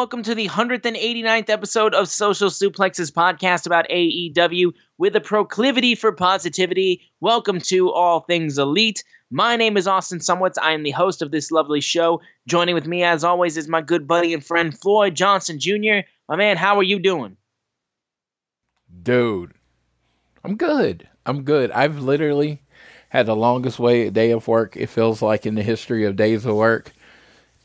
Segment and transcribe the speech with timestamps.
[0.00, 6.10] Welcome to the 189th episode of Social Suplex's podcast about AEW with a proclivity for
[6.10, 7.02] positivity.
[7.20, 9.04] Welcome to All Things Elite.
[9.30, 10.54] My name is Austin Szumowicz.
[10.62, 12.22] I am the host of this lovely show.
[12.46, 15.98] Joining with me, as always, is my good buddy and friend Floyd Johnson Jr.
[16.30, 17.36] My man, how are you doing?
[19.02, 19.52] Dude,
[20.42, 21.06] I'm good.
[21.26, 21.70] I'm good.
[21.72, 22.62] I've literally
[23.10, 26.46] had the longest wait day of work, it feels like, in the history of days
[26.46, 26.94] of work.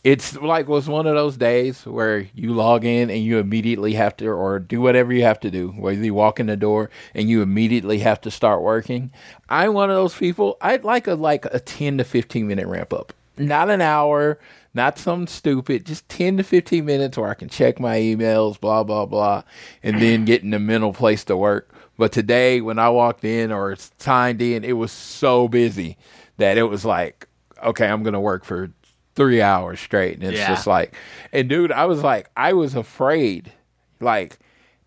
[0.06, 4.16] It's like was one of those days where you log in and you immediately have
[4.18, 7.28] to, or do whatever you have to do, whether you walk in the door and
[7.28, 9.10] you immediately have to start working.
[9.50, 10.58] I'm one of those people.
[10.62, 14.38] I'd like a like a 10 to 15 minute ramp up, not an hour,
[14.76, 18.84] not something stupid, just 10 to 15 minutes where I can check my emails, blah,
[18.84, 19.42] blah, blah,
[19.82, 21.74] and then get in the mental place to work.
[21.98, 25.98] But today, when I walked in or signed in, it was so busy
[26.38, 27.28] that it was like,
[27.64, 28.70] okay, I'm going to work for
[29.16, 30.16] three hours straight.
[30.16, 30.48] And it's Yeah.
[30.48, 30.94] just like,
[31.32, 33.52] and dude, I was like, I was afraid,
[34.00, 34.38] like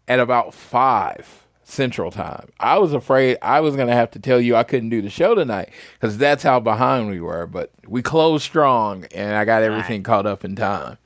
[0.06, 2.48] at about five central time.
[2.58, 5.10] I was afraid I was going to have to tell you I couldn't do the
[5.10, 7.46] show tonight because that's how behind we were.
[7.46, 10.98] But we closed strong and I got everything caught up in time.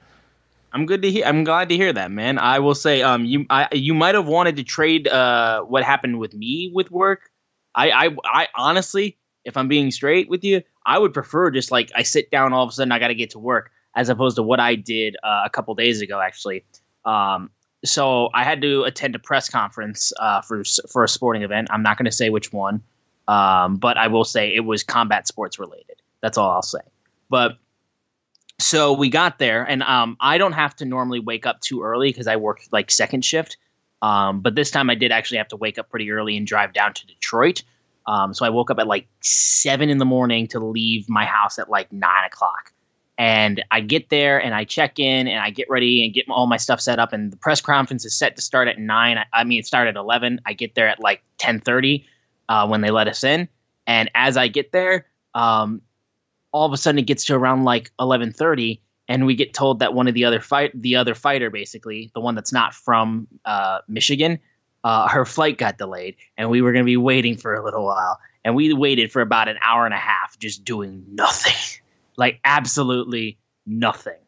[0.72, 1.26] I'm good to hear.
[1.26, 2.38] I'm glad to hear that, man.
[2.38, 6.18] I will say, um, you, I, you might have wanted to trade, uh, what happened
[6.18, 7.30] with me with work.
[7.74, 11.90] I, I, I honestly, if I'm being straight with you, I would prefer just like
[11.94, 14.36] I sit down, all of a sudden I got to get to work, as opposed
[14.36, 16.64] to what I did uh, a couple days ago, actually.
[17.04, 17.50] Um,
[17.84, 21.68] so I had to attend a press conference uh, for for a sporting event.
[21.70, 22.82] I'm not going to say which one,
[23.28, 25.96] um, but I will say it was combat sports related.
[26.20, 26.80] That's all I'll say.
[27.28, 27.58] But
[28.60, 32.10] so we got there, and um, I don't have to normally wake up too early
[32.10, 33.56] because I work like second shift.
[34.02, 36.72] Um, but this time I did actually have to wake up pretty early and drive
[36.72, 37.62] down to Detroit.
[38.06, 41.58] Um, so I woke up at like seven in the morning to leave my house
[41.58, 42.72] at like nine o'clock.
[43.18, 46.46] And I get there and I check in and I get ready and get all
[46.46, 47.12] my stuff set up.
[47.12, 49.18] And the press conference is set to start at nine.
[49.18, 50.40] I, I mean, it started at eleven.
[50.46, 52.06] I get there at like ten thirty
[52.48, 53.48] uh, when they let us in.
[53.86, 55.82] And as I get there, um,
[56.52, 59.78] all of a sudden it gets to around like eleven thirty, and we get told
[59.80, 63.28] that one of the other fight, the other fighter, basically the one that's not from
[63.44, 64.38] uh, Michigan,
[64.84, 67.84] uh, her flight got delayed, and we were going to be waiting for a little
[67.84, 68.18] while.
[68.44, 71.80] And we waited for about an hour and a half, just doing nothing,
[72.16, 74.18] like absolutely nothing.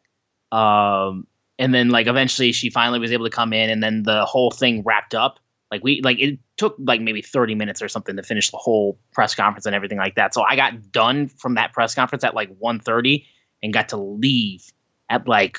[0.51, 1.27] Um,
[1.59, 4.51] and then like eventually she finally was able to come in, and then the whole
[4.51, 5.39] thing wrapped up.
[5.71, 8.97] Like we like it took like maybe 30 minutes or something to finish the whole
[9.11, 10.33] press conference and everything like that.
[10.33, 13.25] So I got done from that press conference at like 1.30
[13.61, 14.71] and got to leave
[15.09, 15.57] at like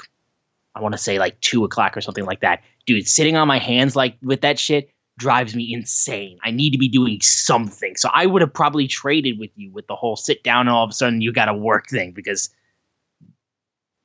[0.77, 2.63] I want to say like two o'clock or something like that.
[2.87, 6.39] Dude, sitting on my hands like with that shit drives me insane.
[6.45, 7.97] I need to be doing something.
[7.97, 10.85] So I would have probably traded with you with the whole sit down and all
[10.85, 12.51] of a sudden you got to work thing because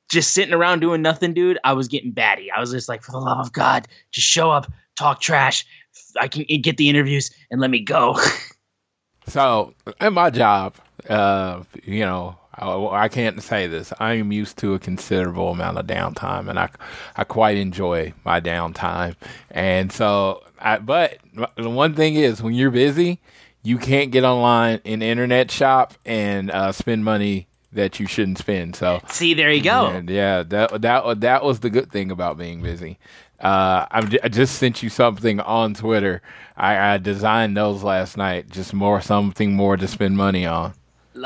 [0.08, 2.50] just sitting around doing nothing, dude, I was getting batty.
[2.50, 5.66] I was just like, for the love of God, just show up, talk trash.
[6.18, 8.18] I can get the interviews and let me go.
[9.28, 10.74] So, in my job,
[11.08, 12.68] uh, you know, I,
[13.04, 13.92] I can't say this.
[13.98, 16.68] I am used to a considerable amount of downtime, and I,
[17.16, 19.16] I quite enjoy my downtime.
[19.50, 21.18] And so, I, but
[21.56, 23.20] the one thing is, when you're busy,
[23.62, 28.76] you can't get online in internet shop and uh, spend money that you shouldn't spend.
[28.76, 29.86] So, See, there you go.
[29.86, 32.98] and yeah, that that that was the good thing about being busy.
[33.40, 36.22] Uh, I just sent you something on Twitter.
[36.56, 38.50] I, I designed those last night.
[38.50, 40.74] Just more something more to spend money on.
[41.14, 41.20] Oh,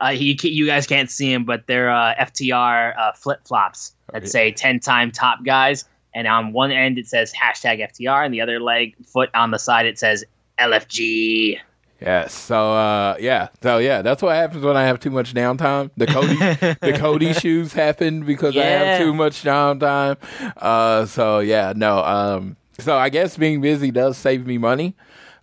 [0.00, 4.28] Uh, you you guys can't see them, but they're uh, FTR uh, flip flops that
[4.28, 5.84] say ten time top guys,
[6.14, 9.58] and on one end it says hashtag FTR, and the other leg foot on the
[9.58, 10.24] side it says
[10.60, 11.58] LFG.
[12.00, 12.32] Yes.
[12.32, 13.48] So uh yeah.
[13.60, 15.90] So yeah, that's what happens when I have too much downtime.
[15.96, 16.36] The Cody
[16.80, 20.16] the Cody shoes happen because I have too much downtime.
[20.56, 22.04] Uh so yeah, no.
[22.04, 24.94] Um so I guess being busy does save me money.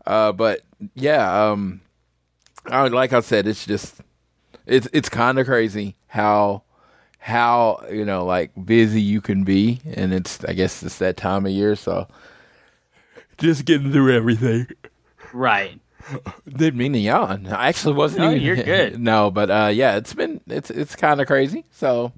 [0.05, 0.61] Uh but
[0.93, 1.81] yeah, um
[2.69, 4.01] I, like I said, it's just
[4.65, 6.63] it's it's kind of crazy how
[7.19, 11.45] how you know like busy you can be and it's I guess it's that time
[11.45, 12.07] of year so
[13.37, 14.67] just getting through everything.
[15.33, 15.79] Right.
[16.47, 17.47] Didn't mean to yawn.
[17.47, 18.43] I actually wasn't No, even.
[18.43, 18.99] you're good.
[18.99, 21.65] No, but uh, yeah, it's been it's it's kind of crazy.
[21.71, 22.13] So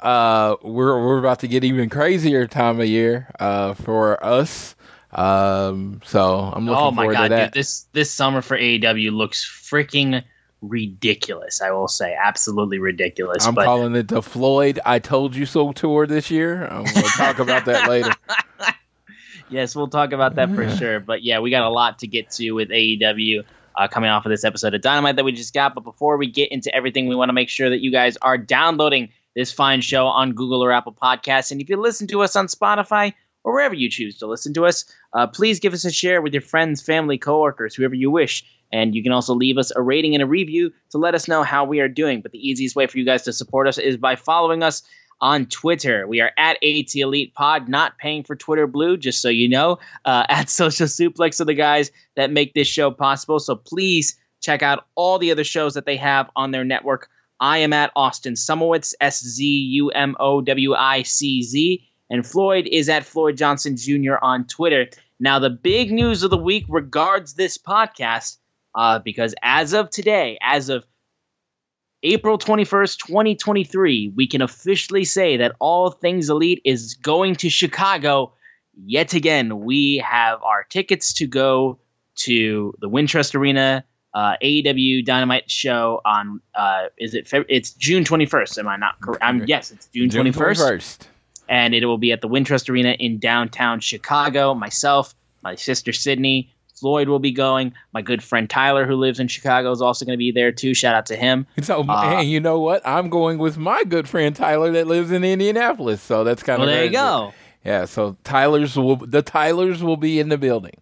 [0.00, 4.76] uh, we're we're about to get even crazier time of year uh, for us.
[5.12, 7.44] Um, so I'm looking Oh my forward god, to that.
[7.52, 7.60] dude!
[7.60, 10.22] This this summer for AEW looks freaking
[10.62, 11.60] ridiculous.
[11.60, 13.46] I will say, absolutely ridiculous.
[13.46, 16.66] I'm but calling it the Floyd "I Told You So" tour this year.
[16.68, 18.12] To talk about that later.
[19.50, 21.00] yes, we'll talk about that for sure.
[21.00, 23.44] But yeah, we got a lot to get to with AEW
[23.76, 25.74] uh, coming off of this episode of Dynamite that we just got.
[25.74, 28.38] But before we get into everything, we want to make sure that you guys are
[28.38, 31.50] downloading this fine show on Google or Apple Podcasts.
[31.52, 34.66] And if you listen to us on Spotify or wherever you choose to listen to
[34.66, 34.84] us,
[35.14, 38.44] uh, please give us a share with your friends, family, coworkers, whoever you wish.
[38.72, 41.42] And you can also leave us a rating and a review to let us know
[41.42, 42.22] how we are doing.
[42.22, 44.82] But the easiest way for you guys to support us is by following us
[45.20, 46.06] on Twitter.
[46.06, 49.78] We are at AT Elite Pod, not paying for Twitter Blue, just so you know.
[50.04, 53.38] Uh, at Social Suplex are the guys that make this show possible.
[53.38, 57.08] So please check out all the other shows that they have on their network.
[57.40, 62.26] I am at Austin Szumowicz, S Z U M O W I C Z, and
[62.26, 64.16] Floyd is at Floyd Johnson Jr.
[64.20, 64.86] on Twitter.
[65.18, 68.36] Now, the big news of the week regards this podcast,
[68.74, 70.86] uh, because as of today, as of
[72.02, 78.34] April 21st, 2023, we can officially say that All Things Elite is going to Chicago
[78.84, 79.60] yet again.
[79.60, 81.78] We have our tickets to go
[82.16, 88.58] to the Wintrust Arena uh, AEW Dynamite show on uh, is it it's June 21st
[88.58, 91.06] am I not correct I'm yes it's June, June 21st 21st.
[91.52, 94.54] And it will be at the Wintrust Arena in downtown Chicago.
[94.54, 97.74] Myself, my sister Sydney, Floyd will be going.
[97.92, 100.72] My good friend Tyler, who lives in Chicago, is also going to be there too.
[100.74, 101.46] Shout out to him.
[101.62, 102.80] So, Uh, and you know what?
[102.86, 106.00] I'm going with my good friend Tyler that lives in Indianapolis.
[106.00, 107.34] So that's kind Well, of there you go.
[107.64, 107.84] Yeah.
[107.84, 110.74] So Tyler's will the Tylers will be in the building.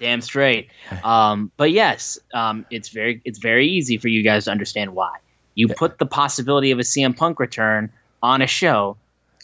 [0.00, 0.68] Damn straight.
[1.04, 5.14] Um, but yes, um, it's very it's very easy for you guys to understand why.
[5.54, 7.90] You put the possibility of a CM Punk return
[8.22, 8.96] on a show,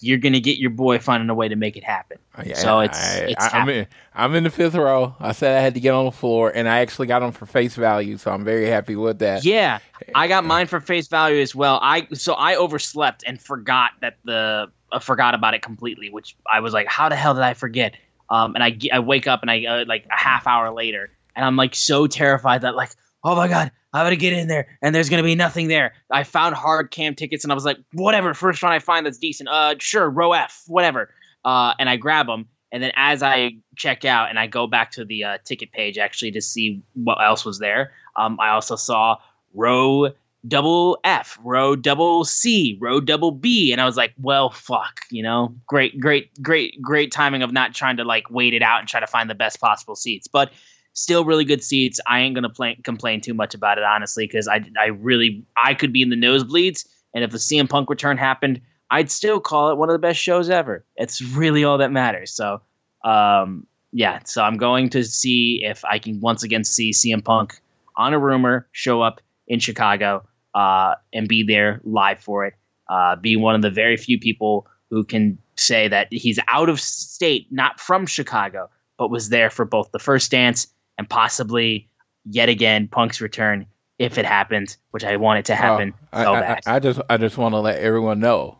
[0.02, 2.18] you're gonna get your boy finding a way to make it happen.
[2.44, 5.14] Yeah, so it's I, it's I, am in, I'm in the fifth row.
[5.20, 7.46] I said I had to get on the floor, and I actually got on for
[7.46, 9.44] face value, so I'm very happy with that.
[9.44, 9.78] Yeah,
[10.14, 11.78] I got mine for face value as well.
[11.82, 16.60] I so I overslept and forgot that the uh, forgot about it completely, which I
[16.60, 17.96] was like, how the hell did I forget?
[18.28, 21.44] Um, and I I wake up and I uh, like a half hour later, and
[21.44, 22.90] I'm like so terrified that like,
[23.24, 25.94] oh my god, I'm gonna get in there and there's gonna be nothing there.
[26.10, 29.18] I found hard cam tickets and I was like, whatever, first one I find that's
[29.18, 29.48] decent.
[29.48, 31.10] Uh, sure, row F, whatever.
[31.44, 32.46] Uh, and I grab them.
[32.70, 35.98] And then as I check out and I go back to the uh, ticket page
[35.98, 39.18] actually to see what else was there, um, I also saw
[39.52, 40.08] row
[40.48, 45.22] double F, row double C, row double B, and I was like, well, fuck, you
[45.22, 48.88] know, great, great, great, great timing of not trying to like wait it out and
[48.88, 50.50] try to find the best possible seats, but
[50.94, 52.00] still really good seats.
[52.06, 55.74] I ain't gonna play, complain too much about it honestly because I, I really, I
[55.74, 59.70] could be in the nosebleeds, and if a CM Punk return happened, I'd still call
[59.70, 60.84] it one of the best shows ever.
[60.96, 62.30] It's really all that matters.
[62.30, 62.60] So,
[63.04, 67.60] um, yeah, so I'm going to see if I can once again see CM Punk
[67.96, 72.54] on a rumor show up in Chicago uh, and be there live for it.
[72.88, 76.78] Uh, be one of the very few people who can say that he's out of
[76.80, 78.68] state, not from Chicago,
[78.98, 80.66] but was there for both the first dance
[80.98, 81.88] and possibly
[82.24, 83.66] yet again Punk's return
[83.98, 86.60] if it happens, which I want it to oh, happen Oh, so I, I.
[86.66, 88.58] I just I just want to let everyone know,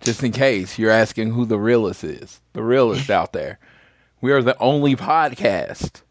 [0.00, 3.58] just in case you're asking who the realist is, the realist out there.
[4.20, 6.02] We are the only podcast,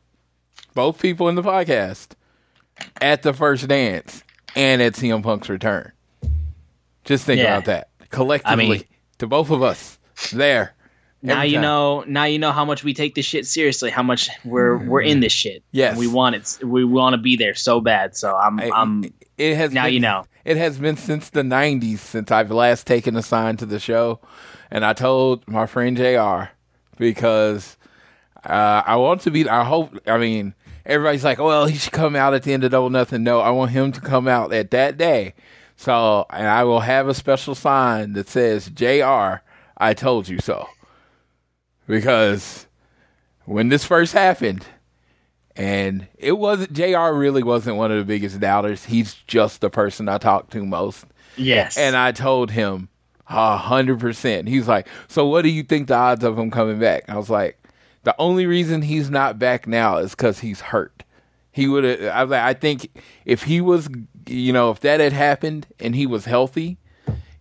[0.73, 2.09] both people in the podcast,
[3.01, 4.23] at the first dance
[4.55, 5.91] and at CM Punk's return.
[7.03, 7.57] Just think Yeah.
[7.57, 8.83] about that collectively mean-
[9.17, 9.97] to both of us
[10.31, 10.73] there.
[11.25, 11.61] Now you time.
[11.61, 12.03] know.
[12.07, 13.89] Now you know how much we take this shit seriously.
[13.91, 15.63] How much we're we're in this shit.
[15.71, 15.97] Yes.
[15.97, 16.59] We want it.
[16.63, 18.15] We want to be there so bad.
[18.15, 19.03] So I'm I- I'm
[19.37, 20.25] it has now been- you know.
[20.45, 24.19] It has been since the '90s since I've last taken a sign to the show,
[24.69, 26.51] and I told my friend Jr.
[26.97, 27.77] because
[28.45, 29.49] uh, I want to be.
[29.49, 29.97] I hope.
[30.05, 30.53] I mean,
[30.85, 33.23] everybody's like, well, he should come out at the end of Double Nothing.
[33.23, 35.33] No, I want him to come out at that day.
[35.77, 39.41] So, and I will have a special sign that says, JR,
[39.77, 40.67] I told you so.
[41.87, 42.67] Because
[43.45, 44.65] when this first happened,
[45.55, 48.85] and it wasn't, JR really wasn't one of the biggest doubters.
[48.85, 51.05] He's just the person I talk to most.
[51.37, 51.77] Yes.
[51.77, 52.89] And I told him
[53.27, 54.47] a hundred percent.
[54.47, 57.07] He's like, so what do you think the odds of him coming back?
[57.07, 57.57] I was like,
[58.03, 61.03] the only reason he's not back now is because he's hurt.
[61.51, 62.01] He would have.
[62.01, 63.87] I was like, I think if he was,
[64.27, 66.77] you know, if that had happened and he was healthy,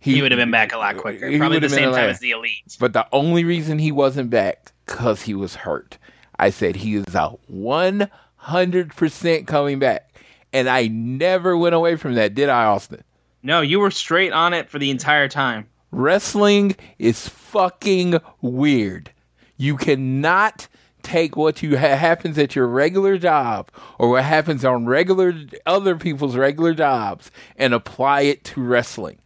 [0.04, 1.28] he, would have been back a lot quicker.
[1.28, 2.76] he Probably the same time as the elite.
[2.78, 5.98] But the only reason he wasn't back because he was hurt.
[6.38, 10.20] I said he is a one hundred percent coming back,
[10.52, 12.34] and I never went away from that.
[12.34, 13.02] Did I, Austin?
[13.42, 15.68] No, you were straight on it for the entire time.
[15.90, 19.10] Wrestling is fucking weird.
[19.56, 20.66] You cannot
[21.02, 25.34] take what you ha- happens at your regular job or what happens on regular
[25.66, 29.18] other people's regular jobs and apply it to wrestling.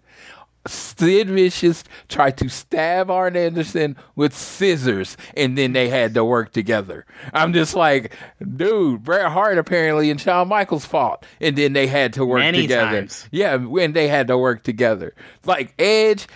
[0.66, 6.52] Sid Vicious tried to stab Arn Anderson with scissors, and then they had to work
[6.52, 7.06] together.
[7.32, 8.14] I'm just like,
[8.56, 12.62] dude, Bret Hart apparently and Shawn Michaels fought, and then they had to work Many
[12.62, 13.00] together.
[13.00, 13.28] times.
[13.30, 15.14] Yeah, when they had to work together.
[15.44, 16.26] Like Edge,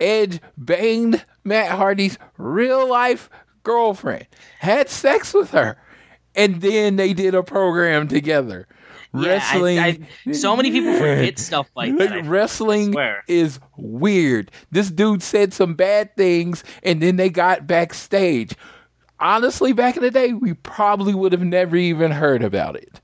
[0.00, 3.30] Edge banged Matt Hardy's real life
[3.62, 4.26] girlfriend,
[4.60, 5.76] had sex with her,
[6.34, 8.66] and then they did a program together.
[9.16, 9.78] Yeah, I- Wrestling.
[9.78, 12.12] I- so many people forget stuff like that.
[12.12, 12.94] I wrestling
[13.28, 14.50] is weird.
[14.70, 18.54] This dude said some bad things and then they got backstage.
[19.18, 23.00] Honestly, back in the day, we probably would have never even heard about it.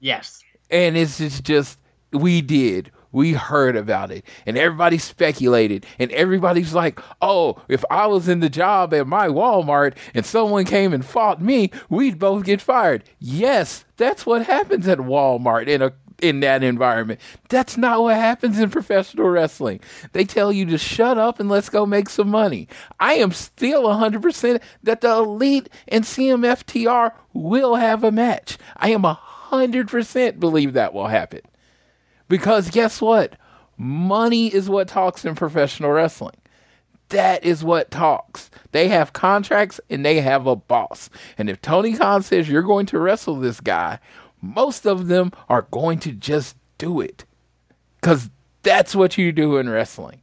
[0.00, 0.42] Yes.
[0.70, 1.78] And it's just, just
[2.12, 2.90] we did.
[3.12, 4.24] We heard about it.
[4.46, 5.86] And everybody speculated.
[5.98, 10.64] And everybody's like, oh, if I was in the job at my Walmart and someone
[10.64, 13.04] came and fought me, we'd both get fired.
[13.18, 17.20] Yes, that's what happens at Walmart in a in that environment.
[17.48, 19.80] That's not what happens in professional wrestling.
[20.12, 22.68] They tell you to shut up and let's go make some money.
[22.98, 28.58] I am still 100% that the Elite and CMFTR will have a match.
[28.76, 31.40] I am 100% believe that will happen.
[32.30, 33.34] Because guess what?
[33.76, 36.36] Money is what talks in professional wrestling.
[37.08, 38.50] That is what talks.
[38.70, 41.10] They have contracts and they have a boss.
[41.36, 43.98] And if Tony Khan says you're going to wrestle this guy,
[44.40, 47.24] most of them are going to just do it.
[48.00, 48.30] Because
[48.62, 50.19] that's what you do in wrestling.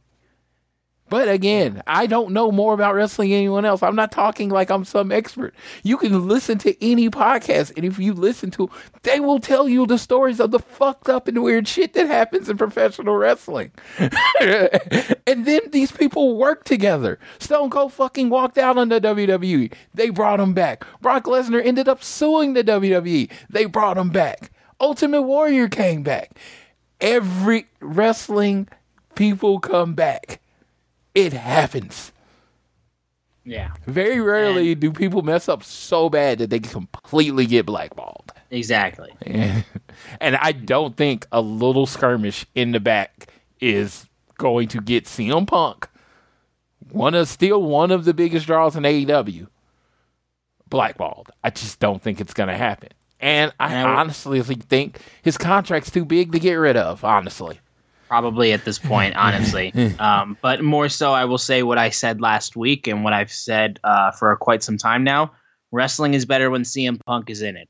[1.08, 3.82] But again, I don't know more about wrestling than anyone else.
[3.82, 5.54] I'm not talking like I'm some expert.
[5.82, 8.70] You can listen to any podcast, and if you listen to,
[9.02, 12.48] they will tell you the stories of the fucked up and weird shit that happens
[12.48, 13.70] in professional wrestling.
[13.98, 17.18] and then these people work together.
[17.38, 19.72] Stone Cold fucking walked out on the WWE.
[19.94, 20.84] They brought him back.
[21.00, 23.30] Brock Lesnar ended up suing the WWE.
[23.48, 24.50] They brought him back.
[24.80, 26.38] Ultimate Warrior came back.
[27.00, 28.68] Every wrestling
[29.14, 30.40] people come back.
[31.18, 32.12] It happens.
[33.44, 33.72] Yeah.
[33.86, 38.30] Very rarely do people mess up so bad that they completely get blackballed.
[38.50, 39.12] Exactly.
[40.20, 44.06] and I don't think a little skirmish in the back is
[44.36, 45.88] going to get CM Punk,
[46.90, 49.48] one of still one of the biggest draws in AEW,
[50.68, 51.30] blackballed.
[51.42, 52.90] I just don't think it's going to happen.
[53.18, 57.02] And I And I honestly think his contract's too big to get rid of.
[57.02, 57.58] Honestly,
[58.08, 59.72] Probably at this point, honestly.
[59.98, 63.32] um, but more so, I will say what I said last week and what I've
[63.32, 65.32] said uh, for quite some time now.
[65.70, 67.68] Wrestling is better when CM Punk is in it.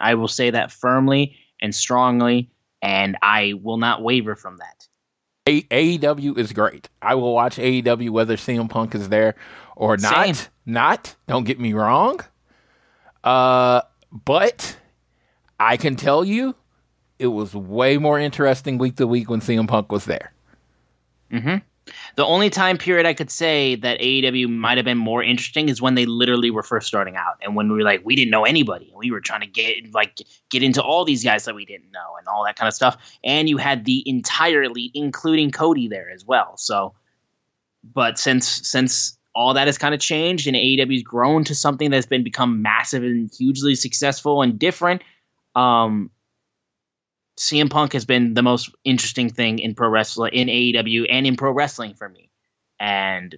[0.00, 2.50] I will say that firmly and strongly,
[2.82, 4.88] and I will not waver from that.
[5.48, 5.62] A-
[5.98, 6.88] AEW is great.
[7.00, 9.34] I will watch AEW whether CM Punk is there
[9.76, 10.36] or not.
[10.36, 10.48] Same.
[10.66, 11.16] Not.
[11.26, 12.20] Don't get me wrong.
[13.24, 13.80] Uh,
[14.12, 14.76] but
[15.58, 16.54] I can tell you,
[17.18, 20.32] it was way more interesting week to week when CM Punk was there.
[22.16, 25.80] The only time period I could say that AEW might have been more interesting is
[25.80, 28.44] when they literally were first starting out, and when we were like, we didn't know
[28.44, 30.18] anybody, and we were trying to get like
[30.50, 32.96] get into all these guys that we didn't know, and all that kind of stuff.
[33.24, 36.56] And you had the entire elite, including Cody, there as well.
[36.56, 36.94] So,
[37.94, 42.06] but since since all that has kind of changed, and AEW's grown to something that's
[42.06, 45.02] been become massive and hugely successful and different,
[45.54, 46.10] um,
[47.38, 51.36] CM Punk has been the most interesting thing in pro wrestling in AEW and in
[51.36, 52.30] pro wrestling for me.
[52.80, 53.36] And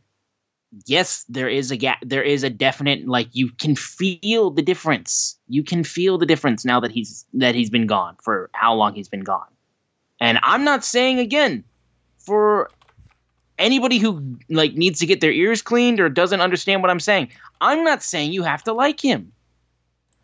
[0.87, 1.99] yes, there is a gap.
[2.02, 5.38] There is a definite like you can feel the difference.
[5.49, 8.95] You can feel the difference now that he's that he's been gone for how long
[8.95, 9.49] he's been gone.
[10.21, 11.64] And I'm not saying again
[12.19, 12.71] for
[13.59, 17.30] anybody who like needs to get their ears cleaned or doesn't understand what I'm saying.
[17.61, 19.33] I'm not saying you have to like him.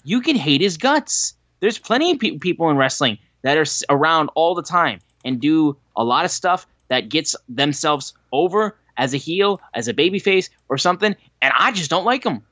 [0.04, 1.35] you can hate his guts.
[1.61, 5.76] There's plenty of pe- people in wrestling that are around all the time and do
[5.96, 10.78] a lot of stuff that gets themselves over as a heel, as a babyface, or
[10.78, 12.42] something, and I just don't like them.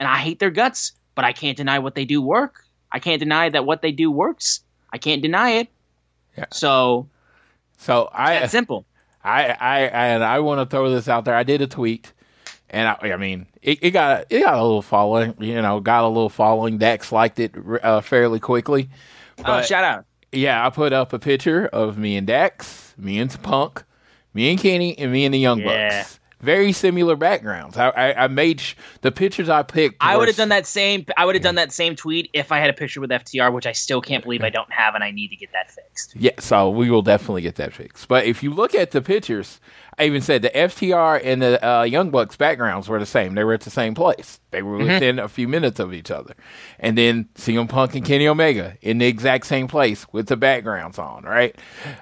[0.00, 2.64] And I hate their guts, but I can't deny what they do work.
[2.92, 4.60] I can't deny that what they do works.
[4.92, 5.68] I can't deny it.
[6.36, 6.46] Yeah.
[6.52, 7.08] So
[7.78, 8.84] So I simple.
[9.22, 11.34] I, I and I want to throw this out there.
[11.34, 12.12] I did a tweet,
[12.70, 15.34] and I, I mean, it, it got it got a little following.
[15.40, 16.78] You know, got a little following.
[16.78, 18.88] Dex liked it uh, fairly quickly.
[19.44, 20.04] oh, shout out.
[20.32, 23.84] Yeah, I put up a picture of me and Dex, me and Punk,
[24.34, 26.00] me and Kenny, and me and the Young Yeah.
[26.00, 26.20] Bucks.
[26.46, 27.76] Very similar backgrounds.
[27.76, 29.96] I, I, I made sh- the pictures I picked.
[30.00, 31.04] I would have done that same.
[31.16, 33.66] I would have done that same tweet if I had a picture with FTR, which
[33.66, 36.14] I still can't believe I don't have, and I need to get that fixed.
[36.14, 38.06] Yeah, so we will definitely get that fixed.
[38.06, 39.60] But if you look at the pictures,
[39.98, 43.34] I even said the FTR and the uh, Young Bucks backgrounds were the same.
[43.34, 44.38] They were at the same place.
[44.52, 46.34] They were within a few minutes of each other.
[46.78, 50.96] And then CM Punk and Kenny Omega in the exact same place with the backgrounds
[50.98, 51.56] on, right?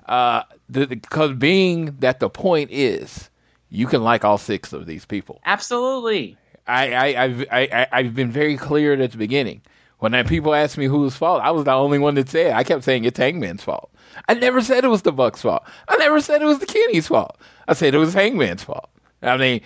[0.05, 3.31] Uh, because being that the point is,
[3.75, 5.40] you can like all six of these people.
[5.45, 6.37] Absolutely.
[6.66, 9.62] I, I, I've, I, I- I've been very clear at the beginning.
[9.99, 12.52] When people asked me whose fault, I was the only one that said.
[12.52, 13.90] I kept saying it's Hangman's fault.
[14.28, 15.62] I never said it was the Bucks' fault.
[15.88, 17.38] I never said it was the Kenny's fault.
[17.66, 18.90] I said it was Hangman's fault.
[19.23, 19.62] I mean,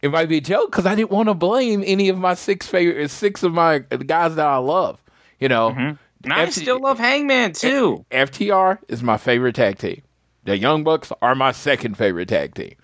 [0.00, 2.66] it might be a joke because I didn't want to blame any of my six
[2.66, 5.02] favorite, six of my guys that I love.
[5.40, 5.96] You know, mm-hmm.
[6.24, 8.04] And I FT still love Hangman too.
[8.12, 10.02] FTR is my favorite tag team.
[10.44, 12.74] The Young Bucks are my second favorite tag team.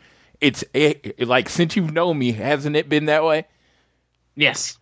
[0.40, 3.47] It's it, it- like since you've known me, hasn't it been that way?
[4.37, 4.78] Yes.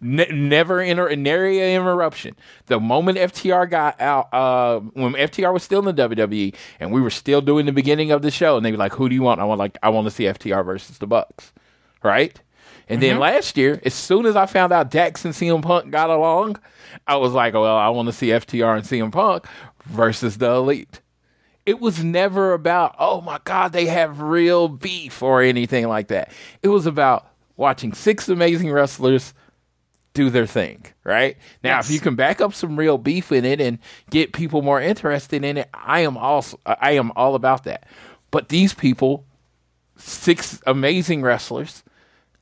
[0.00, 2.34] Ne- never inter- nary an interruption.
[2.66, 7.02] The moment FTR got out, uh, when FTR was still in the WWE, and we
[7.02, 9.20] were still doing the beginning of the show, and they were like, "Who do you
[9.22, 11.52] want?" I want like I want to see FTR versus the Bucks,
[12.02, 12.40] right?
[12.88, 16.08] And then last year, as soon as I found out Dax and CM Punk got
[16.08, 16.56] along,
[17.06, 19.44] I was like, "Well, I want to see FTR and CM Punk
[19.84, 21.02] versus the Elite."
[21.68, 26.32] It was never about, "Oh my God, they have real beef" or anything like that.
[26.62, 27.26] It was about
[27.58, 29.34] watching six amazing wrestlers
[30.14, 31.36] do their thing, right?
[31.62, 31.88] Now, Yes.
[31.90, 35.44] if you can back up some real beef in it and get people more interested
[35.44, 37.84] in it, I am also I am all about that.
[38.30, 39.26] But these people,
[39.96, 41.84] six amazing wrestlers,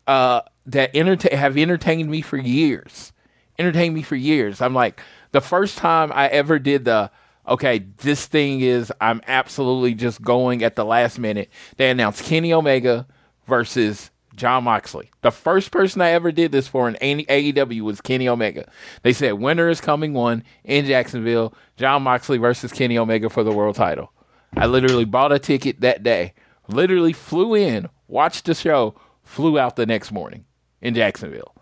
[0.07, 3.12] uh, that entertain have entertained me for years,
[3.59, 4.61] entertained me for years.
[4.61, 5.01] I'm like
[5.33, 7.11] the first time I ever did the
[7.48, 11.50] okay, this thing is I'm absolutely just going at the last minute.
[11.76, 13.06] They announced Kenny Omega
[13.46, 15.11] versus Jon Moxley.
[15.22, 18.70] The first person I ever did this for in AEW was Kenny Omega.
[19.02, 21.54] They said Winter Is Coming one in Jacksonville.
[21.76, 24.12] Jon Moxley versus Kenny Omega for the world title.
[24.56, 26.35] I literally bought a ticket that day.
[26.68, 30.44] Literally flew in, watched the show, flew out the next morning
[30.80, 31.54] in Jacksonville.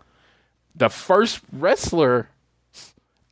[0.75, 2.29] The first wrestler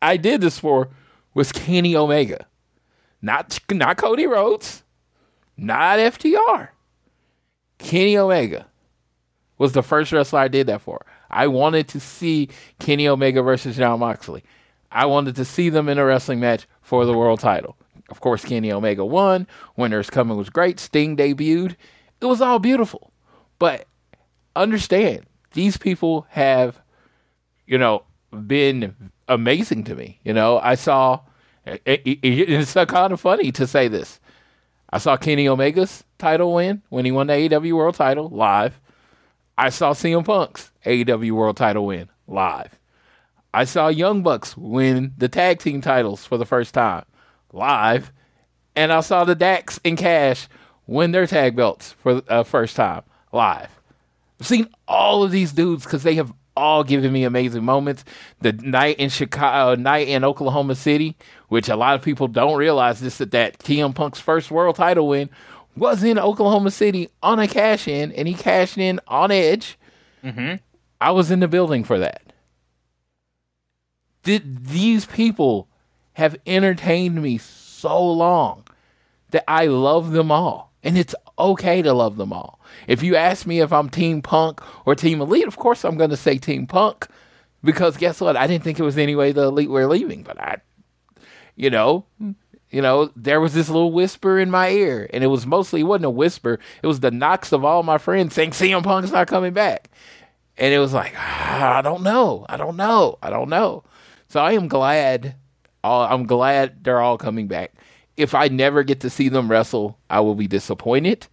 [0.02, 0.90] I did this for
[1.34, 2.46] was Kenny Omega.
[3.22, 4.84] Not not Cody Rhodes,
[5.58, 6.70] not FTR.
[7.78, 8.68] Kenny Omega
[9.58, 11.06] was the first wrestler I did that for.
[11.30, 14.44] I wanted to see Kenny Omega versus Jon Moxley.
[14.92, 17.76] I wanted to see them in a wrestling match for the world title.
[18.10, 19.48] Of course, Kenny Omega won.
[19.76, 20.80] Winter's Coming was great.
[20.80, 21.76] Sting debuted.
[22.22, 23.12] It was all beautiful.
[23.58, 23.88] But
[24.56, 26.80] understand, these people have,
[27.66, 28.04] you know,
[28.46, 30.20] been amazing to me.
[30.24, 31.22] You know, I saw,
[31.66, 34.20] it, it- it's kind of funny to say this.
[34.90, 38.80] I saw Kenny Omega's title win when he won the AEW World title live.
[39.58, 42.80] I saw CM Punk's AEW World title win live.
[43.54, 47.06] I saw Young Bucks win the tag team titles for the first time
[47.52, 48.12] live.
[48.76, 50.48] And I saw the Dax and Cash
[50.88, 53.70] win their tag belts for the uh, first time live.
[54.40, 58.04] I've seen all of these dudes because they have all giving me amazing moments.
[58.42, 61.16] The night in Chicago, uh, night in Oklahoma City,
[61.50, 65.08] which a lot of people don't realize this that that CM Punk's first world title
[65.08, 65.30] win
[65.76, 69.78] was in Oklahoma City on a cash in, and he cashed in on Edge.
[70.24, 70.56] Mm-hmm.
[71.02, 72.22] I was in the building for that.
[74.24, 75.68] Did these people
[76.14, 78.64] have entertained me so long
[79.32, 80.73] that I love them all.
[80.84, 82.60] And it's okay to love them all.
[82.88, 86.10] If you ask me if I'm Team Punk or Team Elite, of course I'm going
[86.10, 87.08] to say Team Punk
[87.64, 88.36] because guess what?
[88.36, 90.58] I didn't think it was any way the Elite were leaving, but I,
[91.56, 92.06] you know,
[92.70, 95.84] you know, there was this little whisper in my ear, and it was mostly it
[95.84, 99.28] wasn't a whisper; it was the knocks of all my friends saying CM Punk's not
[99.28, 99.90] coming back,
[100.58, 103.84] and it was like ah, I don't know, I don't know, I don't know.
[104.28, 105.36] So I am glad.
[105.86, 107.74] I'm glad they're all coming back.
[108.18, 111.28] If I never get to see them wrestle, I will be disappointed.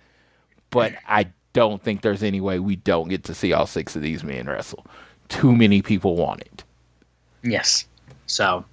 [0.70, 4.02] But I don't think there's any way we don't get to see all six of
[4.02, 4.86] these men wrestle.
[5.28, 6.64] Too many people want it.
[7.42, 7.86] Yes.
[8.26, 8.64] So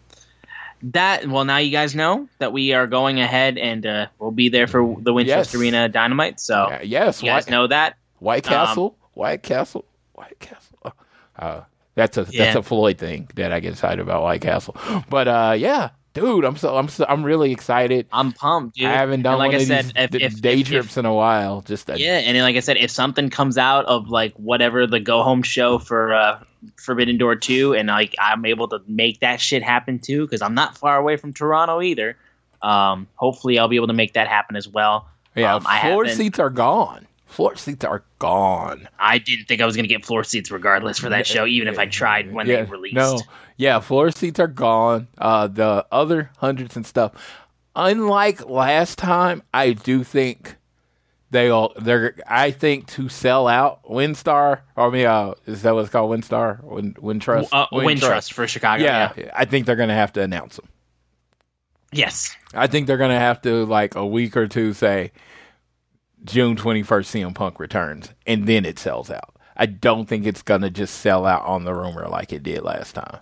[0.83, 4.49] that well, now you guys know that we are going ahead and uh, we'll be
[4.49, 5.61] there for the Winchester Yes.
[5.61, 6.39] Arena Dynamite.
[6.39, 7.97] So Yeah, yes, you guys White, know that.
[8.19, 10.93] White Castle, White Castle, White Castle.
[11.37, 11.61] Uh,
[11.95, 14.75] that's a that's a Floyd thing that I get excited about White Castle.
[15.09, 18.07] But uh, yeah, dude, I'm so I'm so I'm really excited.
[18.11, 18.87] I'm pumped, dude.
[18.87, 20.67] I haven't done And like one I of said, these if, d- if, day if-
[20.67, 21.61] trips in a while.
[21.61, 24.87] Just a, Yeah, and then, like I said, if something comes out of like whatever
[24.87, 26.39] the go home show for uh,
[26.77, 30.53] Forbidden Door two, and like I'm able to make that shit happen too, because I'm
[30.55, 32.17] not far away from Toronto either.
[32.61, 35.07] Um, hopefully, I'll be able to make that happen as well.
[35.35, 35.55] yeah.
[35.55, 37.05] Um, I seats are gone.
[37.27, 38.87] Floor seats are gone.
[38.97, 41.77] I didn't think I was gonna get floor seats regardless for that show, even if
[41.77, 42.95] I tried when yeah, they released.
[42.95, 43.19] No,
[43.57, 45.07] yeah, floor seats are gone.
[45.17, 47.11] Uh, the other hundreds and stuff.
[47.75, 50.55] Unlike last time, I do think
[51.29, 51.73] they'll.
[51.79, 52.15] They're.
[52.25, 54.61] I think to sell out Windstar.
[54.75, 56.09] Or I mean, uh, is that what it's called?
[56.09, 58.83] Windstar, Win Wintrust, Uh, Wintrust for Chicago.
[58.83, 59.31] Yeah, Yeah.
[59.35, 60.67] I think they're gonna have to announce them.
[61.91, 62.35] Yes.
[62.53, 65.11] I think they're gonna have to like a week or two say
[66.25, 69.35] June twenty first CM Punk returns, and then it sells out.
[69.55, 72.93] I don't think it's gonna just sell out on the rumor like it did last
[72.93, 73.19] time.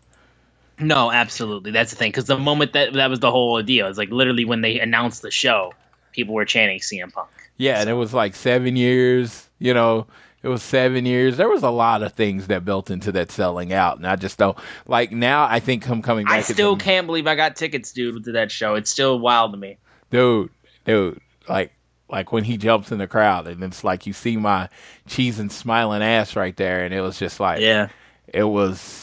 [0.79, 1.71] No, absolutely.
[1.71, 2.11] That's the thing.
[2.11, 5.21] Because the moment that that was the whole deal, it's like literally when they announced
[5.21, 5.73] the show,
[6.11, 7.29] people were chanting CM Punk.
[7.57, 9.49] Yeah, and it was like seven years.
[9.59, 10.07] You know,
[10.43, 11.37] it was seven years.
[11.37, 14.37] There was a lot of things that built into that selling out, and I just
[14.37, 15.45] don't like now.
[15.45, 16.33] I think him coming back.
[16.33, 18.75] I still can't believe I got tickets, dude, to that show.
[18.75, 19.77] It's still wild to me.
[20.11, 20.49] dude,
[20.83, 21.71] dude, like
[22.15, 24.69] like when he jumps in the crowd, and it's like you see my
[25.05, 27.89] cheese and smiling ass right there, and it was just like Yeah.
[28.27, 29.01] it was.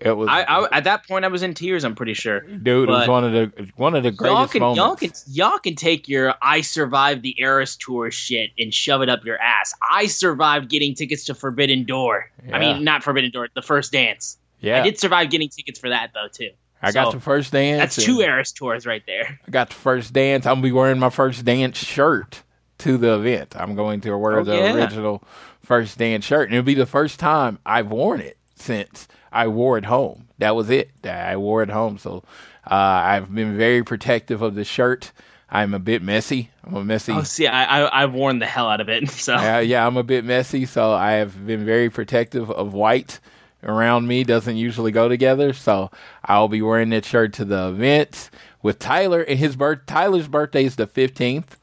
[0.00, 1.82] It was, I, I at that point I was in tears.
[1.84, 2.40] I'm pretty sure.
[2.40, 2.88] dude.
[2.88, 4.78] it was one of the one of the greatest Y'all can moments.
[4.78, 5.12] y'all can
[5.52, 9.38] y'all can take your I survived the Eras tour shit and shove it up your
[9.40, 9.72] ass.
[9.90, 12.30] I survived getting tickets to Forbidden Door.
[12.52, 14.38] I mean, not Forbidden Door, the first dance.
[14.60, 16.50] yeah, I did survive getting tickets for that though too.
[16.80, 17.80] I got the first dance.
[17.96, 19.40] That's two Eras tours right there.
[19.48, 20.46] I got the first dance.
[20.46, 22.42] I'm gonna be wearing my first dance shirt
[22.78, 23.54] to the event.
[23.56, 24.74] I'm going to wear Oh, the yeah.
[24.74, 25.22] original
[25.62, 29.78] first dance shirt, and it'll be the first time I've worn it since I wore
[29.78, 30.28] it home.
[30.38, 30.90] That was it.
[31.04, 32.22] I wore it home, so
[32.70, 35.12] uh, I've been very protective of the shirt.
[35.50, 36.50] I'm a bit messy.
[36.64, 37.12] I'm a messy.
[37.12, 39.08] Oh, see, I, I I've worn the hell out of it.
[39.10, 43.18] So Uh, yeah, I'm a bit messy, so I have been very protective of white
[43.64, 44.24] around me.
[44.24, 45.90] Doesn't usually go together, so
[46.24, 48.28] I'll be wearing that shirt to the event
[48.62, 49.22] with Tyler.
[49.22, 51.56] And his birth, Tyler's birthday is the 15th,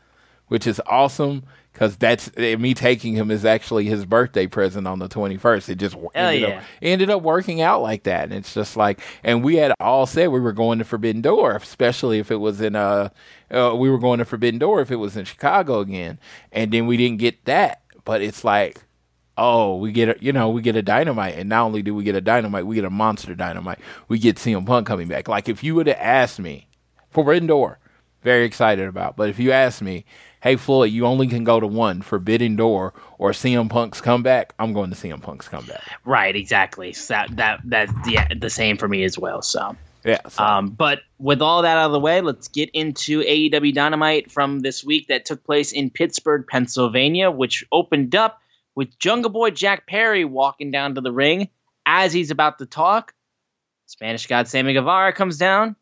[0.48, 1.44] which is awesome
[1.76, 5.70] because that's eh, me taking him is actually his birthday present on the 21st.
[5.70, 6.58] It just ended, yeah.
[6.58, 10.06] up, ended up working out like that, and it's just like, and we had all
[10.06, 13.10] said we were going to Forbidden Door, especially if it was in uh,
[13.52, 16.20] uh we were going to Forbidden Door if it was in Chicago again,
[16.52, 18.82] and then we didn't get that, but it's like
[19.38, 22.06] oh, we get a, you know, we get a dynamite, and not only do we
[22.06, 23.80] get a dynamite, we get a monster dynamite.
[24.08, 25.28] We get CM Punk coming back.
[25.28, 26.70] Like if you would have asked me,
[27.10, 27.80] Forbidden Door,
[28.24, 29.16] very excited about.
[29.18, 30.06] But if you asked me,
[30.46, 34.72] hey Floyd, you only can go to one Forbidden Door or CM Punk's comeback, I'm
[34.72, 35.82] going to CM Punk's comeback.
[36.06, 36.94] right, exactly.
[36.94, 39.42] So that that that's yeah, the same for me as well.
[39.42, 39.76] So.
[40.06, 40.20] Yeah.
[40.30, 44.32] So, Um, but with all that out of the way, let's get into AEW Dynamite
[44.32, 48.40] from this week that took place in Pittsburgh, Pennsylvania, which opened up
[48.76, 51.50] with Jungle Boy Jack Perry walking down to the ring.
[51.88, 53.16] As he's about to talk,
[53.88, 55.76] Spanish God Sammy Guevara comes down.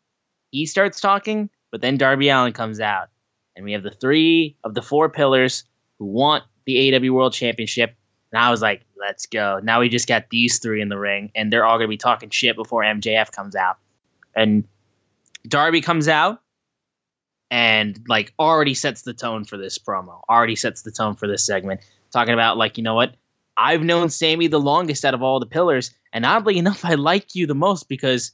[0.52, 3.10] He starts talking, but then Darby Allin comes out.
[3.56, 5.64] And we have the three of the four pillars
[5.98, 7.94] who want the AEW World Championship.
[8.32, 9.60] And I was like, let's go.
[9.62, 11.96] Now we just got these three in the ring, and they're all going to be
[11.96, 13.78] talking shit before MJF comes out
[14.34, 14.64] and
[15.46, 16.40] Darby comes out
[17.50, 20.20] and like already sets the tone for this promo.
[20.28, 21.80] Already sets the tone for this segment,
[22.12, 23.14] talking about like you know what
[23.56, 27.34] I've known Sammy the longest out of all the pillars, and oddly enough, I like
[27.34, 28.32] you the most because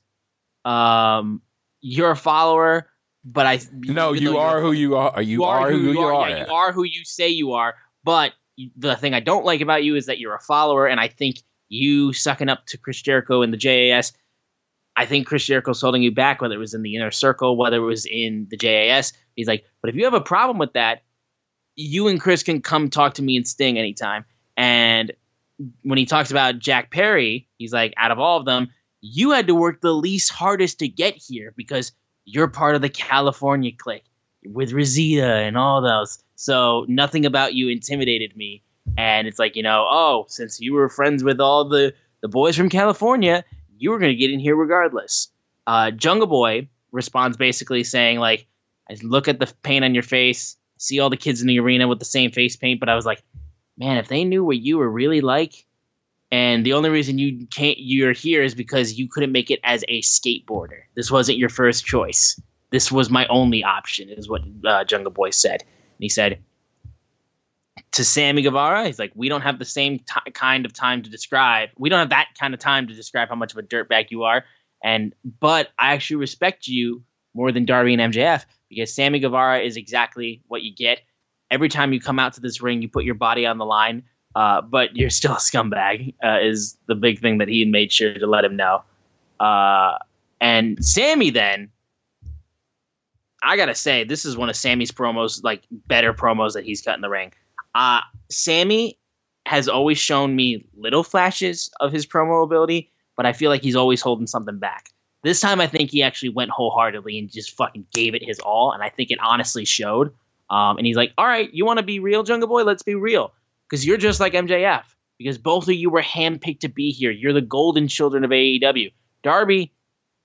[0.65, 1.43] um
[1.81, 2.89] you're a follower,
[3.25, 5.21] but I no, you are who you are.
[5.23, 6.29] You, are, who you are.
[6.29, 7.75] Yeah, you are who you say you are.
[8.03, 8.33] But
[8.77, 11.43] the thing I don't like about you is that you're a follower, and I think
[11.69, 14.13] you sucking up to Chris Jericho in the JAS.
[14.97, 17.77] I think Chris Jericho's holding you back, whether it was in the inner circle, whether
[17.77, 19.13] it was in the JAS.
[19.37, 21.03] He's like, but if you have a problem with that,
[21.77, 24.25] you and Chris can come talk to me and Sting anytime.
[24.57, 25.13] And
[25.83, 28.69] when he talks about Jack Perry, he's like, out of all of them,
[29.01, 31.93] you had to work the least hardest to get here because
[32.25, 34.05] you're part of the California clique
[34.45, 36.23] with Rosita and all those.
[36.37, 38.63] So nothing about you intimidated me.
[38.97, 42.57] And it's like, you know, oh, since you were friends with all the, the boys
[42.57, 43.45] from California,
[43.77, 45.29] you were going to get in here regardless.
[45.67, 48.47] Uh, Jungle Boy responds basically saying, like,
[48.91, 51.87] I look at the paint on your face, see all the kids in the arena
[51.87, 53.23] with the same face paint, but I was like,
[53.79, 55.67] man, if they knew what you were really like,
[56.33, 59.85] And the only reason you can't you're here is because you couldn't make it as
[59.89, 60.83] a skateboarder.
[60.95, 62.41] This wasn't your first choice.
[62.71, 65.63] This was my only option, is what uh, Jungle Boy said.
[65.63, 66.39] And he said
[67.93, 71.11] to Sammy Guevara, he's like, we don't have the same t- kind of time to
[71.11, 71.71] describe.
[71.77, 74.23] We don't have that kind of time to describe how much of a dirtbag you
[74.23, 74.45] are.
[74.83, 77.03] And but I actually respect you
[77.35, 81.01] more than Darby and MJF because Sammy Guevara is exactly what you get.
[81.51, 84.05] Every time you come out to this ring, you put your body on the line,
[84.35, 86.15] uh, but you're still a scumbag.
[86.25, 88.83] Uh, is the big thing that he made sure to let him know.
[89.39, 89.99] Uh,
[90.41, 91.71] and Sammy then
[93.43, 96.95] I gotta say, this is one of Sammy's promos, like better promos that he's cut
[96.95, 97.33] in the ring.
[97.75, 98.99] Uh, Sammy
[99.47, 103.77] has always shown me little flashes of his promo ability, but I feel like he's
[103.77, 104.91] always holding something back.
[105.23, 108.73] This time, I think he actually went wholeheartedly and just fucking gave it his all,
[108.73, 110.13] and I think it honestly showed.
[110.49, 112.65] Um, and he's like, "All right, you want to be real, Jungle Boy?
[112.65, 113.33] Let's be real,
[113.71, 114.83] because you're just like MJF.
[115.19, 117.11] Because both of you were handpicked to be here.
[117.11, 118.91] You're the golden children of AEW.
[119.23, 119.73] Darby,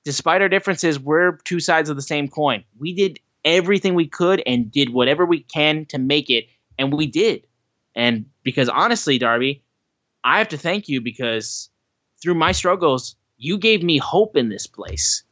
[0.05, 2.63] despite our differences, we're two sides of the same coin.
[2.79, 6.45] We did everything we could and did whatever we can to make it,
[6.79, 7.45] and we did.
[7.93, 9.63] And because honestly, Darby,
[10.23, 11.69] I have to thank you because
[12.21, 15.23] through my struggles, you gave me hope in this place.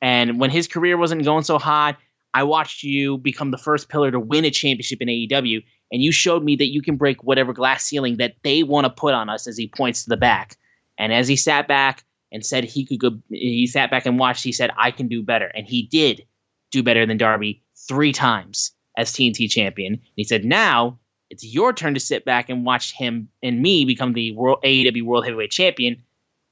[0.00, 1.98] And when his career wasn't going so hot,
[2.32, 5.62] I watched you become the first pillar to win a championship in AEW,
[5.94, 8.90] and you showed me that you can break whatever glass ceiling that they want to
[8.90, 10.56] put on us as he points to the back.
[10.98, 12.02] And as he sat back
[12.32, 15.22] and said he could go, he sat back and watched, he said, I can do
[15.22, 15.46] better.
[15.46, 16.26] And he did
[16.72, 19.92] do better than Darby three times as TNT champion.
[19.92, 20.98] And he said, now
[21.30, 25.04] it's your turn to sit back and watch him and me become the world AEW
[25.04, 26.02] World Heavyweight Champion.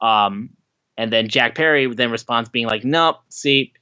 [0.00, 0.50] Um,
[0.96, 3.72] and then Jack Perry then responds, being like, "Nope, see,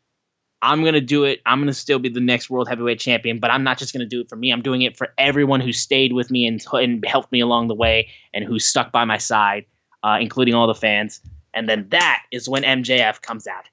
[0.63, 1.41] I'm gonna do it.
[1.47, 4.21] I'm gonna still be the next World Heavyweight Champion, but I'm not just gonna do
[4.21, 4.53] it for me.
[4.53, 7.75] I'm doing it for everyone who stayed with me and, and helped me along the
[7.75, 9.65] way and who stuck by my side,
[10.03, 11.21] uh, including all the fans."
[11.55, 13.65] And then that is when MJF comes out.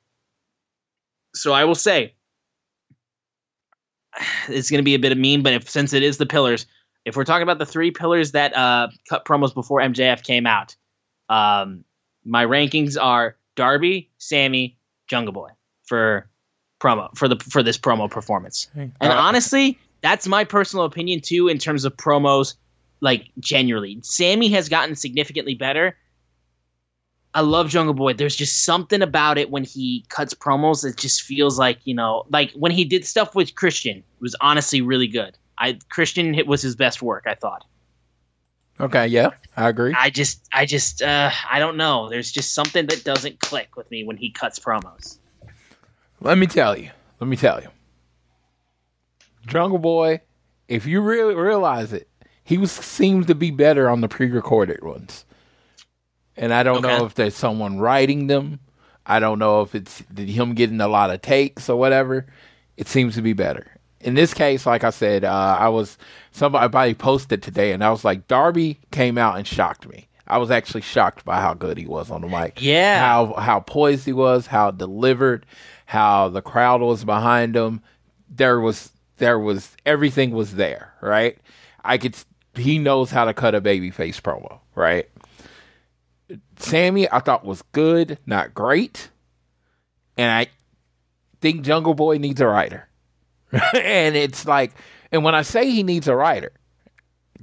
[1.36, 2.14] So I will say,
[4.50, 6.66] it's going to be a bit of meme, but if since it is the pillars,
[7.06, 10.76] if we're talking about the three pillars that uh, cut promos before MJF came out,
[11.30, 11.84] um,
[12.26, 15.50] my rankings are Darby, Sammy, Jungle Boy
[15.86, 16.30] for
[16.80, 18.68] promo for the for this promo performance.
[18.76, 22.56] And Uh, honestly, that's my personal opinion too in terms of promos.
[23.00, 24.00] Like generally.
[24.02, 25.96] Sammy has gotten significantly better.
[27.34, 28.14] I love Jungle Boy.
[28.14, 32.24] There's just something about it when he cuts promos that just feels like you know,
[32.32, 35.38] like when he did stuff with Christian, it was honestly really good.
[35.60, 37.26] I Christian hit was his best work.
[37.28, 37.66] I thought.
[38.80, 39.96] Okay, yeah, I agree.
[39.98, 42.10] I just, I just, uh, I don't know.
[42.10, 45.18] There's just something that doesn't click with me when he cuts promos.
[46.20, 46.90] Let me tell you.
[47.20, 47.70] Let me tell you.
[49.46, 50.22] Jungle Boy,
[50.68, 52.08] if you really realize it,
[52.44, 55.26] he was seems to be better on the pre-recorded ones.
[56.36, 58.60] And I don't know if there's someone writing them.
[59.06, 62.26] I don't know if it's him getting a lot of takes or whatever.
[62.76, 63.68] It seems to be better.
[64.02, 65.98] In this case, like I said, uh, I was
[66.32, 70.08] somebody posted today, and I was like, Darby came out and shocked me.
[70.28, 72.62] I was actually shocked by how good he was on the mic.
[72.62, 73.00] Yeah.
[73.00, 75.46] how how poised he was, how delivered,
[75.88, 77.82] how the crowd was behind him.
[78.30, 81.38] There was there was everything was there, right?
[81.84, 82.16] I could
[82.54, 85.10] he knows how to cut a baby face promo, right?
[86.58, 89.10] Sammy I thought was good, not great.
[90.18, 90.48] And I
[91.40, 92.90] think Jungle Boy needs a writer.
[93.74, 94.74] and it's like
[95.10, 96.52] and when I say he needs a writer,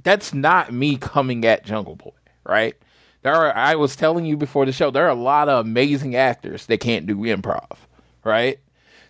[0.03, 2.13] that's not me coming at Jungle Boy,
[2.45, 2.75] right?
[3.23, 6.15] There are I was telling you before the show, there are a lot of amazing
[6.15, 7.77] actors that can't do improv,
[8.25, 8.59] right?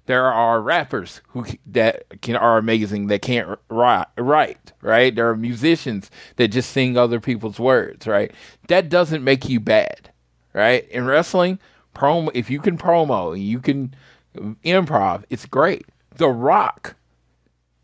[0.06, 5.15] There are rappers who that can are amazing that can't write, write, right?
[5.15, 8.32] There are musicians that just sing other people's words, right?
[8.67, 10.12] That doesn't make you bad,
[10.54, 10.88] right?
[10.89, 11.58] In wrestling,
[11.95, 13.95] promo if you can promo and you can
[14.63, 15.88] improv, it's great.
[16.17, 16.95] The Rock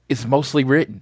[0.09, 1.01] is mostly written.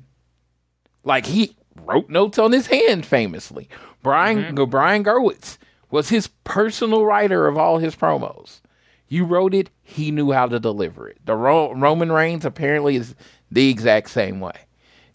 [1.03, 3.67] Like he wrote notes on his hand famously.
[4.01, 4.69] Brian mm-hmm.
[4.69, 5.57] Brian Gewirtz
[5.91, 8.61] was his personal writer of all his promos.
[9.07, 11.17] You wrote it, he knew how to deliver it.
[11.25, 13.15] The Ro- Roman Reigns apparently is
[13.51, 14.53] the exact same way.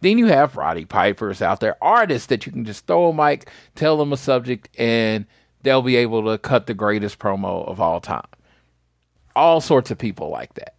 [0.00, 3.48] Then you have Roddy Pipers out there, artists that you can just throw a mic,
[3.76, 5.26] tell them a subject, and
[5.62, 8.26] they'll be able to cut the greatest promo of all time.
[9.37, 10.74] All sorts of people like that.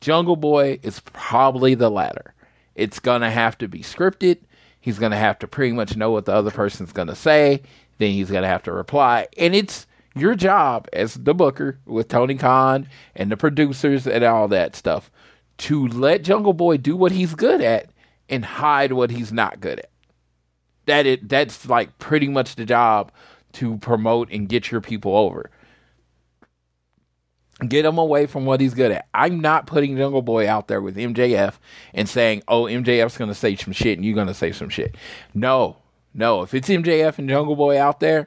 [0.00, 2.34] Jungle Boy is probably the latter.
[2.74, 4.38] It's gonna have to be scripted.
[4.78, 7.62] He's gonna have to pretty much know what the other person's gonna say.
[7.98, 12.34] Then he's gonna have to reply, and it's your job as the booker with Tony
[12.34, 15.10] Khan and the producers and all that stuff
[15.58, 17.90] to let Jungle Boy do what he's good at
[18.28, 19.90] and hide what he's not good at.
[20.86, 23.12] That it that's like pretty much the job
[23.52, 25.50] to promote and get your people over.
[27.68, 29.06] Get him away from what he's good at.
[29.14, 31.54] I'm not putting Jungle Boy out there with MJF
[31.94, 34.68] and saying, "Oh, MJF's going to say some shit and you're going to say some
[34.68, 34.96] shit."
[35.32, 35.76] No,
[36.12, 36.42] no.
[36.42, 38.26] If it's MJF and Jungle Boy out there,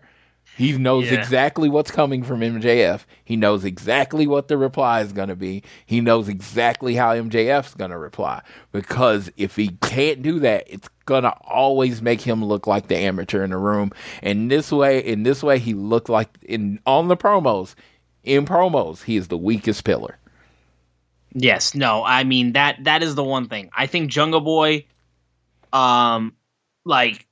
[0.58, 1.20] he knows Yeah.
[1.20, 3.02] exactly what's coming from MJF.
[3.24, 5.64] He knows exactly what the reply is going to be.
[5.86, 8.42] He knows exactly how MJF's going to reply.
[8.72, 12.98] Because if he can't do that, it's going to always make him look like the
[12.98, 13.92] amateur in the room.
[14.22, 17.76] And this way, in this way, he looked like in on the promos.
[18.24, 20.18] In promos, he is the weakest pillar.
[21.34, 23.70] Yes, no, I mean that that is the one thing.
[23.76, 24.86] I think Jungle Boy,
[25.74, 26.34] um,
[26.86, 27.28] like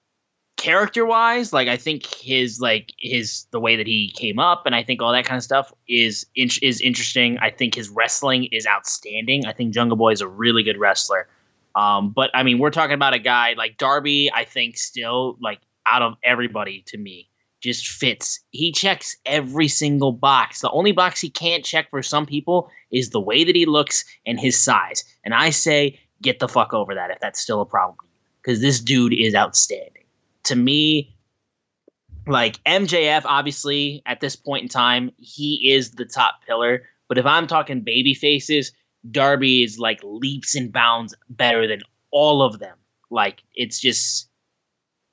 [0.58, 4.76] character wise, like I think his like his the way that he came up, and
[4.76, 7.38] I think all that kind of stuff is in, is interesting.
[7.40, 9.46] I think his wrestling is outstanding.
[9.46, 11.28] I think Jungle Boy is a really good wrestler.
[11.76, 14.32] Um, but I mean, we're talking about a guy like Darby.
[14.34, 17.30] I think still like out of everybody to me
[17.64, 18.42] just fits.
[18.52, 20.60] He checks every single box.
[20.60, 24.04] The only box he can't check for some people is the way that he looks
[24.26, 25.06] and his size.
[25.24, 27.98] And I say, get the fuck over that if that's still a problem.
[28.42, 30.03] Because this dude is outstanding.
[30.46, 31.16] To me,
[32.28, 36.84] like MJF, obviously, at this point in time, he is the top pillar.
[37.08, 38.72] But if I'm talking baby faces,
[39.10, 42.78] Darby is like leaps and bounds better than all of them.
[43.10, 44.30] Like it's just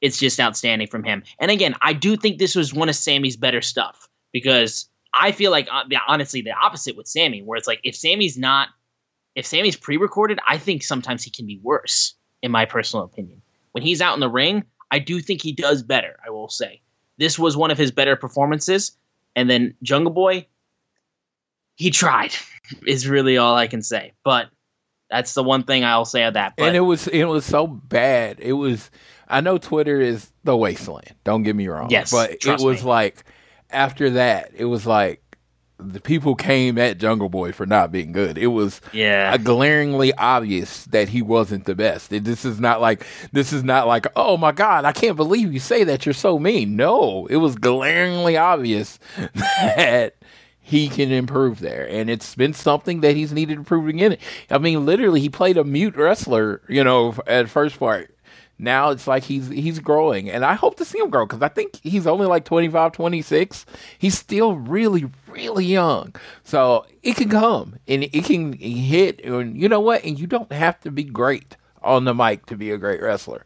[0.01, 1.23] it's just outstanding from him.
[1.39, 5.51] And again, I do think this was one of Sammy's better stuff because I feel
[5.51, 8.69] like uh, honestly the opposite with Sammy, where it's like if Sammy's not,
[9.35, 13.43] if Sammy's pre-recorded, I think sometimes he can be worse, in my personal opinion.
[13.73, 16.19] When he's out in the ring, I do think he does better.
[16.25, 16.81] I will say
[17.19, 18.97] this was one of his better performances,
[19.37, 20.47] and then Jungle Boy,
[21.77, 22.33] he tried,
[22.87, 24.13] is really all I can say.
[24.25, 24.49] But
[25.11, 26.55] that's the one thing I'll say of that.
[26.57, 28.41] But and it was it was so bad.
[28.41, 28.91] It was
[29.29, 31.15] I know Twitter is the wasteland.
[31.25, 31.91] Don't get me wrong.
[31.91, 32.89] Yes, but it was me.
[32.89, 33.25] like
[33.71, 35.23] after that, it was like
[35.83, 38.39] the people came at Jungle Boy for not being good.
[38.39, 42.13] It was yeah, glaringly obvious that he wasn't the best.
[42.13, 45.53] It- this is not like this is not like oh my god, I can't believe
[45.53, 46.07] you say that.
[46.07, 46.77] You're so mean.
[46.77, 48.99] No, it was glaringly obvious
[49.35, 50.15] that
[50.63, 54.17] he can improve there, and it's been something that he's needed to prove again.
[54.51, 58.15] I mean, literally, he played a mute wrestler, you know, at first part.
[58.63, 61.49] Now it's like he's he's growing, and I hope to see him grow because I
[61.49, 63.65] think he's only like 25, 26.
[63.99, 66.15] He's still really, really young,
[66.45, 69.25] so it can come and it can hit.
[69.25, 70.05] And you know what?
[70.05, 73.45] And you don't have to be great on the mic to be a great wrestler.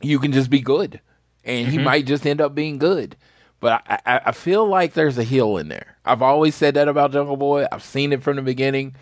[0.00, 1.00] You can just be good,
[1.44, 3.16] and he might just end up being good.
[3.60, 5.96] But I, I, I feel like there's a heel in there.
[6.04, 7.66] I've always said that about Jungle Boy.
[7.72, 8.94] I've seen it from the beginning.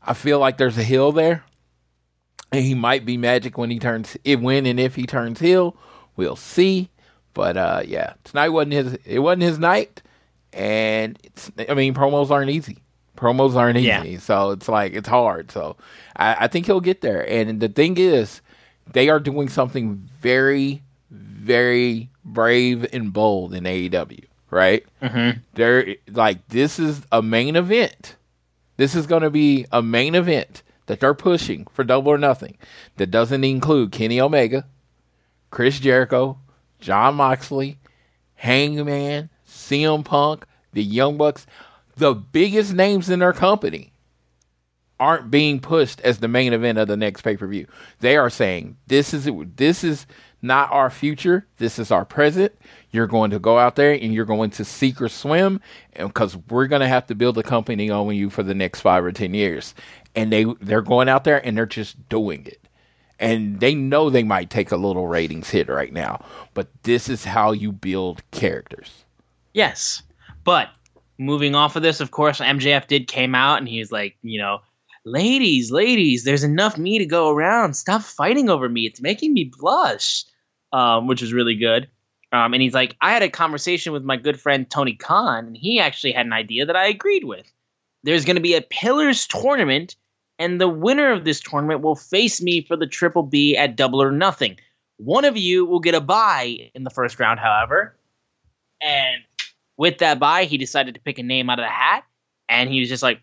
[0.00, 1.44] I feel like there's a heel there
[2.52, 5.76] and he might be magic when he turns it when and if he turns heel
[6.16, 6.90] we'll see
[7.34, 10.02] but uh yeah tonight wasn't his it wasn't his night
[10.52, 12.78] and it's i mean promos aren't easy.
[13.16, 13.86] Promos aren't easy.
[13.88, 14.18] Yeah.
[14.18, 15.50] so it's like it's hard.
[15.50, 15.76] So
[16.16, 17.28] I, I think he'll get there.
[17.30, 18.40] And the thing is
[18.92, 24.84] they are doing something very very brave and bold in aew right?
[25.02, 25.40] Mhm.
[25.54, 28.16] they're like this is a main event.
[28.78, 32.56] This is going to be a main event that they're pushing for double or nothing.
[32.96, 34.64] That doesn't include Kenny Omega,
[35.50, 36.38] Chris Jericho,
[36.80, 37.78] Jon Moxley,
[38.36, 39.28] Hangman,
[39.70, 41.46] CM Punk, the Young Bucks.
[41.96, 43.92] The biggest names in their company
[44.98, 47.66] aren't being pushed as the main event of the next pay per view.
[48.00, 50.06] They are saying this is this is
[50.42, 51.46] not our future.
[51.58, 52.52] This is our present.
[52.90, 55.60] You're going to go out there and you're going to seek or swim,
[55.96, 59.04] because we're going to have to build a company on you for the next five
[59.04, 59.74] or ten years.
[60.14, 62.66] And they they're going out there and they're just doing it.
[63.18, 67.24] And they know they might take a little ratings hit right now, but this is
[67.24, 69.04] how you build characters.
[69.52, 70.02] Yes,
[70.44, 70.68] but
[71.18, 74.40] moving off of this, of course, MJF did came out and he was like, you
[74.40, 74.60] know,
[75.04, 77.74] ladies, ladies, there's enough me to go around.
[77.74, 78.86] Stop fighting over me.
[78.86, 80.24] It's making me blush,
[80.72, 81.88] um, which was really good.
[82.32, 85.56] Um, and he's like, I had a conversation with my good friend Tony Khan, and
[85.56, 87.50] he actually had an idea that I agreed with.
[88.04, 89.96] There's going to be a Pillars tournament,
[90.38, 94.00] and the winner of this tournament will face me for the Triple B at Double
[94.00, 94.56] or Nothing.
[94.98, 97.96] One of you will get a bye in the first round, however,
[98.80, 99.22] and
[99.80, 102.04] with that bye, he decided to pick a name out of the hat,
[102.50, 103.22] and he was just like,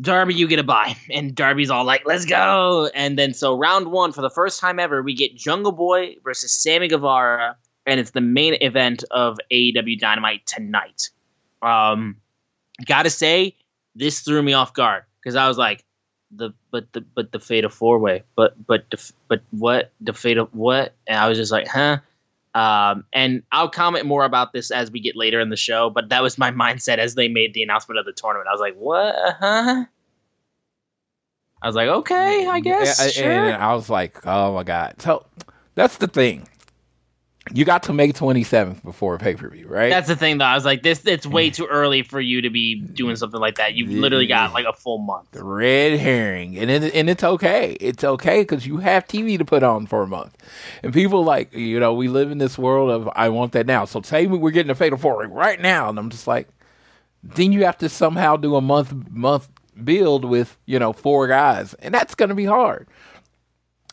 [0.00, 0.96] Darby, you get a bye.
[1.12, 2.90] And Darby's all like, let's go.
[2.92, 6.52] And then so round one, for the first time ever, we get Jungle Boy versus
[6.52, 7.56] Sammy Guevara,
[7.86, 11.10] and it's the main event of AEW Dynamite tonight.
[11.62, 12.16] Um,
[12.84, 13.54] gotta say,
[13.94, 15.84] this threw me off guard because I was like,
[16.32, 20.14] the but the but the fate of Four Way, but but the, but what the
[20.14, 20.96] fate of what?
[21.06, 21.98] And I was just like, huh.
[22.54, 26.10] Um, and I'll comment more about this as we get later in the show, but
[26.10, 28.48] that was my mindset as they made the announcement of the tournament.
[28.48, 29.14] I was like, what?
[29.40, 29.84] Huh?
[31.62, 33.00] I was like, okay, I guess.
[33.00, 33.30] And- sure.
[33.30, 34.96] And I was like, oh my god.
[35.00, 35.24] So
[35.74, 36.46] that's the thing.
[37.52, 39.88] You got to May 27th before pay per view, right?
[39.90, 40.44] That's the thing, though.
[40.44, 43.56] I was like, this it's way too early for you to be doing something like
[43.56, 43.74] that.
[43.74, 45.32] You've literally got like a full month.
[45.32, 47.72] the red herring, and it, and it's okay.
[47.80, 50.36] It's okay because you have TV to put on for a month,
[50.84, 53.86] and people like you know we live in this world of I want that now.
[53.86, 56.48] So say we- we're getting a fatal four right now, and I'm just like,
[57.24, 59.48] then you have to somehow do a month month
[59.82, 62.86] build with you know four guys, and that's going to be hard.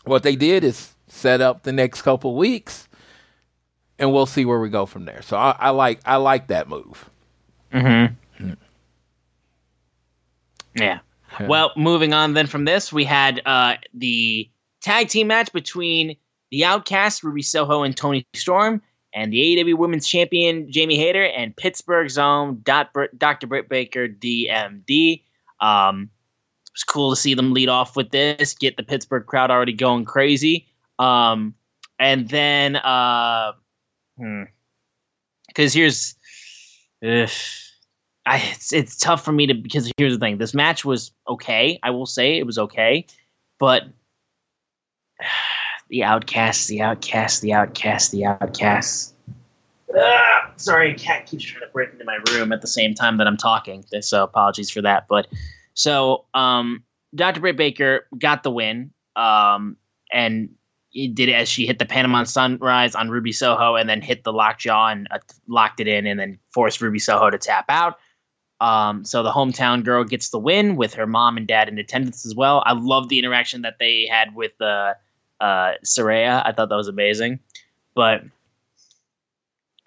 [0.06, 2.88] What they did is set up the next couple weeks,
[4.00, 5.22] and we'll see where we go from there.
[5.22, 7.10] So I, I like I like that move.
[7.74, 8.54] Mm-hmm.
[10.76, 11.00] Yeah.
[11.48, 14.50] Well, moving on then from this, we had uh, the
[14.82, 16.18] tag team match between
[16.52, 18.82] the Outcasts, Ruby Soho and Toni Storm,
[19.14, 23.48] and the AEW Women's Champion Jamie Hayter and Pittsburgh's own Dot Br- Dr.
[23.48, 25.24] Britt Baker, DMD.
[25.62, 26.10] Um,
[26.66, 29.74] it was cool to see them lead off with this, get the Pittsburgh crowd already
[29.74, 30.68] going crazy.
[30.98, 31.54] Um,
[32.00, 33.54] and then, uh,
[35.48, 36.16] because here's,
[37.04, 37.30] ugh,
[38.26, 40.38] I it's, it's tough for me to because here's the thing.
[40.38, 41.80] This match was okay.
[41.84, 43.06] I will say it was okay,
[43.58, 43.84] but
[45.90, 49.14] the outcasts, the outcasts, the outcasts, the outcasts.
[50.58, 53.38] Sorry, cat keeps trying to break into my room at the same time that I'm
[53.38, 53.84] talking.
[54.02, 55.08] So apologies for that.
[55.08, 55.28] But
[55.74, 56.84] so um,
[57.16, 57.40] Dr.
[57.40, 59.78] Britt Baker got the win, um,
[60.12, 60.50] and
[60.94, 64.34] did it as she hit the Panama Sunrise on Ruby Soho, and then hit the
[64.34, 67.98] lockjaw and uh, locked it in, and then forced Ruby Soho to tap out.
[68.62, 72.26] Um, so the hometown girl gets the win with her mom and dad in attendance
[72.26, 72.62] as well.
[72.66, 74.96] I love the interaction that they had with uh,
[75.40, 76.42] uh, Saraya.
[76.46, 77.40] I thought that was amazing.
[77.96, 78.24] But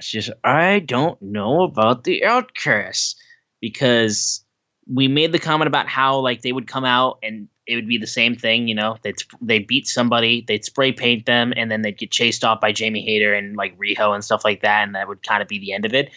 [0.00, 3.16] she's, I don't know about the outcasts
[3.60, 4.44] because
[4.86, 7.98] we made the comment about how like they would come out and it would be
[7.98, 8.96] the same thing, you know.
[9.02, 12.72] They'd they beat somebody, they'd spray paint them, and then they'd get chased off by
[12.72, 15.58] Jamie Hayter and like Riho and stuff like that, and that would kind of be
[15.58, 16.10] the end of it.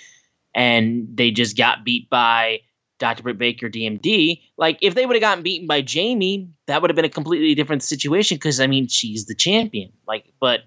[0.54, 2.62] And they just got beat by
[2.98, 3.24] Dr.
[3.24, 4.42] Britt Baker, DMD.
[4.58, 7.54] Like if they would have gotten beaten by Jamie, that would have been a completely
[7.56, 9.92] different situation because I mean she's the champion.
[10.08, 10.62] Like, but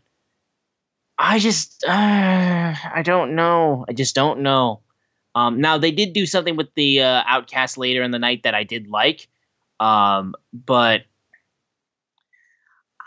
[1.18, 3.84] I just uh, I don't know.
[3.88, 4.82] I just don't know.
[5.34, 8.54] Um, now they did do something with the uh, Outcast later in the night that
[8.54, 9.28] I did like,
[9.80, 11.02] um, but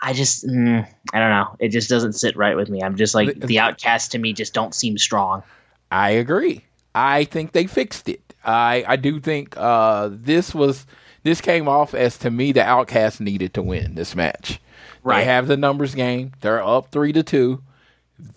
[0.02, 1.56] I just mm, I don't know.
[1.60, 2.82] It just doesn't sit right with me.
[2.82, 5.42] I'm just like the Outcast to me just don't seem strong.
[5.90, 6.64] I agree.
[6.94, 8.34] I think they fixed it.
[8.44, 10.86] I I do think uh, this was
[11.22, 14.60] this came off as to me the Outcast needed to win this match.
[15.04, 15.20] Right.
[15.20, 16.32] They have the numbers game.
[16.40, 17.62] They're up three to two.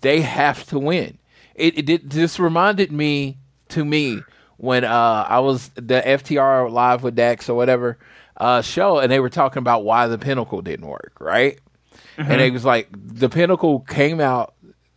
[0.01, 1.17] They have to win.
[1.55, 3.37] It, it, it just reminded me
[3.69, 4.21] to me
[4.57, 7.97] when uh, I was the FTR live with Dax or whatever
[8.37, 11.59] uh, show, and they were talking about why the Pinnacle didn't work, right?
[12.17, 14.53] And it was like the Pinnacle came out.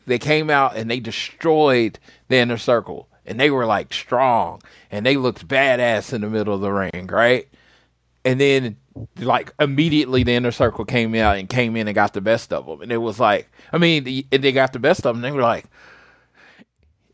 [0.07, 5.05] They came out and they destroyed the inner circle, and they were like strong, and
[5.05, 7.49] they looked badass in the middle of the ring, right?
[8.25, 8.77] And then
[9.19, 12.67] like immediately the inner circle came out and came in and got the best of
[12.67, 15.23] them, and it was like, I mean, they got the best of them.
[15.23, 15.67] They were like,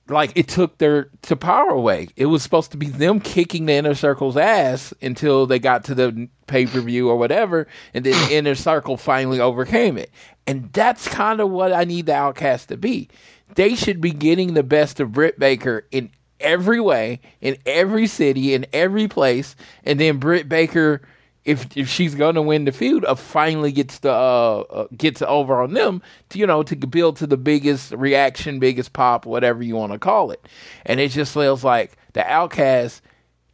[0.08, 2.08] like it took their to power away.
[2.16, 5.94] It was supposed to be them kicking the inner circle's ass until they got to
[5.94, 10.10] the pay per view or whatever, and then the inner circle finally overcame it.
[10.46, 13.08] And that's kind of what I need the Outcast to be.
[13.54, 18.52] They should be getting the best of Britt Baker in every way, in every city,
[18.52, 21.00] in every place, and then Britt Baker.
[21.44, 25.20] If, if she's going to win the feud, uh, finally gets the uh, uh, gets
[25.20, 29.62] over on them, to, you know, to build to the biggest reaction, biggest pop, whatever
[29.62, 30.46] you want to call it.
[30.86, 33.02] And it just feels like the Outcasts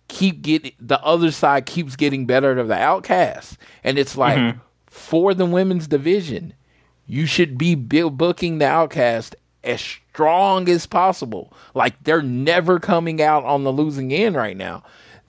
[0.07, 5.35] keep getting the other side keeps getting better to the Outcasts, and it's like for
[5.35, 6.55] the women's division,
[7.07, 9.35] you should be booking the Outcast
[9.65, 11.53] as strong as possible.
[11.75, 14.85] Like they're never coming out on the losing end right now.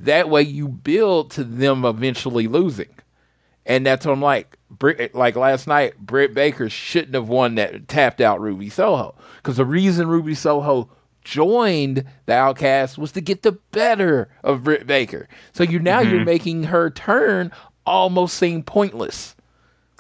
[0.05, 2.89] That way, you build to them eventually losing.
[3.65, 4.57] And that's what I'm like.
[5.13, 9.65] Like last night, Britt Baker shouldn't have won that tapped out Ruby Soho because the
[9.65, 10.89] reason Ruby Soho
[11.23, 15.27] joined the Outcast was to get the better of Britt Baker.
[15.53, 16.25] So you now you're mm-hmm.
[16.25, 17.51] making her turn
[17.85, 19.35] almost seem pointless.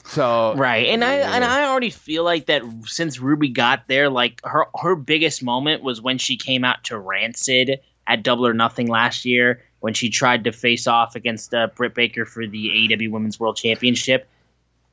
[0.05, 0.87] So Right.
[0.87, 4.95] And I and I already feel like that since Ruby got there, like her her
[4.95, 9.61] biggest moment was when she came out to Rancid at Double or Nothing last year
[9.81, 13.57] when she tried to face off against uh, Britt Baker for the AEW Women's World
[13.57, 14.27] Championship.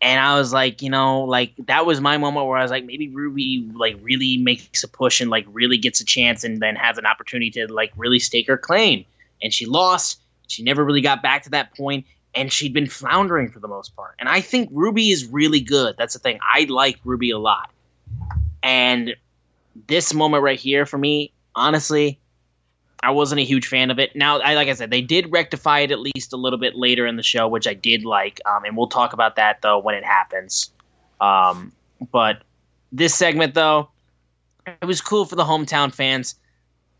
[0.01, 2.85] and I was like, you know, like that was my moment where I was like,
[2.85, 6.75] maybe Ruby like really makes a push and like really gets a chance and then
[6.77, 9.05] has an opportunity to like really stake her claim.
[9.43, 10.21] And she lost.
[10.47, 13.95] She never really got back to that point, and she'd been floundering for the most
[13.95, 14.15] part.
[14.19, 15.95] And I think Ruby is really good.
[15.99, 16.39] That's the thing.
[16.43, 17.71] I like Ruby a lot.
[18.63, 19.15] And
[19.87, 22.19] this moment right here for me, honestly,
[23.03, 24.17] I wasn't a huge fan of it.
[24.17, 27.07] Now, I, like I said, they did rectify it at least a little bit later
[27.07, 29.95] in the show, which I did like, um, and we'll talk about that though when
[29.95, 30.71] it happens.
[31.21, 31.73] Um,
[32.13, 32.43] but
[32.93, 33.91] this segment though,
[34.67, 36.35] it was cool for the hometown fans,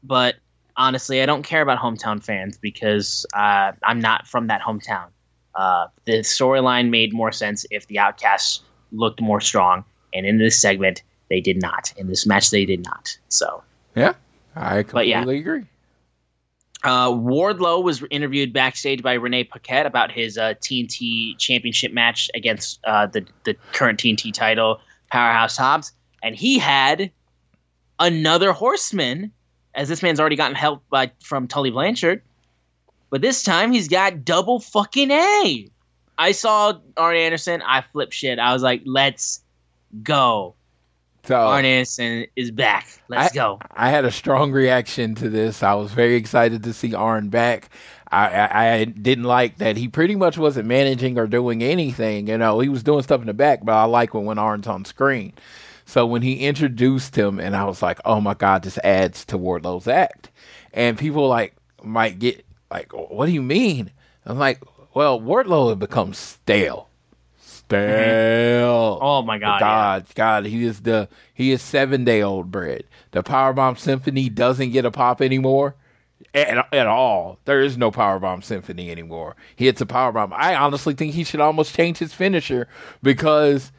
[0.03, 0.37] but
[0.77, 5.09] honestly, I don't care about hometown fans because uh, I'm not from that hometown.
[5.55, 8.61] Uh, the storyline made more sense if the Outcasts
[8.93, 9.85] looked more strong,
[10.15, 11.93] and in this segment, they did not.
[11.97, 13.19] In this match, they did not.
[13.29, 13.63] So
[13.95, 14.15] Yeah,
[14.55, 15.23] I completely yeah.
[15.23, 15.67] agree.
[16.85, 22.81] Uh, Wardlow was interviewed backstage by Renee Paquette about his uh, TNT Championship match against
[22.85, 27.11] uh, the the current TNT title, Powerhouse Hobbs, and he had
[27.99, 29.33] another Horseman,
[29.75, 32.23] as this man's already gotten help by from Tully Blanchard,
[33.11, 35.69] but this time he's got double fucking A.
[36.17, 38.39] I saw Arn Anderson, I flipped shit.
[38.39, 39.43] I was like, "Let's
[40.03, 40.55] go!"
[41.29, 42.89] So Arn Anderson is back.
[43.09, 43.59] Let's I, go.
[43.73, 45.63] I had a strong reaction to this.
[45.63, 47.69] I was very excited to see Arn back.
[48.11, 52.29] I, I, I didn't like that he pretty much wasn't managing or doing anything.
[52.29, 54.67] You know, he was doing stuff in the back, but I like when, when Arn's
[54.67, 55.35] on screen.
[55.85, 59.37] So when he introduced him, and I was like, oh my God, this adds to
[59.37, 60.31] Wardlow's act.
[60.73, 63.91] And people like might get like, what do you mean?
[64.25, 64.63] I'm like,
[64.95, 66.88] well, Wardlow had become stale.
[67.69, 68.99] Stale.
[69.01, 69.61] Oh my god!
[69.61, 69.67] yeah.
[69.67, 72.85] God, God, he is the he is seven day old bread.
[73.11, 75.75] The Powerbomb Symphony doesn't get a pop anymore.
[76.35, 77.39] At, at all.
[77.45, 79.37] There is no Powerbomb Symphony anymore.
[79.55, 80.33] He hits a Powerbomb.
[80.33, 82.69] I honestly think he should almost change his finisher
[83.03, 83.71] because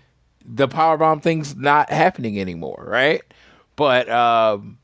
[0.46, 3.22] the Powerbomb thing's not happening anymore, right?
[3.76, 4.78] But um,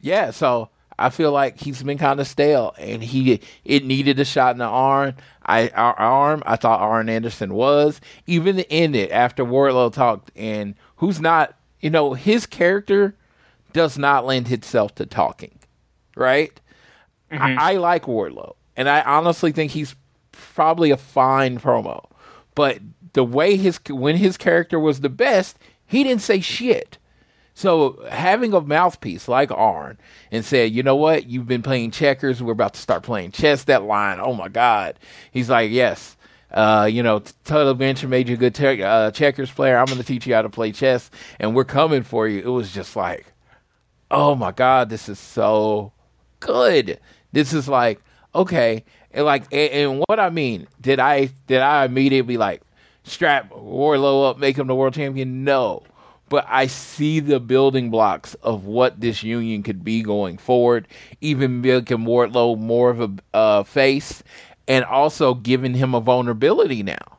[0.00, 4.24] yeah, so I feel like he's been kind of stale, and he it needed a
[4.24, 5.14] shot in the arm.
[5.44, 6.42] I our arm.
[6.46, 11.90] I thought Arn Anderson was even in it after Wardlow talked, and who's not, you
[11.90, 13.14] know, his character
[13.72, 15.58] does not lend itself to talking,
[16.16, 16.58] right?
[17.30, 17.58] I, mm-hmm.
[17.58, 19.96] I like Wardlow, and I honestly think he's
[20.32, 22.04] probably a fine promo,
[22.54, 22.78] but
[23.14, 26.98] the way his when his character was the best, he didn't say shit.
[27.54, 29.96] So having a mouthpiece like Arn
[30.32, 33.64] and say, you know what, you've been playing checkers, we're about to start playing chess.
[33.64, 34.98] That line, oh my god,
[35.30, 36.16] he's like, yes,
[36.50, 39.78] uh, you know, Tully Blanchard made you a good te- uh, checkers player.
[39.78, 42.40] I'm going to teach you how to play chess, and we're coming for you.
[42.40, 43.26] It was just like,
[44.10, 45.92] oh my god, this is so
[46.40, 46.98] good.
[47.32, 48.00] This is like
[48.34, 52.62] okay, and like, and, and what I mean, did I did I immediately like
[53.04, 55.44] strap Wardlow up, make him the world champion?
[55.44, 55.82] No,
[56.34, 60.88] but I see the building blocks of what this union could be going forward,
[61.20, 64.24] even making Wardlow more of a uh, face,
[64.66, 67.18] and also giving him a vulnerability now,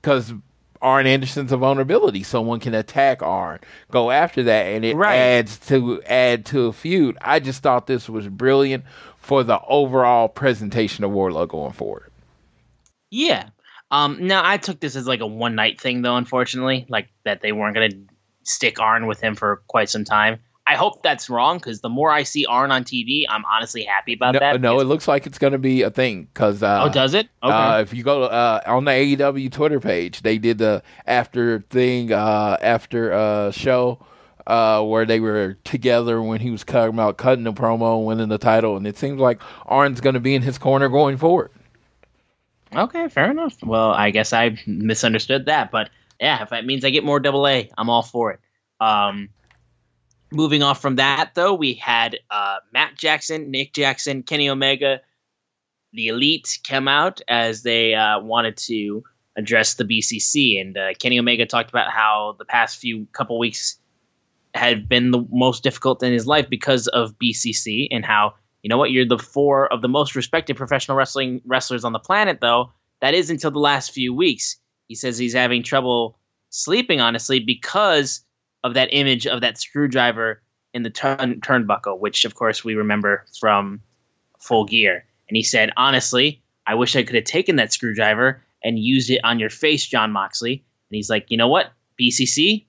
[0.00, 0.32] because
[0.80, 2.22] Arn Anderson's a vulnerability.
[2.22, 3.58] Someone can attack Arn,
[3.90, 5.16] go after that, and it Right.
[5.16, 7.18] adds to add to a feud.
[7.20, 8.84] I just thought this was brilliant
[9.18, 12.12] for the overall presentation of Wardlow going forward.
[13.10, 13.48] Yeah.
[13.90, 14.28] Um.
[14.28, 16.14] Now I took this as like a one night thing, though.
[16.14, 17.90] Unfortunately, like that they weren't gonna
[18.44, 20.38] stick Arn with him for quite some time.
[20.66, 24.14] I hope that's wrong because the more I see Arn on TV, I'm honestly happy
[24.14, 24.60] about No, that.
[24.62, 27.28] no, it looks like it's going to be a thing because uh, oh, does it?
[27.42, 27.52] Okay.
[27.52, 31.60] Uh, if you go to, uh, on the AEW Twitter page, they did the after
[31.68, 33.98] thing uh, after uh, show
[34.46, 38.38] uh, where they were together when he was talking about cutting the promo, winning the
[38.38, 41.50] title, and it seems like Arn's going to be in his corner going forward.
[42.74, 43.56] okay, fair enough.
[43.62, 45.90] Well, I guess I misunderstood that, but
[46.24, 48.40] yeah, if that means I get more double A, I'm all for it.
[48.80, 49.28] Um.
[50.32, 55.00] Moving off from that, though, we had uh, Matt Jackson, Nick Jackson, Kenny Omega,
[55.92, 59.04] the Elite come out as they uh, wanted to
[59.36, 63.78] address the BCC, and uh, Kenny Omega talked about how the past few couple weeks
[64.54, 68.78] had been the most difficult in his life because of BCC, and how you know
[68.78, 72.72] what you're the four of the most respected professional wrestling wrestlers on the planet, though
[73.00, 74.56] that is until the last few weeks.
[74.88, 76.18] He says he's having trouble
[76.50, 78.24] sleeping, honestly, because
[78.62, 83.24] of that image of that screwdriver in the turn turnbuckle, which of course we remember
[83.38, 83.80] from
[84.40, 85.04] Full Gear.
[85.28, 89.20] And he said, honestly, I wish I could have taken that screwdriver and used it
[89.24, 90.54] on your face, Jon Moxley.
[90.54, 92.64] And he's like, you know what, BCC,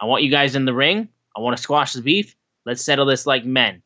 [0.00, 1.08] I want you guys in the ring.
[1.36, 2.34] I want to squash the beef.
[2.66, 3.82] Let's settle this like men.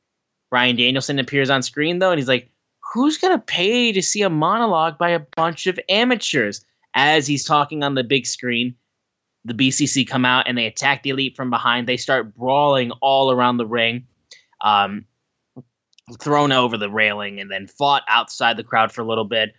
[0.51, 2.51] Bryan Danielson appears on screen though, and he's like,
[2.93, 6.65] who's gonna pay to see a monologue by a bunch of amateurs?
[6.95, 8.75] As he's talking on the big screen,
[9.45, 11.87] the BCC come out and they attack the Elite from behind.
[11.87, 14.07] They start brawling all around the ring,
[14.63, 15.05] um,
[16.21, 19.55] thrown over the railing, and then fought outside the crowd for a little bit.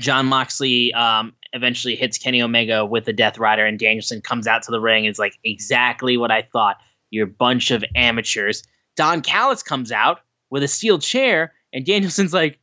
[0.00, 4.62] Jon Moxley um, eventually hits Kenny Omega with the Death Rider, and Danielson comes out
[4.64, 5.04] to the ring.
[5.04, 6.76] Is like exactly what I thought.
[7.10, 8.64] You're a bunch of amateurs.
[8.96, 10.20] Don Callis comes out
[10.50, 12.58] with a steel chair, and Danielson's like,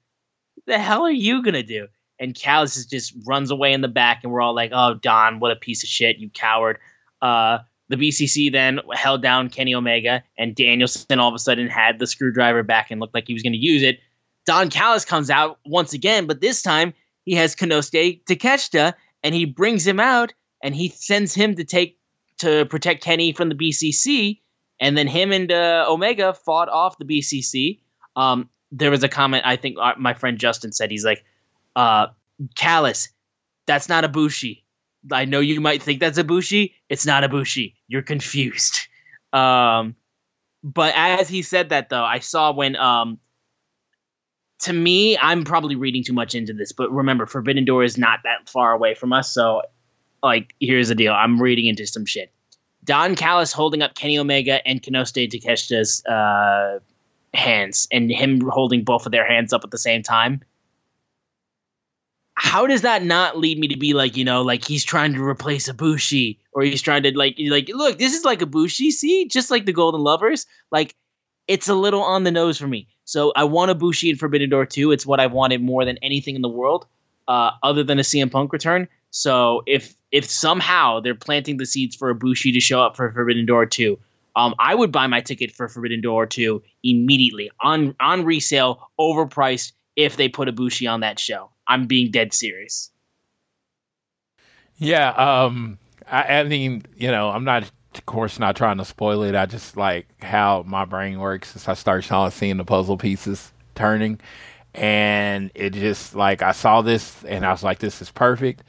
[0.66, 1.88] "The hell are you gonna do?"
[2.22, 5.52] And Callis just runs away in the back, and we're all like, "Oh, Don, what
[5.52, 6.78] a piece of shit, you coward!"
[7.22, 7.60] Uh,
[7.90, 12.08] the BCC then held down Kenny Omega, and Danielson all of a sudden had the
[12.08, 14.00] screwdriver back and looked like he was going to use it.
[14.46, 16.94] Don Callis comes out once again, but this time
[17.26, 18.94] he has Konosuke Takeshita,
[19.24, 21.98] and he brings him out, and he sends him to take
[22.38, 24.40] to protect Kenny from the BCC,
[24.80, 27.80] and then him and uh, Omega fought off the BCC.
[28.16, 31.24] Um, there was a comment I think uh, my friend Justin said he's like,
[31.76, 32.08] uh,
[32.56, 33.10] "Callis,
[33.68, 34.64] that's not Ibushi.
[35.12, 36.74] I know you might think that's Ibushi.
[36.90, 37.74] It's not Ibushi.
[37.88, 38.76] You're confused."
[39.34, 39.96] Um,
[40.62, 43.18] but as he said that though, I saw when um,
[44.62, 48.20] to me, I'm probably reading too much into this, but remember, Forbidden Door is not
[48.24, 49.32] that far away from us.
[49.32, 49.64] So,
[50.22, 52.32] like, here's the deal: I'm reading into some shit.
[52.84, 56.80] Don Callis holding up Kenny Omega and Konosuke Takeshita's uh,
[57.34, 60.42] hands, and him holding both of their hands up at the same time.
[62.44, 65.24] How does that not lead me to be like, you know, like he's trying to
[65.24, 69.52] replace Ibushi, or he's trying to like, like, look, this is like Ibushi, see, just
[69.52, 70.96] like the Golden Lovers, like
[71.48, 72.88] it's a little on the nose for me.
[73.06, 74.92] So I want Ibushi in Forbidden Door 2.
[74.92, 76.88] It's what I've wanted more than anything in the world,
[77.28, 78.88] uh, other than a CM Punk return.
[79.12, 83.46] So if if somehow they're planting the seeds for Ibushi to show up for Forbidden
[83.46, 84.00] Door 2,
[84.36, 89.74] um, I would buy my ticket for Forbidden Door 2 immediately on on resale, overpriced
[89.96, 91.52] if they put Ibushi on that show.
[91.72, 92.92] I'm being dead serious.
[94.78, 95.80] Yeah, um,
[96.12, 97.64] I, I mean, you know, I'm not
[97.94, 99.36] of course not trying to spoil it.
[99.36, 102.04] I just like how my brain works as I start
[102.34, 104.20] seeing the puzzle pieces turning.
[104.74, 108.64] And it just like I saw this and I was like, this is perfect.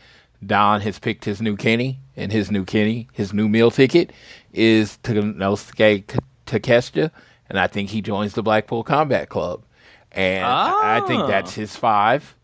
[0.44, 4.12] Don has picked his new Kenny, and his new Kenny, his new meal ticket
[4.52, 7.12] is Konosuke Takeshita,
[7.48, 9.62] and I think he joins the Blackpool Combat Club.
[10.10, 10.80] And oh.
[10.82, 12.34] I think that's his five.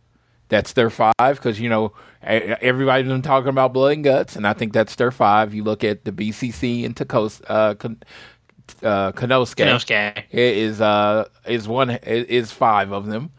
[0.49, 1.92] That's their five because you know
[2.22, 5.55] everybody's been talking about blood and guts, and I think that's their five.
[5.55, 7.74] You look at the BCC and Takos, uh,
[8.82, 9.57] uh, Konosuke.
[9.57, 13.30] Konosuke it is uh is one is five of them,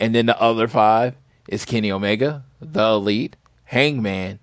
[0.00, 1.14] and then the other five
[1.48, 4.40] is Kenny Omega, the Elite, Hangman,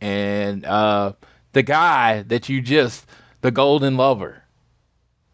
[0.00, 1.12] and uh
[1.52, 3.06] the guy that you just
[3.40, 4.42] the Golden Lover,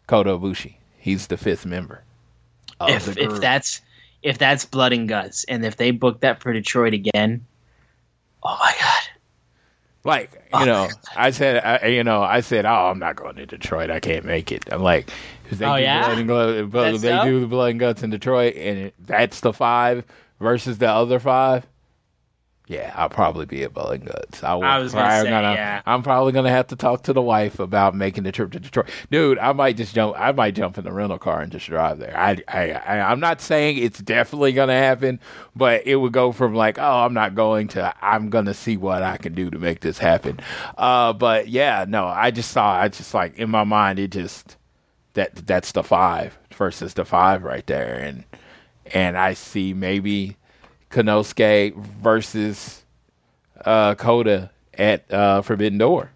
[0.07, 0.75] Kota Ibushi.
[0.97, 2.03] He's the fifth member.
[2.81, 3.81] if if that's
[4.21, 7.45] if that's blood and guts, and if they book that for Detroit again,
[8.43, 9.19] oh my god!
[10.03, 13.35] Like you oh know, I said, I, you know, I said, oh, I'm not going
[13.35, 13.89] to Detroit.
[13.89, 14.63] I can't make it.
[14.71, 15.09] I'm like,
[15.51, 16.23] they oh, do yeah?
[16.23, 17.25] blood and they so?
[17.25, 20.05] do the blood and guts in Detroit, and that's the five
[20.39, 21.65] versus the other five.
[22.69, 24.43] Yeah, I'll probably be at and Guts.
[24.43, 25.81] I, I was gonna say, gonna, yeah.
[25.87, 28.91] I'm probably gonna have to talk to the wife about making the trip to Detroit.
[29.09, 30.15] Dude, I might just jump.
[30.15, 32.15] I might jump in the rental car and just drive there.
[32.15, 35.19] I, I, I I'm not saying it's definitely gonna happen,
[35.55, 39.01] but it would go from like, oh, I'm not going to, I'm gonna see what
[39.01, 40.39] I can do to make this happen.
[40.77, 42.73] Uh, but yeah, no, I just saw.
[42.73, 44.57] I just like in my mind, it just
[45.15, 48.25] that that's the five versus the five right there, and
[48.93, 50.37] and I see maybe
[50.89, 52.83] Konosuke versus
[53.65, 56.11] uh, Kota at uh, Forbidden Door.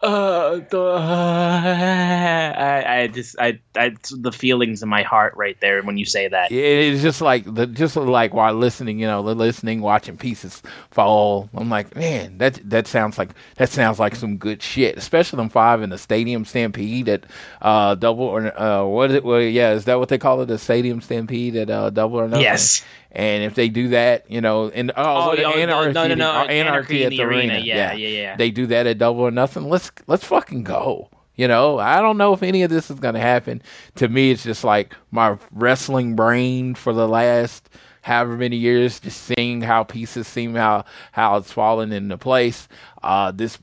[0.00, 5.82] Uh, the, uh, I, I just, I, I, the feelings in my heart right there
[5.82, 6.52] when you say that.
[6.52, 11.50] It's just like the, just like while listening, you know, listening, watching pieces fall.
[11.52, 14.96] I'm like, man, that that sounds like that sounds like some good shit.
[14.96, 17.26] Especially them five in the Stadium Stampede at
[17.60, 19.24] uh, double or uh, what is it?
[19.24, 20.46] Well, yeah, is that what they call it?
[20.46, 22.44] The Stadium Stampede at uh, double or nothing?
[22.44, 22.84] Yes.
[23.10, 26.30] And if they do that, you know, and oh, oh, oh anarchy, no, no, no,
[26.30, 27.54] anarchy, anarchy at the, arena.
[27.54, 27.64] arena.
[27.64, 28.36] Yeah, yeah, yeah, yeah.
[28.36, 29.68] They do that at Double or Nothing.
[29.68, 31.08] Let's let's fucking go.
[31.34, 33.62] You know, I don't know if any of this is going to happen.
[33.96, 37.70] To me, it's just like my wrestling brain for the last
[38.02, 42.68] however many years, just seeing how pieces seem how how it's fallen into place.
[43.02, 43.58] Uh, this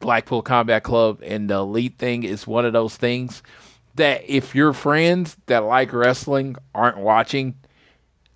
[0.00, 3.42] Blackpool Combat Club and the Elite thing is one of those things
[3.94, 7.54] that if your friends that like wrestling aren't watching,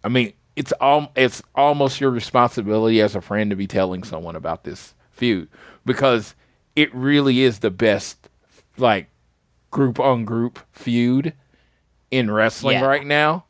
[0.04, 4.36] I mean, it's um it's almost your responsibility as a friend to be telling someone
[4.36, 5.48] about this feud
[5.84, 6.34] because
[6.76, 8.28] it really is the best
[8.76, 9.08] like
[9.70, 11.32] group on group feud
[12.10, 12.84] in wrestling yeah.
[12.84, 13.44] right now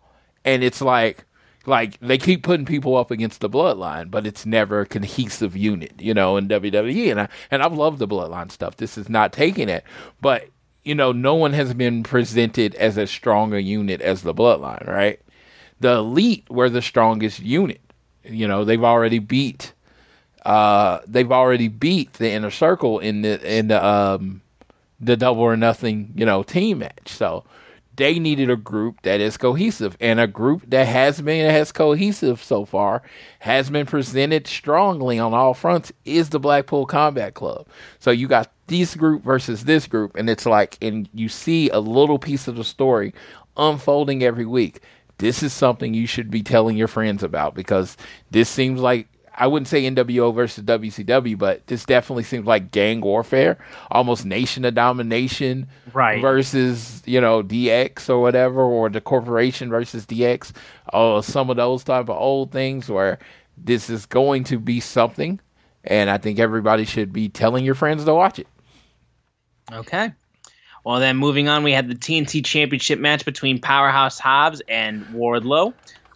[0.44, 1.24] and it's like
[1.66, 5.92] like they keep putting people up against the bloodline, but it's never a cohesive unit,
[5.98, 7.10] you know, in WWE.
[7.10, 8.76] And I and I've loved the bloodline stuff.
[8.76, 9.84] This is not taking it,
[10.20, 10.48] but
[10.84, 14.86] you know, no one has been presented as a strong a unit as the bloodline,
[14.86, 15.20] right?
[15.84, 17.82] The elite were the strongest unit.
[18.24, 19.74] You know, they've already beat
[20.46, 24.40] uh they've already beat the inner circle in the in the um
[24.98, 27.08] the double or nothing, you know, team match.
[27.08, 27.44] So
[27.96, 32.42] they needed a group that is cohesive and a group that has been has cohesive
[32.42, 33.02] so far
[33.40, 37.68] has been presented strongly on all fronts is the Blackpool Combat Club.
[37.98, 41.78] So you got this group versus this group and it's like and you see a
[41.78, 43.12] little piece of the story
[43.58, 44.80] unfolding every week.
[45.18, 47.96] This is something you should be telling your friends about because
[48.30, 53.00] this seems like I wouldn't say NWO versus WCW, but this definitely seems like gang
[53.00, 53.58] warfare,
[53.90, 56.20] almost nation of domination Right.
[56.22, 60.52] versus, you know, DX or whatever, or the corporation versus DX,
[60.92, 63.18] or some of those type of old things where
[63.58, 65.40] this is going to be something.
[65.82, 68.46] And I think everybody should be telling your friends to watch it.
[69.72, 70.12] Okay.
[70.84, 75.72] Well, then moving on, we had the TNT Championship match between Powerhouse Hobbs and Wardlow.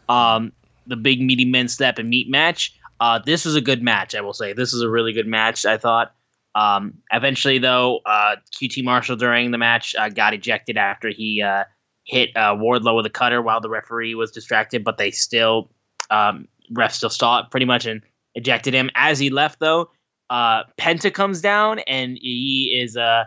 [0.08, 0.52] Um,
[0.86, 2.74] the big meaty men slap and meat match.
[3.00, 4.52] Uh, this was a good match, I will say.
[4.52, 6.14] This was a really good match, I thought.
[6.54, 11.64] Um, eventually, though, uh, QT Marshall during the match uh, got ejected after he uh,
[12.04, 15.70] hit uh, Wardlow with a cutter while the referee was distracted, but they still,
[16.10, 18.02] um, ref still saw it pretty much and
[18.34, 18.90] ejected him.
[18.94, 19.90] As he left, though,
[20.30, 23.24] uh, Penta comes down and he is uh,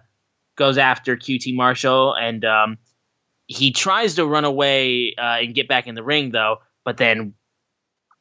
[0.57, 2.77] goes after QT Marshall and um,
[3.47, 7.33] he tries to run away uh, and get back in the ring, though, but then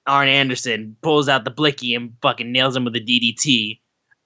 [0.07, 3.79] Arn Anderson pulls out the blicky and fucking nails him with a DDT.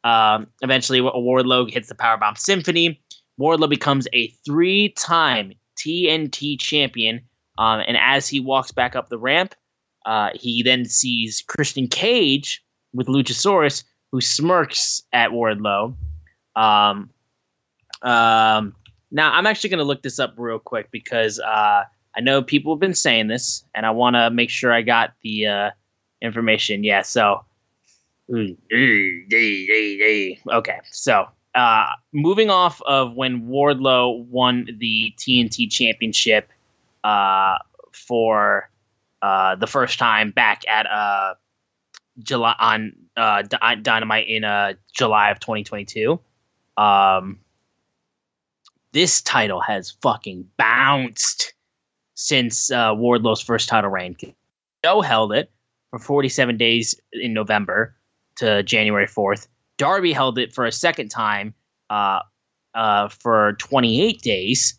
[0.05, 3.01] Um, eventually, Wardlow hits the Powerbomb Symphony.
[3.41, 7.21] Wardlow becomes a three-time TNT champion,
[7.59, 9.55] um, and as he walks back up the ramp,
[10.07, 15.97] uh, he then sees Christian Cage with Luchasaurus, who smirks at Wardlow.
[16.57, 17.11] Um,
[18.05, 18.75] um,
[19.11, 21.85] now, I'm actually going to look this up real quick because uh,
[22.17, 25.13] I know people have been saying this, and I want to make sure I got
[25.23, 25.71] the uh,
[26.21, 26.85] information.
[26.85, 27.45] Yeah, so.
[30.51, 36.49] Okay, so uh, moving off of when Wardlow won the TNT Championship
[37.05, 37.59] uh,
[37.93, 38.69] for
[39.23, 41.35] uh, the first time back at uh,
[42.19, 46.19] July on uh, Dy- Dynamite in uh, July of 2022.
[46.77, 47.39] Um,
[48.95, 51.53] this title has fucking bounced
[52.15, 54.17] since uh, Wardlow's first title reign.
[54.85, 55.51] Joe held it
[55.91, 57.97] for 47 days in November
[58.37, 59.49] to January 4th.
[59.79, 61.55] Darby held it for a second time
[61.91, 62.21] uh,
[62.75, 64.79] uh, for 28 days.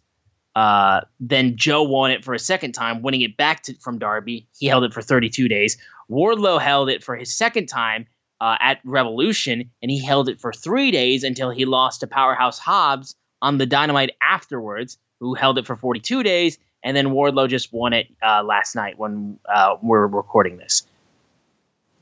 [0.56, 4.48] Uh, then Joe won it for a second time, winning it back to, from Darby.
[4.58, 5.78] He held it for 32 days.
[6.10, 8.06] Wardlow held it for his second time
[8.40, 12.60] uh, at Revolution, and he held it for three days until he lost to Powerhouse
[12.60, 13.14] Hobbs
[13.46, 16.58] on the Dynamite afterwards, who held it for 42 days.
[16.84, 20.82] And then Wardlow just won it uh, last night when uh, we're recording this.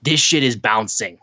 [0.02, 1.18] This shit is bouncing,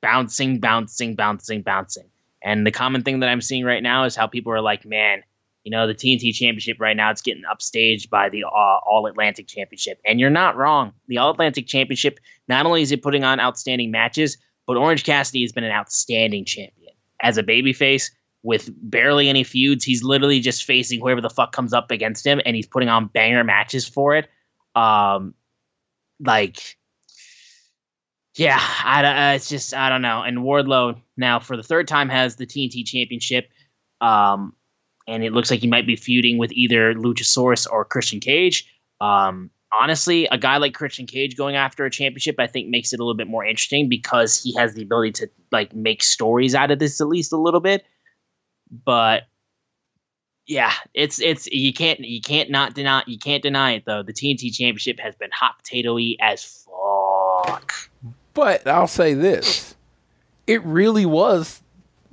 [0.00, 2.04] bouncing, bouncing, bouncing, bouncing.
[2.42, 5.24] And the common thing that I'm seeing right now is how people are like, man,
[5.64, 9.48] you know, the TNT Championship right now, it's getting upstaged by the uh, All Atlantic
[9.48, 10.00] Championship.
[10.06, 10.92] And you're not wrong.
[11.08, 15.42] The All Atlantic Championship, not only is it putting on outstanding matches, but Orange Cassidy
[15.42, 16.92] has been an outstanding champion.
[17.20, 18.10] As a babyface
[18.44, 22.40] with barely any feuds, he's literally just facing whoever the fuck comes up against him,
[22.44, 24.28] and he's putting on banger matches for it.
[24.76, 25.34] Um,
[26.20, 26.76] like,
[28.36, 30.22] yeah, I, uh, it's just I don't know.
[30.22, 33.48] And Wardlow now for the third time has the TNT Championship.
[34.00, 34.52] Um,
[35.08, 38.70] and it looks like he might be feuding with either Luchasaurus or Christian Cage.
[39.00, 43.00] Um, honestly, a guy like Christian Cage going after a championship, I think makes it
[43.00, 46.70] a little bit more interesting because he has the ability to like make stories out
[46.70, 47.86] of this at least a little bit.
[48.84, 49.24] But
[50.46, 54.02] yeah, it's it's you can't you can't not deny you can't deny it though.
[54.02, 57.72] The TNT Championship has been hot potatoy as fuck.
[58.34, 59.74] But I'll say this.
[60.46, 61.62] It really was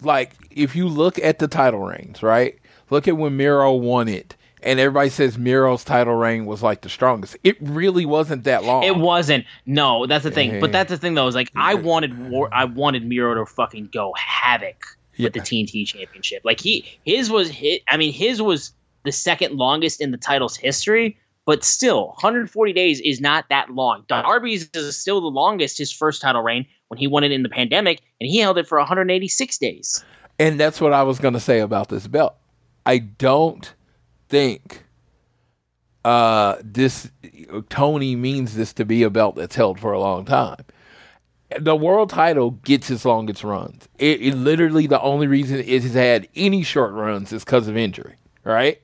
[0.02, 2.58] like if you look at the title reigns, right?
[2.90, 4.36] Look at when Miro won it.
[4.64, 7.36] And everybody says Miro's title reign was like the strongest.
[7.44, 8.84] It really wasn't that long.
[8.84, 9.46] It wasn't.
[9.66, 10.60] No, that's the thing.
[10.60, 11.28] But that's the thing though.
[11.28, 12.48] Is like I wanted war.
[12.54, 14.86] I wanted Miro to fucking go havoc
[15.22, 15.44] with the Yeah.
[15.66, 16.42] TNT Championship.
[16.44, 17.82] Like he, his was hit.
[17.88, 21.18] I mean, his was the second longest in the title's history.
[21.46, 24.06] But still, 140 days is not that long.
[24.08, 25.78] Darby's is still the longest.
[25.78, 28.68] His first title reign when he won it in the pandemic, and he held it
[28.68, 30.06] for 186 days.
[30.38, 32.36] And that's what I was going to say about this belt.
[32.86, 33.74] I don't
[34.30, 34.84] think
[36.06, 37.10] uh, this
[37.70, 40.64] Tony means this to be a belt that's held for a long time.
[41.60, 43.88] The world title gets as long as runs.
[44.00, 47.76] It, it literally the only reason it has had any short runs is because of
[47.78, 48.82] injury, right?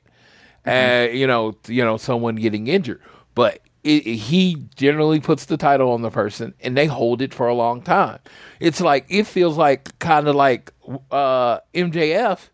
[0.65, 3.01] Uh, you know, you know, someone getting injured,
[3.35, 7.33] but it, it- he generally puts the title on the person, and they hold it
[7.33, 8.19] for a long time.
[8.59, 10.73] It's like it feels like kind of like
[11.11, 12.49] uh, MJF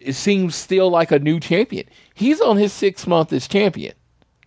[0.00, 1.84] it seems still like a new champion.
[2.14, 3.94] He's on his sixth month as champion,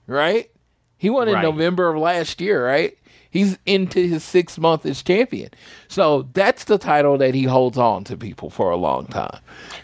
[0.08, 0.50] right?
[0.98, 1.42] He won in Right.
[1.42, 2.98] November of last year, right?
[3.32, 5.50] He's into his sixth month as champion.
[5.88, 9.40] So that's the title that he holds on to people for a long time.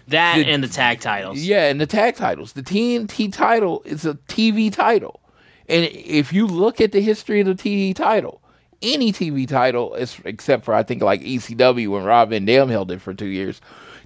[0.09, 1.39] That The- and the tag titles.
[1.39, 2.53] Yeah, and the tag titles.
[2.53, 5.21] The TNT title is a TV title.
[5.69, 8.41] And if you look at the history of the TV title,
[8.81, 12.91] any TV title, is, except for I think like ECW when Rob Van Dam held
[12.91, 13.59] it for two years,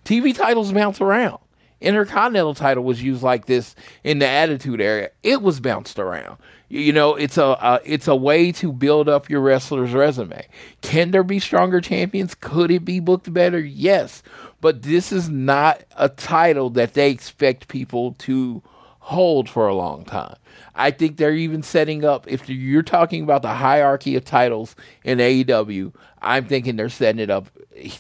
[0.05, 1.39] TV titles bounce around.
[1.81, 5.09] Intercontinental title was used like this in the Attitude Era.
[5.23, 6.37] It was bounced around.
[6.71, 10.47] You- know, it's a uh, it's a way to build up your wrestler's resume.
[10.81, 12.33] Can there be stronger champions?
[12.35, 13.59] Could it be booked better?
[13.59, 14.23] Yes,
[14.61, 18.61] but this is not a title that they expect people to
[18.99, 20.35] hold for a long time.
[20.75, 22.25] I think they're even setting up.
[22.27, 27.29] If you're talking about the hierarchy of titles in AEW, I'm thinking they're setting it
[27.29, 27.47] up.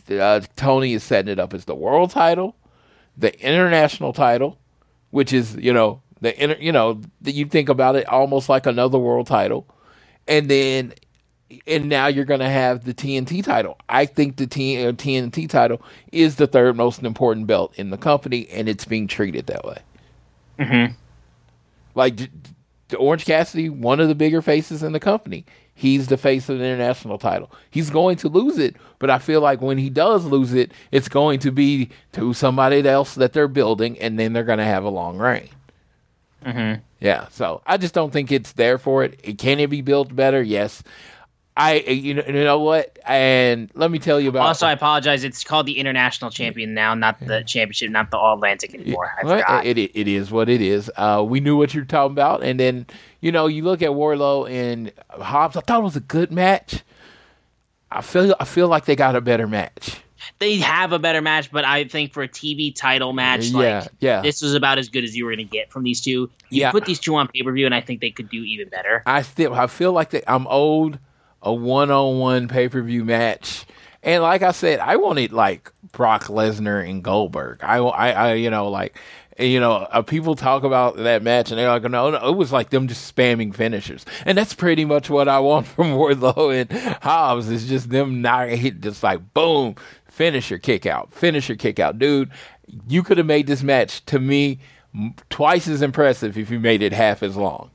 [0.09, 2.55] Uh, Tony is setting it up as the world title,
[3.17, 4.57] the international title,
[5.09, 8.65] which is you know the inter, you know that you think about it almost like
[8.65, 9.67] another world title,
[10.27, 10.93] and then
[11.67, 13.77] and now you're going to have the TNT title.
[13.89, 17.97] I think the T, uh, TNT title is the third most important belt in the
[17.97, 19.77] company, and it's being treated that way.
[20.59, 20.93] Mhm.
[21.93, 22.29] Like
[22.97, 25.45] Orange Cassidy, one of the bigger faces in the company.
[25.73, 27.51] He's the face of the international title.
[27.71, 31.09] He's going to lose it, but I feel like when he does lose it, it's
[31.09, 34.83] going to be to somebody else that they're building, and then they're going to have
[34.83, 35.49] a long reign.
[36.45, 36.81] Mhm.
[36.99, 39.19] Yeah, so I just don't think it's there for it.
[39.23, 40.41] It- Can it be built better?
[40.41, 40.83] Yes.
[41.57, 42.97] I you know, you know what?
[43.05, 45.25] And let me tell you about Also, I apologize.
[45.25, 49.11] It's called the International Champion now, not the championship, not the All Atlantic anymore.
[49.21, 49.65] I Well, forgot.
[49.65, 50.89] It, it, it is what it is.
[50.95, 52.87] Uh, we knew what you're talking about, and then
[53.19, 55.57] you know you look at Wardlow and Hobbs.
[55.57, 56.83] I thought it was a good match.
[57.91, 59.99] I feel I feel like they got a better match.
[60.41, 63.87] They have a better match, but I think for a TV title match, Yeah, like
[63.99, 64.21] yeah.
[64.21, 66.29] this was about as good as you were going to get from these two.
[66.49, 66.71] You Yeah.
[66.71, 69.03] put these two on pay per view, and I think they could do even better.
[69.05, 70.99] I still I feel like that I'm old
[71.41, 73.65] a one on one pay per view match.
[74.03, 77.63] And like I said, I wanted like Brock Lesnar and Goldberg.
[77.63, 78.97] I, I, I you know, like,
[79.37, 82.51] you know, uh, people talk about that match and they're like, no, no, it was
[82.51, 84.03] like them just spamming finishers.
[84.25, 86.71] And that's pretty much what I want from Wardlow and
[87.03, 89.75] Hobbs is just them not hit, just like boom,
[90.21, 91.97] finisher kick out, finisher kick out.
[91.97, 92.29] Dude,
[92.87, 94.59] you could have made this match to me
[94.93, 97.71] m- twice as impressive if you made it half as long.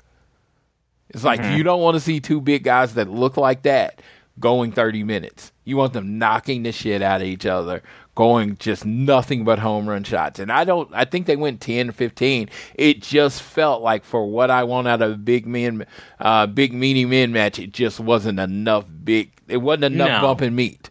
[1.08, 4.00] It's like you don't want to see two big guys that look like that
[4.38, 5.50] going 30 minutes.
[5.64, 7.82] You want them knocking the shit out of each other,
[8.14, 10.38] going just nothing but home run shots.
[10.38, 12.48] And I don't I think they went 10 or 15.
[12.76, 15.84] It just felt like for what I want out of a big men
[16.20, 20.28] uh big meaty men match, it just wasn't enough big it wasn't enough No.
[20.28, 20.90] bumping meat.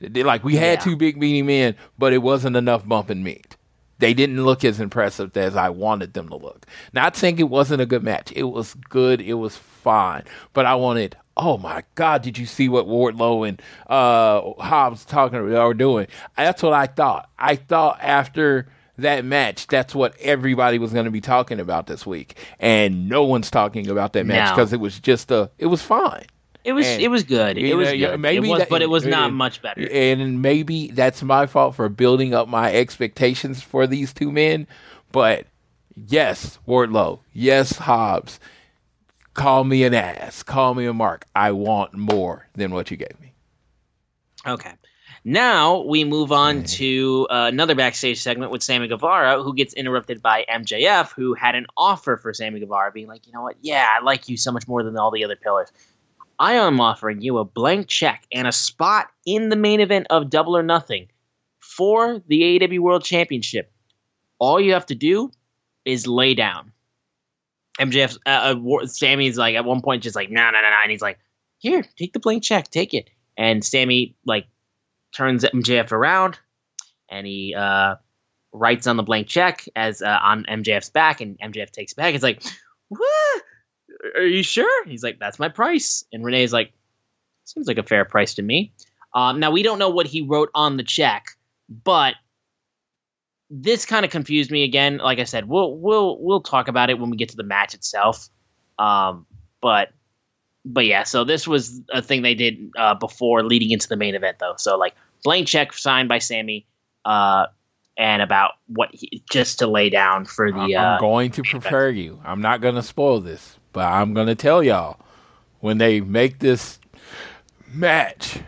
[0.00, 0.84] Like we had Yeah.
[0.84, 3.56] two big meaty men, but it wasn't enough bumping meat.
[4.00, 6.66] They didn't look as impressive as I wanted them to look.
[6.92, 8.32] Not saying it wasn't a good match.
[8.34, 9.20] It was good.
[9.20, 10.24] It was fine.
[10.52, 15.38] But I wanted, oh my God, did you see what Wardlow and uh, Hobbs talking
[15.38, 16.08] or doing?
[16.36, 17.30] That's what I thought.
[17.38, 18.66] I thought after
[18.98, 22.36] that match, that's what everybody was going to be talking about this week.
[22.58, 24.54] And no one's talking about that match No.
[24.56, 26.26] because it was just a, it was fine.
[26.64, 27.58] It was And, it was good.
[27.58, 28.20] It was know, yeah, good.
[28.20, 29.86] maybe it was, that- but it was not and- much better.
[29.90, 34.66] And maybe that's my fault for building up my expectations for these two men.
[35.12, 35.46] But
[35.94, 37.20] yes, Wardlow.
[37.32, 38.40] Yes, Hobbs.
[39.34, 40.42] Call me an ass.
[40.42, 41.26] Call me a mark.
[41.36, 43.34] I want more than what you gave me.
[44.46, 44.72] Okay.
[45.26, 50.20] Now we move on to uh, another backstage segment with Sammy Guevara, who gets interrupted
[50.20, 53.56] by MJF, who had an offer for Sammy Guevara, being like, you know what?
[53.62, 55.72] Yeah, I like you so much more than all the other pillars.
[56.38, 60.30] I am offering you a blank check and a spot in the main event of
[60.30, 61.08] Double or Nothing
[61.60, 63.70] for the AEW World Championship.
[64.38, 65.30] All you have to do
[65.84, 66.72] is lay down.
[67.80, 70.76] MJF, uh, uh, Sammy's like at one point just like, no, no, no, no.
[70.82, 71.18] And he's like,
[71.58, 73.10] here, take the blank check, take it.
[73.36, 74.46] And Sammy like
[75.12, 76.38] turns MJF around
[77.08, 77.96] and he uh,
[78.52, 82.14] writes on the blank check as uh, on MJF's back, and MJF takes back.
[82.14, 82.42] It's like,
[82.88, 83.42] what?
[84.16, 84.86] Are you sure?
[84.86, 86.04] He's like, that's my price.
[86.12, 86.72] And Renee's like,
[87.44, 88.72] seems like a fair price to me.
[89.14, 91.26] Um, now we don't know what he wrote on the check,
[91.84, 92.14] but
[93.50, 94.98] this kind of confused me again.
[94.98, 97.74] Like I said, we'll we'll we'll talk about it when we get to the match
[97.74, 98.28] itself.
[98.78, 99.26] Um,
[99.60, 99.90] but
[100.64, 104.14] but yeah, so this was a thing they did uh, before leading into the main
[104.14, 104.54] event, though.
[104.56, 106.66] So like blank check signed by Sammy,
[107.04, 107.46] uh,
[107.96, 110.58] and about what he, just to lay down for the.
[110.58, 112.20] I'm Uh, going to prepare you.
[112.24, 114.98] I'm not going to spoil this, but I'm going to tell y'all
[115.60, 116.78] when they make this
[117.72, 118.38] match,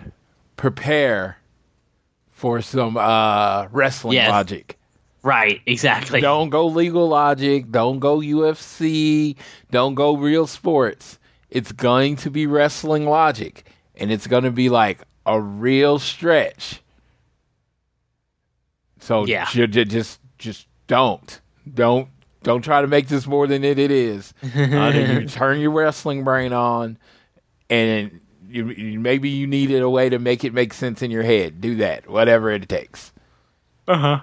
[0.57, 1.37] prepare
[2.31, 4.79] for some uh, wrestling logic.
[5.23, 6.21] right, exactly.
[6.23, 7.71] Don't go legal logic.
[7.71, 9.37] Don't go UFC.
[9.71, 11.19] Don't go real sports.
[11.51, 13.65] It's going to be wrestling logic,
[13.97, 16.81] and it's going to be like a real stretch.
[19.01, 19.47] So Yeah.
[19.47, 21.41] ju- ju- just just don't
[21.73, 22.09] don't
[22.47, 24.33] don't try to make this more than it, it is.
[24.57, 26.97] Uh, you turn your wrestling brain on,
[27.69, 31.25] and you, you, maybe you needed a way to make it make sense in your
[31.25, 31.61] head.
[31.61, 33.13] Do that, whatever it takes.
[33.89, 34.21] Uh huh.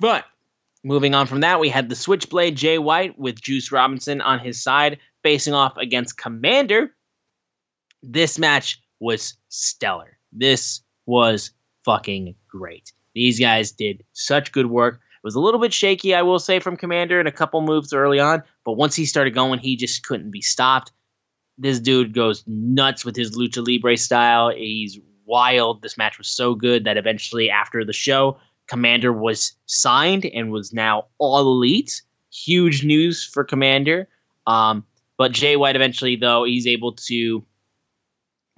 [0.00, 0.24] But
[0.82, 4.62] moving on from that, we had the Switchblade Jay White with Juice Robinson on his
[4.62, 6.88] side facing off against Komander.
[8.02, 10.18] This match was stellar.
[10.32, 11.50] This was
[11.84, 12.92] fucking great.
[13.14, 15.00] These guys did such good work.
[15.26, 18.20] Was a little bit shaky, I will say, from Komander and a couple moves early
[18.20, 20.92] on, but once he started going, he just couldn't be stopped.
[21.58, 24.50] This dude goes nuts with his lucha libre style.
[24.50, 25.82] He's wild.
[25.82, 30.72] This match was so good that eventually, after the show, Komander was signed and was
[30.72, 32.02] now all elite.
[32.32, 34.06] Huge news for Komander.
[34.46, 34.86] Um,
[35.18, 37.44] but Jay White eventually, though, he's able to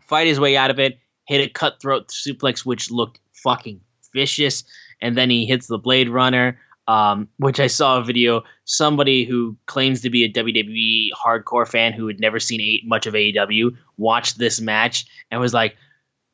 [0.03, 3.81] fight his way out of it, hit a cutthroat suplex, which looked fucking
[4.12, 4.64] vicious,
[5.01, 6.59] and then he hits the Blade Runner.
[6.86, 8.44] Um, which I saw a video.
[8.64, 13.05] Somebody who claims to be a WWE hardcore fan who had never seen a- much
[13.05, 15.76] of AEW watched this match and was like,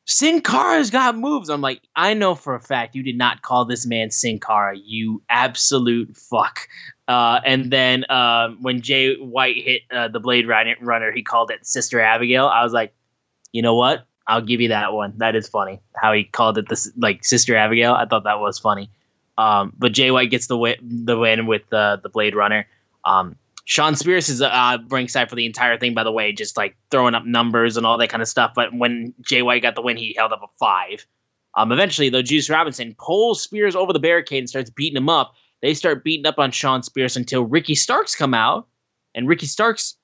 [0.05, 1.49] Sin Cara's got moves.
[1.49, 4.77] I'm like, I know for a fact you did not call this man Sin Cara,
[4.77, 6.67] you absolute fuck.
[7.07, 11.49] Uh, and then uh, when Jay White hit uh, the Blade Runner, runner, he called
[11.49, 12.45] it Sister Abigail.
[12.45, 12.93] I was like,
[13.51, 14.05] you know what?
[14.27, 15.13] I'll give you that one.
[15.17, 15.81] That is funny.
[15.95, 17.93] How he called it this like Sister Abigail.
[17.93, 18.89] I thought that was funny.
[19.37, 22.65] Um, but Jay White gets the win, the win with uh, the Blade Runner.
[23.03, 26.75] Um, Shawn Spears is uh, ringside for the entire thing, by the way, just like
[26.91, 28.53] throwing up numbers and all that kind of stuff.
[28.55, 31.05] But when Jay White got the win, he held up a five.
[31.55, 35.33] Um, eventually, though, Juice Robinson pulls Spears over the barricade and starts beating him up.
[35.61, 38.67] They start beating up on Shawn Spears until Ricky Starks come out,
[39.15, 39.95] and Ricky Starks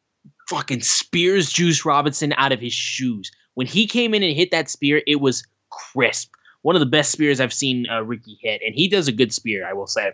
[0.49, 3.31] fucking spears Juice Robinson out of his shoes.
[3.53, 6.33] When he came in and hit that spear, it was crisp.
[6.61, 9.33] One of the best spears I've seen uh, Ricky hit, and he does a good
[9.33, 10.11] spear, I will say.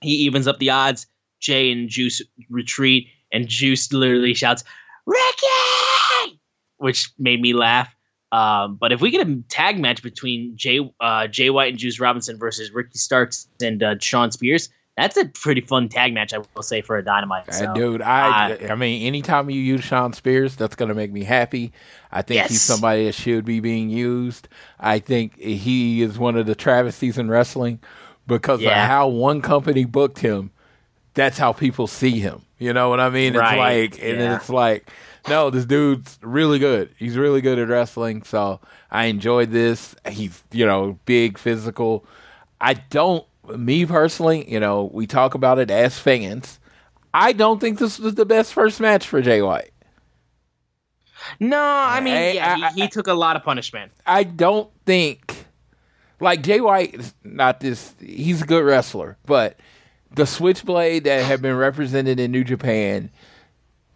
[0.00, 1.06] He evens up the odds.
[1.40, 2.20] Jay and Juice
[2.50, 4.64] retreat, and Juice literally shouts,
[5.06, 6.40] Ricky!
[6.78, 7.94] Which made me laugh.
[8.30, 11.98] Um, but if we get a tag match between Jay, uh, Jay White and Juice
[11.98, 14.68] Robinson versus Ricky Starks and uh, Shawn Spears,
[15.02, 17.48] that's a pretty fun tag match, I will say, for a Dynamite.
[17.48, 21.12] Uh, So, dude, I uh, I mean, anytime you use Shawn Spears, that's gonna make
[21.12, 21.72] me happy.
[22.12, 24.48] I think he's somebody that should be being used.
[24.80, 27.80] I think he is one of the travesties in wrestling
[28.26, 28.82] because Yeah.
[28.82, 30.50] of how one company booked him.
[31.14, 32.42] That's how people see him.
[32.58, 33.34] You know what I mean?
[33.34, 33.58] It's Right,
[33.90, 34.36] like, and yeah.
[34.36, 34.88] it's like,
[35.28, 36.90] no, this dude's really good.
[36.96, 38.22] He's really good at wrestling.
[38.22, 39.94] So I enjoyed this.
[40.08, 42.04] He's you know big, physical.
[42.60, 43.24] I don't,
[43.56, 46.58] me personally, you know, we talk about it as fans.
[47.14, 49.70] I don't think this was the best first match for Jay White.
[51.40, 53.92] no, I mean, Hey, yeah, I- he, he took a lot of punishment.
[54.06, 55.46] I don't think,
[56.20, 57.94] like Jay White, is not this.
[58.00, 59.58] He's a good wrestler, but
[60.14, 63.10] the Switchblade that had been represented in New Japan,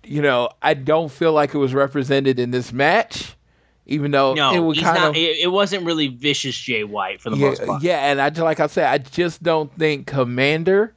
[0.05, 3.37] you know, I don't feel like it was represented in this match.
[3.87, 7.21] Even though No, it he's kind not, of it, it wasn't really vicious Jay White
[7.21, 7.83] for the yeah, most part.
[7.83, 10.91] yeah, and I like I said, I just don't think Komander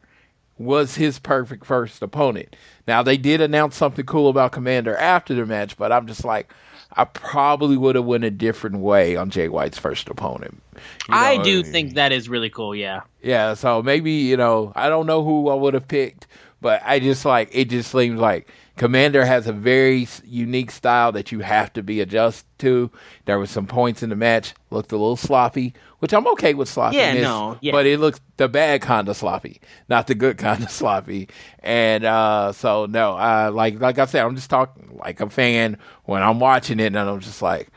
[0.58, 2.56] was his perfect first opponent.
[2.88, 6.54] Now they did announce something cool about Komander after the match, but I'm just like,
[6.94, 10.62] I probably would have went a different way on Jay White's first opponent.
[10.76, 10.80] You
[11.10, 12.76] I know, do think that is really cool.
[12.76, 13.02] Yeah.
[13.22, 13.56] yeah.
[13.56, 16.28] So maybe you know, I don't know who I would have picked,
[16.62, 17.66] but I just like it.
[17.70, 18.48] Just seems like
[18.78, 22.92] Komander has a very unique style that you have to be adjusted to.
[23.24, 26.68] There were some points in the match looked a little sloppy, which I'm okay with
[26.68, 26.98] sloppy.
[26.98, 27.72] Yeah, no, yeah.
[27.72, 31.30] but it looks the bad kind of sloppy, not the good kind of sloppy.
[31.60, 35.78] And uh, so no, uh, like like I said, I'm just talking like a fan
[36.04, 37.70] when I'm watching it, and I'm just like.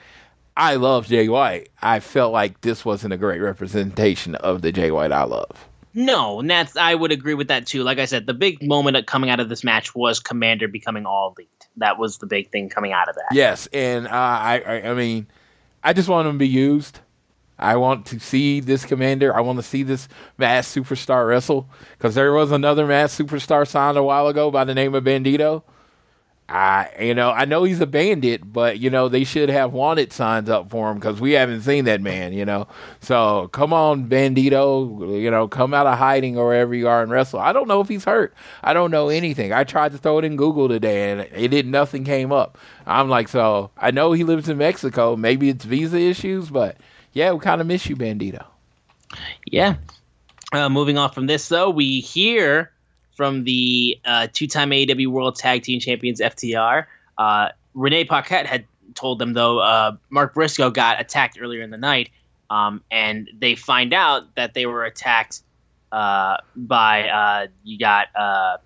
[0.61, 1.69] I love Jay White.
[1.81, 5.69] I felt like this wasn't a great representation of the Jay White I love.
[5.95, 7.83] No, and that's I would agree with that too.
[7.83, 11.35] Like I said, the big moment coming out of this match was Komander becoming all
[11.37, 11.69] elite.
[11.77, 13.29] That was the big thing coming out of that.
[13.33, 15.27] Yes, and uh, I, I, I mean,
[15.83, 17.01] I just want him to be used.
[17.59, 19.35] I want to see this Komander.
[19.35, 23.97] I want to see this mass superstar wrestle because there was another mass superstar signed
[23.97, 25.63] a while ago by the name of Bandito.
[26.51, 30.15] I, you know, I know he's a bandit, but you know they should have wanted
[30.15, 32.33] signs up for him because we haven't seen that man.
[32.33, 32.67] You know,
[33.01, 35.21] so come on, Bandito.
[35.23, 37.39] You know, come out of hiding or wherever you are and wrestle.
[37.39, 38.35] I don't know if he's hurt.
[38.63, 39.53] I don't know anything.
[39.53, 41.67] I tried to throw it in Google today and it did.
[41.67, 42.57] Nothing came up.
[42.87, 45.17] I'm like, so I know he lives in Mexico.
[45.17, 46.79] Maybe it's visa issues, but
[47.13, 48.45] yeah, we kind of miss you, Bandito.
[49.45, 49.77] Yeah.
[50.53, 52.73] Uh, moving on from this, though, we hear
[53.19, 56.87] from the uh, two-time AEW World Tag Team Champions FTR.
[57.19, 58.65] Uh, Renee Paquette had
[58.95, 62.11] told them though uh, Mark Briscoe got attacked earlier in the night,
[62.49, 65.43] um, and they find out that they were attacked
[65.91, 68.59] uh, by uh, you got uh,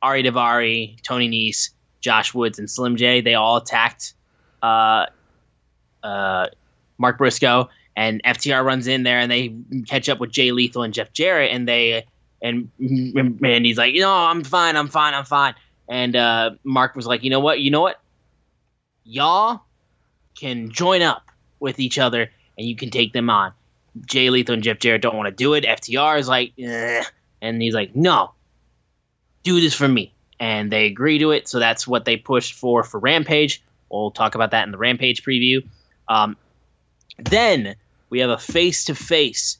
[0.00, 3.20] Ari Daivari, Tony Nese, Josh Woods, and Slim J.
[3.20, 4.14] They all attacked
[4.62, 5.10] Mark
[7.18, 7.68] Briscoe.
[7.96, 9.54] And FTR runs in there and they
[9.86, 12.06] catch up with Jay Lethal and Jeff Jarrett, and they
[12.44, 15.54] and and he's like, "No, I'm fine, I'm fine, I'm fine.
[15.88, 18.00] And uh, Mark was like, you know what, you know what,
[19.04, 19.62] y'all
[20.38, 23.52] can join up with each other and you can take them on.
[24.06, 25.64] Jay Lethal and Jeff Jarrett don't want to do it.
[25.64, 27.02] FTR is like, eh.
[27.40, 28.32] and he's like, no,
[29.42, 30.12] do this for me.
[30.40, 31.48] And they agree to it.
[31.48, 33.62] So that's what they pushed for for Rampage.
[33.90, 35.66] We'll talk about that in the Rampage preview.
[36.08, 36.36] Um,
[37.18, 37.76] then
[38.10, 39.58] we have a face to face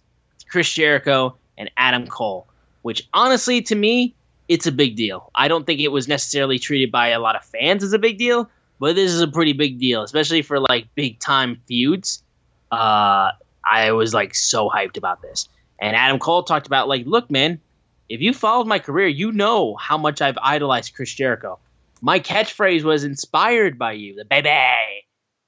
[0.48, 2.48] Chris Jericho and Adam Cole
[2.84, 4.14] which honestly, to me,
[4.46, 5.30] it's a big deal.
[5.34, 8.18] I don't think it was necessarily treated by a lot of fans as a big
[8.18, 12.22] deal, but this is a pretty big deal, especially for like big time feuds.
[12.70, 13.30] Uh,
[13.64, 15.48] I was like so hyped about this.
[15.80, 17.58] And Adam Cole talked about like, look, man,
[18.10, 21.58] if you followed my career, you know how much I've idolized Chris Jericho.
[22.02, 24.50] My catchphrase was inspired by you, the baby.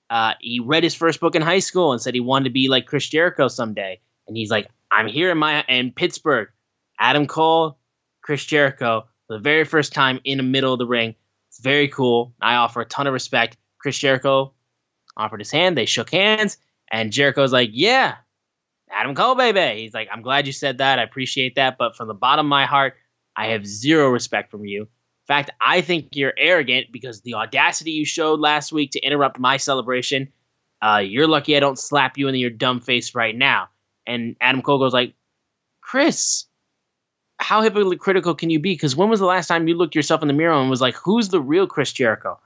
[0.08, 2.68] Uh, he read his first book in high school and said he wanted to be
[2.68, 4.00] like Chris Jericho someday.
[4.26, 6.48] And he's like, I'm here in my in Pittsburgh.
[6.98, 7.78] Adam Cole,
[8.22, 11.14] Chris Jericho, for the very first time in the middle of the ring.
[11.48, 12.34] It's very cool.
[12.40, 13.56] I offer a ton of respect.
[13.78, 14.52] Chris Jericho
[15.16, 15.76] offered his hand.
[15.76, 16.58] They shook hands,
[16.90, 18.16] and Jericho's like, "Yeah,
[18.90, 20.98] Adam Cole, baby." He's like, "I'm glad you said that.
[20.98, 22.96] I appreciate that, but from the bottom of my heart,
[23.36, 27.90] I have zero respect from you." In fact, I think you're arrogant because the audacity
[27.90, 30.28] you showed last week to interrupt my celebration.
[30.82, 33.68] Uh, you're lucky I don't slap you in your dumb face right now.
[34.06, 35.14] And Adam Cole goes like,
[35.80, 36.44] Chris,
[37.38, 38.74] how hypocritical can you be?
[38.74, 40.96] Because when was the last time you looked yourself in the mirror and was like,
[40.96, 42.38] who's the real Chris Jericho?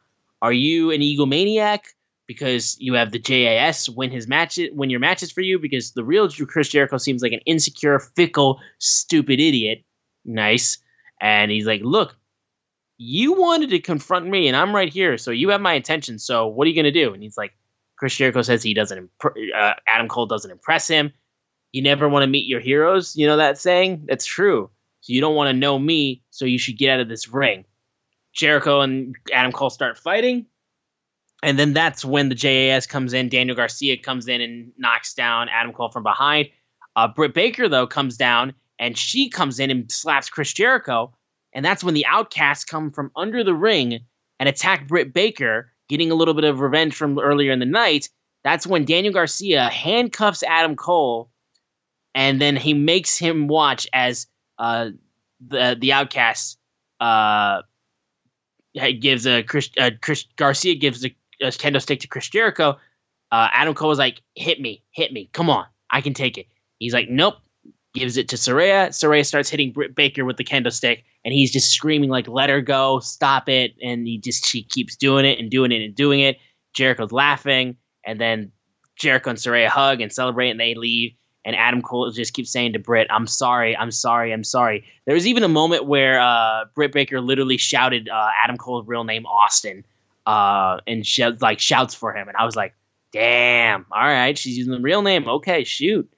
[0.42, 1.80] Are you an egomaniac
[2.26, 5.58] because you have the JAS win his matches, win your matches for you?
[5.58, 9.84] Because the real Chris Jericho seems like an insecure, fickle, stupid idiot.
[10.24, 10.78] Nice.
[11.20, 12.16] And he's like, look,
[12.96, 16.18] you wanted to confront me, and I'm right here, so you have my attention.
[16.18, 17.14] So what are you gonna do?
[17.14, 17.52] And he's like,
[17.96, 18.98] Chris Jericho says he doesn't.
[18.98, 21.12] Imp- uh, Adam Cole doesn't impress him.
[21.72, 23.16] You never want to meet your heroes.
[23.16, 24.06] You know that saying?
[24.06, 24.70] That's true.
[25.00, 27.64] So you don't want to know me, so you should get out of this ring.
[28.34, 30.46] Jericho and Adam Cole start fighting.
[31.42, 33.28] And then that's when the JAS comes in.
[33.28, 36.48] Daniel Garcia comes in and knocks down Adam Cole from behind.
[36.96, 41.14] Uh, Britt Baker, though, comes down and she comes in and slaps Chris Jericho.
[41.54, 44.00] And that's when the outcasts come from under the ring
[44.38, 48.10] and attack Britt Baker, getting a little bit of revenge from earlier in the night.
[48.44, 51.30] That's when Daniel Garcia handcuffs Adam Cole
[52.14, 54.26] and then he makes him watch as
[54.60, 54.90] uh,
[55.44, 56.58] the the outcast
[57.00, 57.62] uh,
[59.00, 61.08] gives a Chris, uh, Chris Garcia gives a,
[61.40, 62.78] a kendo stick to Chris Jericho.
[63.32, 66.46] Uh, Adam Cole was like, "Hit me, hit me, come on, I can take it."
[66.78, 67.36] He's like, "Nope."
[67.92, 68.90] Gives it to Saraya.
[68.90, 72.48] Saraya starts hitting Britt Baker with the kendo stick, and he's just screaming like, "Let
[72.48, 75.92] her go, stop it!" And he just she keeps doing it and doing it and
[75.92, 76.38] doing it.
[76.72, 77.76] Jericho's laughing,
[78.06, 78.52] and then
[78.94, 81.14] Jericho and Saraya hug and celebrate, and they leave
[81.44, 85.14] and Adam Cole just keeps saying to Britt, "I'm sorry, I'm sorry, I'm sorry." There
[85.14, 89.26] was even a moment where uh, Britt Baker literally shouted uh, Adam Cole's real name,
[89.26, 89.84] Austin,
[90.26, 91.04] uh, and
[91.40, 92.74] like shouts for him, and I was like,
[93.12, 95.28] "Damn, all right, she's using the real name.
[95.28, 96.10] Okay, shoot."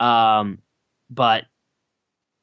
[0.00, 0.58] Um,
[1.10, 1.44] but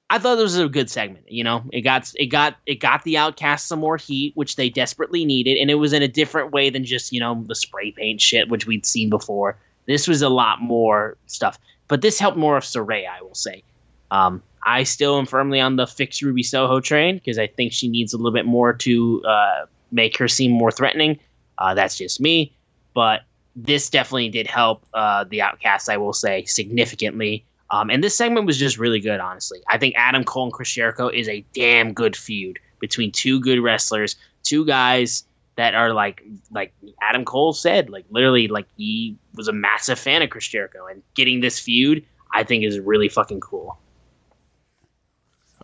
[0.09, 1.25] I thought this was a good segment.
[1.29, 4.69] You know, it got it got it got the Outcast some more heat, which they
[4.69, 7.91] desperately needed, and it was in a different way than just you know the spray
[7.91, 9.57] paint shit, which we'd seen before.
[9.87, 11.59] This was a lot more stuff.
[11.87, 13.63] But this helped more of Saraya, I will say.
[14.11, 17.87] Um, I still am firmly on the fix Ruby Soho train because I think she
[17.87, 21.19] needs a little bit more to uh, make her seem more threatening.
[21.57, 22.55] Uh, that's just me.
[22.93, 23.21] But
[23.55, 27.45] this definitely did help uh, the Outcasts, I will say, significantly.
[27.69, 29.61] Um, and this segment was just really good, honestly.
[29.69, 33.59] I think Adam Cole and Chris Jericho is a damn good feud between two good
[33.59, 35.24] wrestlers, two guys
[35.55, 40.21] that are like like Adam Cole said, like literally like he was a massive fan
[40.21, 42.05] of Chris Jericho and getting this feud
[42.35, 43.77] I think is really fucking cool.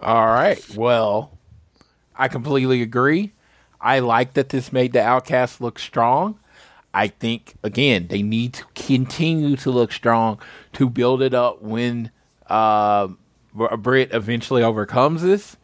[0.01, 0.63] All right.
[0.75, 1.37] Well,
[2.15, 3.33] I completely agree.
[3.79, 6.39] I like that this made the Outcast look strong.
[6.93, 10.39] I think again they need to continue to look strong
[10.73, 12.11] to build it up when
[12.47, 13.09] uh,
[13.53, 15.57] Britt eventually overcomes this.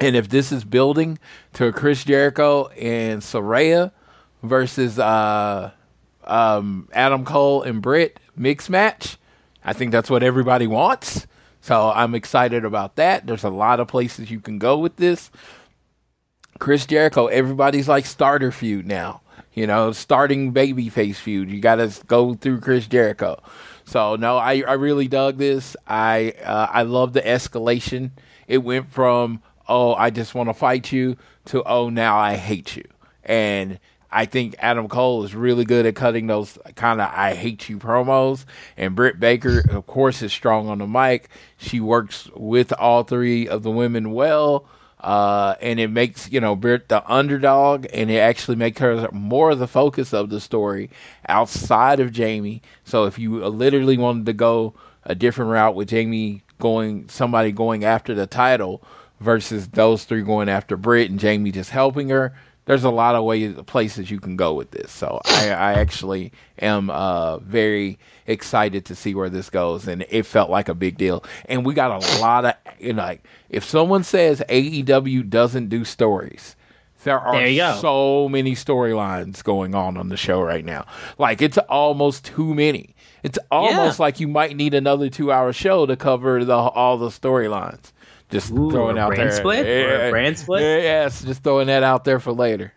[0.00, 1.18] And if this is building
[1.54, 3.92] to Chris Jericho and Saraya
[4.42, 5.70] versus uh,
[6.24, 9.16] um, Adam Cole and Britt mix match,
[9.64, 11.26] I think that's what everybody wants.
[11.60, 13.26] So I'm excited about that.
[13.26, 15.30] There's a lot of places you can go with this.
[16.58, 19.20] Chris Jericho, everybody's like starter feud now.
[19.54, 21.50] You know, starting babyface feud.
[21.50, 23.40] You got to go through Chris Jericho.
[23.84, 25.76] So no, I I really dug this.
[25.86, 28.12] I uh, I love the escalation.
[28.48, 31.16] It went from oh I just want to fight you
[31.46, 32.84] to oh now I hate you.
[33.24, 33.78] And
[34.10, 37.78] I think Adam Cole is really good at cutting those kind of I hate you
[37.78, 38.44] promos.
[38.76, 41.28] And Britt Baker, of course, is strong on the mic.
[41.56, 44.66] She works with all three of the women well.
[45.00, 49.50] Uh, and it makes you know Britt the underdog, and it actually makes her more
[49.50, 50.90] of the focus of the story
[51.28, 52.62] outside of Jamie.
[52.84, 54.74] So if you literally wanted to go
[55.04, 58.80] a different route with Jamie going somebody going after the title
[59.22, 62.34] versus those three going after Britt and Jamie just helping her,
[62.64, 64.90] there's a lot of ways places you can go with this.
[64.92, 70.24] So I, I actually am uh, very excited to see where this goes, and it
[70.24, 71.24] felt like a big deal.
[71.46, 75.84] And we got a lot of you know, like if someone says AEW doesn't do
[75.84, 76.56] stories.
[77.04, 80.86] There are there so many storylines going on on the show right now.
[81.18, 82.94] Like it's almost too many.
[83.24, 84.04] It's almost yeah.
[84.04, 87.90] like you might need another two-hour show to cover the all the storylines.
[88.32, 89.30] Just Ooh, throwing out there.
[89.30, 89.66] Split?
[89.66, 90.62] Yeah, brand split?
[90.62, 92.72] Yeah, yes, just throwing that out there for later.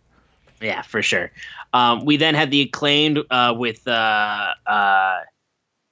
[0.62, 1.32] Yeah, for sure.
[1.74, 5.20] Um, we then had the acclaimed uh, with uh, uh,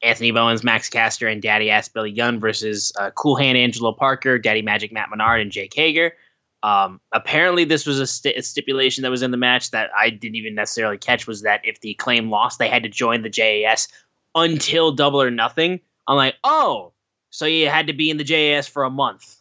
[0.01, 4.37] Anthony Bowens, Max Caster, and Daddy Ass Billy Gunn versus uh, Cool Hand Angelo Parker,
[4.37, 6.13] Daddy Magic Matt Menard, and Jake Hager.
[6.61, 10.09] Um, apparently, this was a, st- a, stipulation that was in the match that I
[10.09, 11.25] didn't even necessarily catch.
[11.25, 13.87] Was that if the acclaim lost, they had to join the JAS
[14.35, 15.79] until Double or Nothing?
[16.07, 16.93] I'm like, oh,
[17.29, 19.37] so you had to be in the JAS for a month.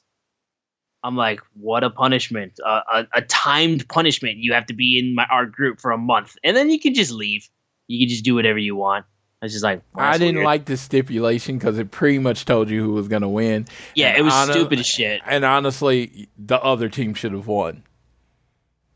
[1.04, 4.38] I'm like, what a punishment, uh, a, a, timed punishment.
[4.38, 6.94] You have to be in my art group for a month, and then you can
[6.94, 7.48] just leave.
[7.88, 9.04] You can just do whatever you want.
[9.40, 10.46] I was just like, well, I didn't weird.
[10.46, 13.66] like the stipulation because it pretty much told you who was going to win.
[13.96, 15.20] Yeah, and it was stupid as shit.
[15.26, 17.82] And honestly, the other team should have won.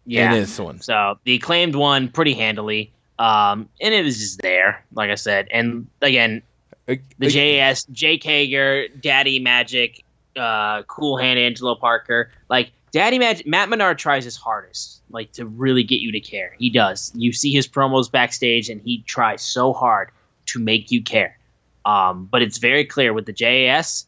[0.05, 0.81] Yeah, in this one.
[0.81, 5.49] So the acclaimed won pretty handily, um, and it was just there, like I said.
[5.51, 6.43] And again,
[6.87, 10.05] the JS, Jake Hager, Daddy Magic,
[10.37, 12.31] uh, Cool Hand Angelo Parker.
[12.49, 16.55] Like Daddy Mag- Matt Menard tries his hardest, like to really get you to care.
[16.59, 17.13] He does.
[17.15, 20.11] You see his promos backstage, and he tries so hard
[20.47, 21.39] to make you care.
[21.85, 24.07] Um, but it's very clear with the JAS,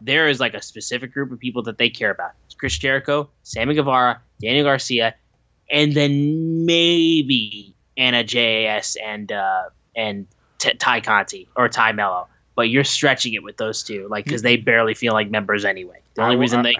[0.00, 2.32] there is like a specific group of people that they care about.
[2.46, 5.14] It's Chris Jericho, Sammy Guevara, Daniel Garcia,
[5.70, 10.26] and then maybe Anna JAS and uh, and
[10.58, 14.42] T- Tay Conti or Tay Melo but you're stretching it with those two, like because
[14.42, 16.00] they barely feel like members anyway.
[16.14, 16.76] The only I, reason they,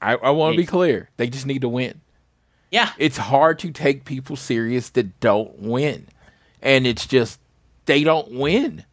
[0.00, 2.00] I, I want to be clear, they just need to win.
[2.70, 6.06] Yeah, it's hard to take people serious that don't win,
[6.62, 7.40] and it's just
[7.86, 8.84] they don't win,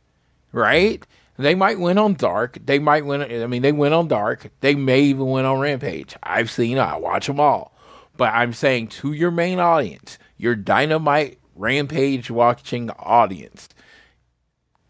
[0.52, 1.06] right?
[1.38, 2.57] They might win on Dark.
[2.65, 3.22] They might win.
[3.22, 4.49] I mean, they win on Dark.
[4.61, 6.15] They may even win on Rampage.
[6.23, 6.77] I've seen.
[6.77, 7.73] I watch them all.
[8.18, 13.69] But I'm saying to your main audience, your Dynamite Rampage watching audience,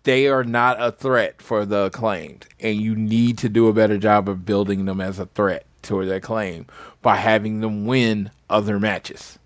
[0.06, 3.98] they are not a threat for the acclaimed, and you need to do a better
[3.98, 6.68] job of building them as a threat to the acclaim
[7.02, 9.38] by having them win other matches.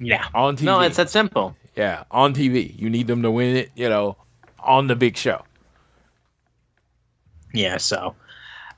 [0.00, 0.62] Yeah, on TV.
[0.62, 1.56] No, it's that simple.
[1.74, 3.70] Yeah, on TV, you need them to win it.
[3.74, 4.16] You know,
[4.60, 5.44] on the big show.
[7.52, 8.14] Yeah, so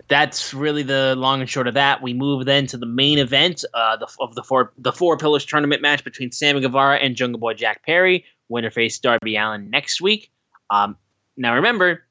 [0.09, 2.03] that's really the long and short of that.
[2.03, 5.45] We move then to the main event uh, the, of the four the four pillars
[5.45, 8.25] tournament match between Sammy Guevara and Jungle Boy Jack Perry.
[8.49, 10.31] Winner face Darby Allin next week.
[10.71, 10.97] Um,
[11.37, 12.05] now remember,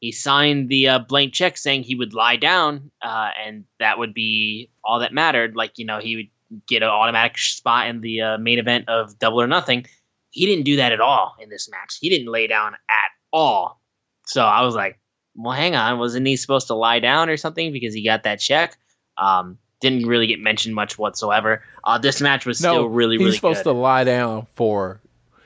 [0.00, 4.14] he signed the uh, blank check saying he would lie down, uh, and that would
[4.14, 5.54] be all that mattered.
[5.54, 6.28] Like you know, he would
[6.66, 9.86] get an automatic spot in the uh, main event of Double or Nothing.
[10.30, 11.98] He didn't do that at all in this match.
[12.00, 13.80] He didn't lay down at all.
[14.26, 14.98] So I was like,
[15.34, 18.40] well, hang on, wasn't he supposed to lie down or something because he got that
[18.40, 18.76] check?
[19.18, 21.62] Um, didn't really get mentioned much whatsoever.
[21.84, 23.30] Uh, this match was no, still really, really.
[23.30, 23.72] He's supposed good.
[23.72, 25.00] to lie down for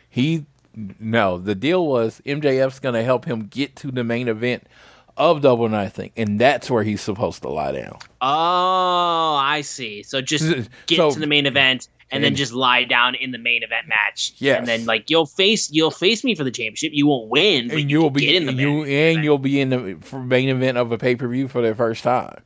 [0.09, 0.45] he
[1.01, 4.67] no, the deal was MJF's going to help him get to the main event
[5.17, 7.99] of Double Nothing, and that's where he's supposed to lie down.
[8.21, 10.03] Oh, I see.
[10.03, 10.45] So just
[10.87, 13.89] get So- to the main event and then just lie down in the main event
[13.89, 14.33] match.
[14.37, 14.59] Yes.
[14.59, 16.93] And then like you'll face you'll face me for the championship.
[16.95, 18.83] You won't win, but and you you'll can be get in the and main you
[18.85, 19.17] event.
[19.17, 22.05] and you'll be in the main event of a pay per view for the first
[22.05, 22.39] time.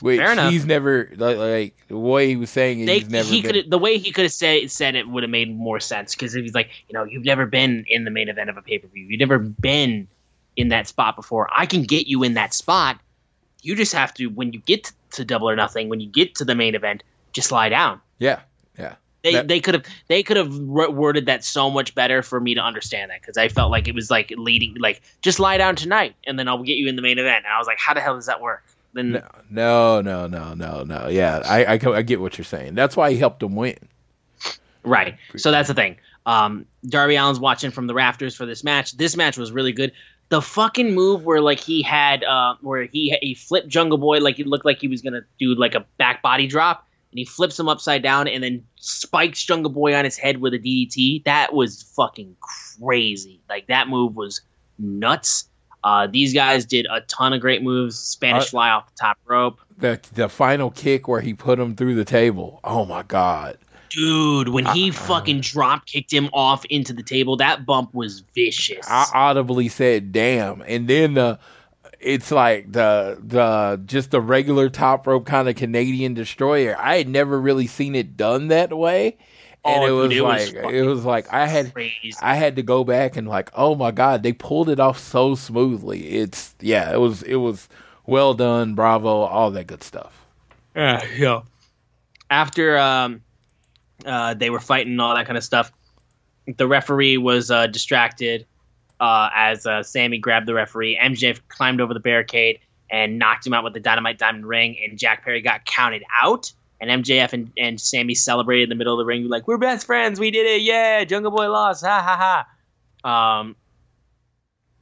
[0.00, 0.52] Which Fair enough.
[0.52, 3.70] he's never like, like the way he was saying it, They, he's never he could
[3.70, 6.42] the way he could have said said it would have made more sense because if
[6.42, 8.86] he's like you know you've never been in the main event of a pay per
[8.88, 10.06] view you've never been
[10.58, 11.48] in that spot before.
[11.56, 12.98] I can get you in that spot.
[13.62, 16.44] You just have to when you get to double or nothing when you get to
[16.44, 17.02] the main event
[17.32, 18.00] just lie down.
[18.18, 18.40] Yeah,
[18.78, 18.96] yeah.
[19.22, 22.54] they That- they could have they could have worded that so much better for me
[22.54, 25.76] to understand that because I felt like it was like leading like just lie down
[25.76, 27.44] tonight and then I'll get you in the main event.
[27.44, 30.82] And I was like how the hell does that work then No, no, no, no,
[30.82, 31.08] no.
[31.08, 32.74] Yeah, I, I, I get what you're saying.
[32.74, 33.76] That's why he helped him win.
[34.82, 35.16] Right.
[35.36, 35.96] So that's the thing.
[36.26, 38.92] Um, Darby Allin's watching from the rafters for this match.
[38.96, 39.92] This match was really good.
[40.28, 44.38] The fucking move where like he had uh, where he he flipped Jungle Boy like
[44.38, 47.58] it looked like he was gonna do like a back body drop, and he flips
[47.58, 51.24] him upside down and then spikes Jungle Boy on his head with a DDT.
[51.24, 53.40] That was fucking crazy.
[53.48, 54.42] Like that move was
[54.78, 55.48] nuts.
[55.84, 57.98] Uh, these guys did a ton of great moves.
[57.98, 59.60] Spanish Uh, fly off the top rope.
[59.78, 62.60] The the final kick where he put him through the table.
[62.64, 63.58] Oh my god.
[63.90, 68.22] Dude, when he Uh, fucking drop kicked him off into the table, that bump was
[68.34, 68.86] vicious.
[68.88, 71.38] I audibly said, "Damn!" And then the,
[72.00, 76.76] it's like the the just the regular top rope kind of Canadian destroyer.
[76.78, 79.16] I had never really seen it done that way,
[79.68, 82.12] and it was dude, it was like it was like I had Crazy.
[82.20, 85.34] I had to go back and like, oh my god, they pulled it off so
[85.34, 86.08] smoothly.
[86.08, 87.68] It's yeah, it was it was
[88.06, 90.26] well done, bravo, all that good stuff.
[90.74, 91.40] Yeah, yeah.
[92.30, 93.22] After um,
[94.04, 95.72] uh, they were fighting and all that kind of stuff,
[96.56, 98.46] the referee was uh, distracted
[99.00, 100.98] uh, as uh, Sammy grabbed the referee.
[101.00, 104.98] MJF climbed over the barricade and knocked him out with the dynamite diamond ring, and
[104.98, 106.52] Jack Perry got counted out.
[106.80, 109.86] And MJF and, and Sammy celebrated in the middle of the ring, like, We're best
[109.86, 112.44] friends, we did it, yeah, Jungle Boy lost, ha ha
[113.04, 113.38] ha.
[113.38, 113.56] Um,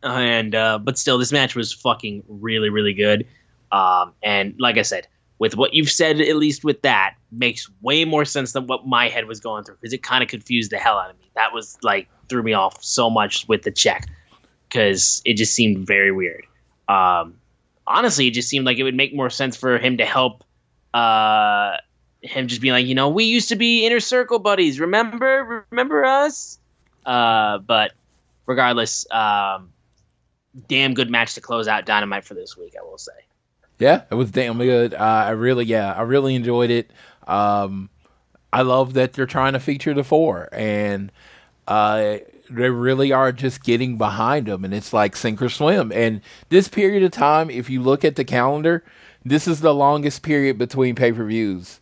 [0.03, 3.27] and uh, but still, this match was fucking really, really good.
[3.73, 5.09] Um, and like I said,
[5.39, 9.09] with what you've said, at least with that, makes way more sense than what my
[9.09, 11.31] head was going through because it kind of confused the hell out of me.
[11.35, 14.07] That was like threw me off so much with the check
[14.69, 16.45] because it just seemed very weird.
[16.89, 17.35] Um,
[17.87, 20.45] honestly, it just seemed like it would make more sense for him to help.
[20.95, 21.77] Uh,
[22.27, 24.81] him just being like, you know, we used to be inner circle buddies.
[24.81, 26.59] Remember, remember us.
[27.05, 27.93] Uh, but
[28.47, 29.71] regardless, um,
[30.69, 32.75] damn good match to close out Dynamite for this week.
[32.79, 33.13] I will say.
[33.79, 34.95] Yeah, it was damn good.
[34.95, 36.91] Uh, I really, yeah, I really enjoyed it.
[37.27, 37.91] Um,
[38.53, 41.13] I love that they're trying to feature the four, and
[41.69, 45.93] uh, they really are just getting behind them, and it's like sink or swim.
[45.93, 48.83] And this period of time, if you look at the calendar,
[49.25, 51.81] this is the longest period between pay per views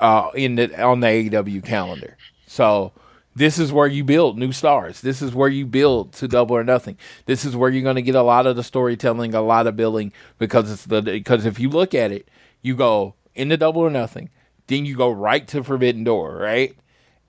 [0.00, 2.16] uh, in the on the AEW calendar.
[2.46, 2.92] So
[3.36, 5.00] this is where you build new stars.
[5.00, 6.96] This is where you build to double or nothing.
[7.26, 9.76] This is where you're going to get a lot of the storytelling, a lot of
[9.76, 12.28] building because it's the because if you look at it,
[12.62, 14.30] you go into double or nothing,
[14.68, 16.76] then you go right to Forbidden Door, right?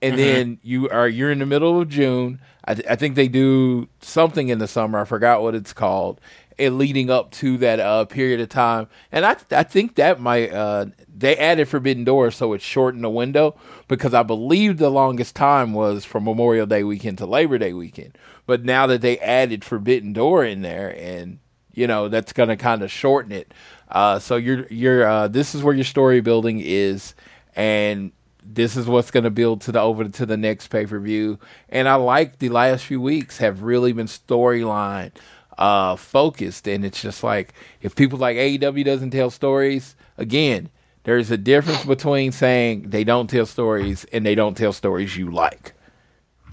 [0.02, 2.40] And then you are you're in the middle of June.
[2.64, 5.00] I, th- I think they do something in the summer.
[5.00, 6.20] I forgot what it's called.
[6.58, 10.50] And leading up to that uh, period of time, and I I think that might
[10.52, 13.56] uh, they added Forbidden Door so it shortened the window
[13.88, 18.16] because I believe the longest time was from Memorial Day weekend to Labor Day weekend.
[18.46, 21.40] But now that they added Forbidden Door in there, and
[21.74, 23.52] you know that's going to kind of shorten it.
[23.90, 27.14] Uh, so you're you're uh, this is where your story building is,
[27.54, 28.12] and
[28.42, 31.38] this is what's going to build to the over to the next pay per view.
[31.68, 35.12] And I like the last few weeks have really been storyline
[35.58, 40.70] uh, focused, and it's just like if people like AEW doesn't tell stories again.
[41.04, 45.30] There's a difference between saying they don't tell stories and they don't tell stories you
[45.30, 45.72] like.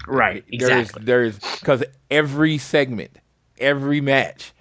[0.06, 0.44] Right.
[0.48, 1.02] Exactly.
[1.04, 3.18] There's there's because every segment,
[3.58, 4.52] every match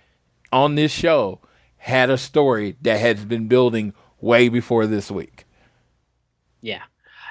[0.52, 1.42] on this show
[1.78, 5.46] had a story that has been building way before this week.
[6.62, 6.84] Yeah.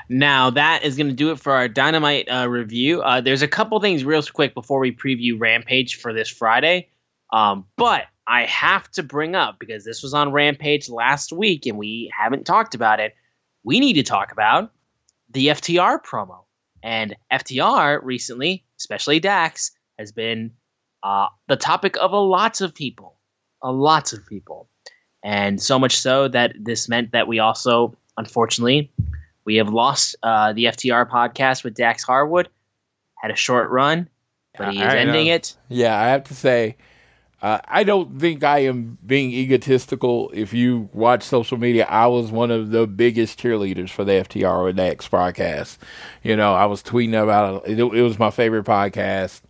[0.09, 3.01] Now that is going to do it for our Dynamite uh, review.
[3.01, 6.89] Uh, there's a couple things real quick before we preview Rampage for this Friday,
[7.33, 11.77] um, but I have to bring up because this was on Rampage last week and
[11.77, 13.15] we haven't talked about it.
[13.65, 14.73] We need to talk about
[15.31, 16.45] the FTR promo.
[16.83, 20.53] And FTR recently, especially Dax, has been
[21.03, 23.17] uh, the topic of a lots of people,
[23.63, 24.69] a lots of people,
[25.25, 28.93] and so much so that this meant that we also, unfortunately,
[29.45, 32.49] we have lost uh, the FTR podcast with Dax Harwood.
[33.21, 34.09] Had a short run,
[34.59, 35.57] but he is ending it.
[35.69, 36.77] Yeah, I have to say,
[37.43, 40.31] Uh, I don't think I am being egotistical.
[40.33, 44.75] If you watch social media, I was one of the biggest cheerleaders for the FTR
[44.77, 45.79] the X podcast.
[46.23, 47.81] You know, I was tweeting about it.
[47.81, 49.41] It, it was my favorite podcast.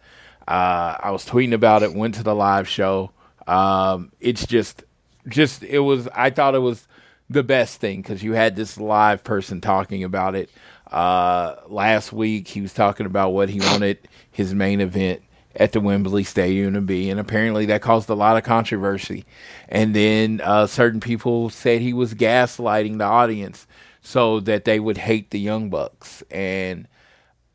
[0.49, 1.93] Uh, I was tweeting about it.
[1.95, 3.11] Went to the live show.
[3.47, 4.85] Um, it's just,
[5.29, 6.09] just it was.
[6.15, 6.89] I thought it was
[7.29, 10.49] the best thing because you had this live person talking about it.
[10.91, 13.99] Uh, last week he was talking about what he wanted
[14.31, 15.23] his main event
[15.57, 19.25] at the Wembley Stadium to be, and apparently that caused a lot of controversy.
[19.69, 23.67] And then uh, certain people said he was gaslighting the audience
[24.01, 26.23] so that they would hate the Young Bucks.
[26.31, 26.89] And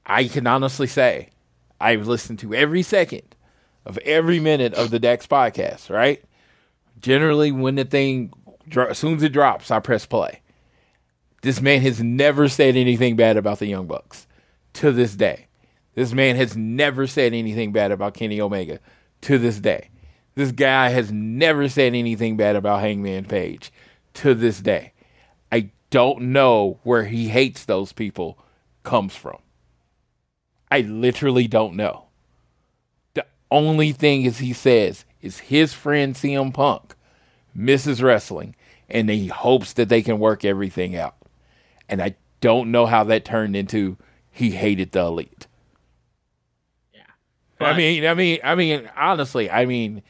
[0.06, 1.30] I can honestly say
[1.80, 3.36] I've listened to every second
[3.86, 5.90] of every minute of the Dex podcast.
[5.90, 6.24] Right?
[7.02, 8.32] Generally, when the thing
[8.76, 10.42] as soon as it drops, I press play.
[11.42, 14.28] This man has never said anything bad about the Young Bucks
[14.74, 15.48] to this day.
[15.98, 18.80] This man has never said anything bad about Kenny Omega
[19.22, 19.90] to this day.
[20.36, 23.72] This guy has never said anything bad about Hangman Page
[24.14, 24.94] to this day.
[25.52, 28.38] I don't know where he hates those people
[28.84, 29.40] comes from.
[30.70, 32.10] I literally don't know.
[33.16, 36.94] The only thing is he says is his friend CM Punk
[37.56, 38.56] misses wrestling
[38.88, 41.16] and he hopes that they can work everything out.
[41.90, 43.98] And I don't know how that turned into
[44.30, 45.47] he hated the elite.
[47.60, 50.04] I mean, I mean, I mean, honestly, I mean,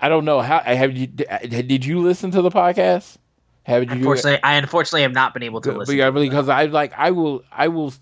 [0.00, 0.60] I don't know how.
[0.60, 1.08] Have you?
[1.28, 3.16] Uh, did you listen to the podcast?
[3.64, 3.90] Have you?
[3.90, 5.94] Unfortunately, I unfortunately have not been able to listen.
[5.94, 7.92] Because, because I like, I will, I will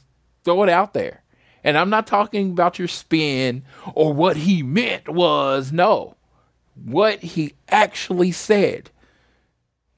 [0.45, 1.23] throw it out there,
[1.65, 3.65] and I'm not talking about your spin
[3.95, 6.17] or what he meant was no,
[6.85, 8.91] what he actually said.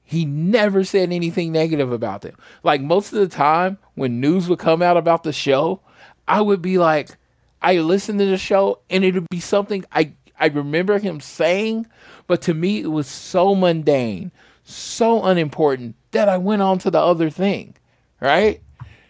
[0.03, 2.35] He never said anything negative about them.
[2.63, 5.81] Like most of the time, when news would come out about the show,
[6.27, 7.11] I would be like,
[7.61, 11.87] I listened to the show and it would be something I I remember him saying,
[12.27, 14.31] but to me it was so mundane,
[14.63, 17.75] so unimportant that I went on to the other thing,
[18.21, 18.61] right?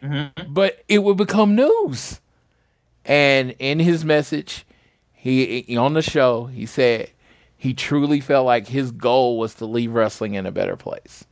[0.01, 0.53] Mm-hmm.
[0.53, 2.19] But it would become news.
[3.05, 4.65] And in his message,
[5.13, 7.11] he on the show, he said
[7.55, 11.25] he truly felt like his goal was to leave wrestling in a better place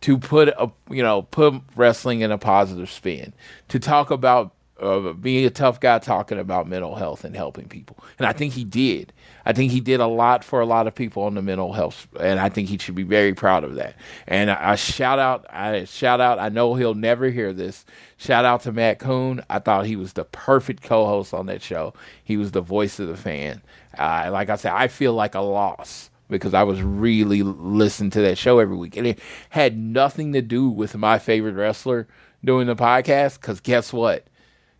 [0.00, 3.32] to put a you know put wrestling in a positive spin
[3.68, 7.98] to talk about of being a tough guy talking about mental health and helping people.
[8.18, 9.12] And I think he did.
[9.44, 12.06] I think he did a lot for a lot of people on the mental health,
[12.20, 13.96] and I think he should be very proud of that.
[14.26, 16.38] And I, I shout out, I shout out.
[16.38, 17.84] I know he'll never hear this.
[18.18, 19.42] Shout out to Matt Koon.
[19.48, 21.94] I thought he was the perfect co-host on that show.
[22.22, 23.62] He was the voice of the fan.
[23.96, 28.20] Uh, like I said, I feel like a loss because I was really listening to
[28.20, 29.18] that show every week, and it
[29.50, 32.06] had nothing to do with my favorite wrestler
[32.44, 33.40] doing the podcast.
[33.40, 34.26] Because guess what?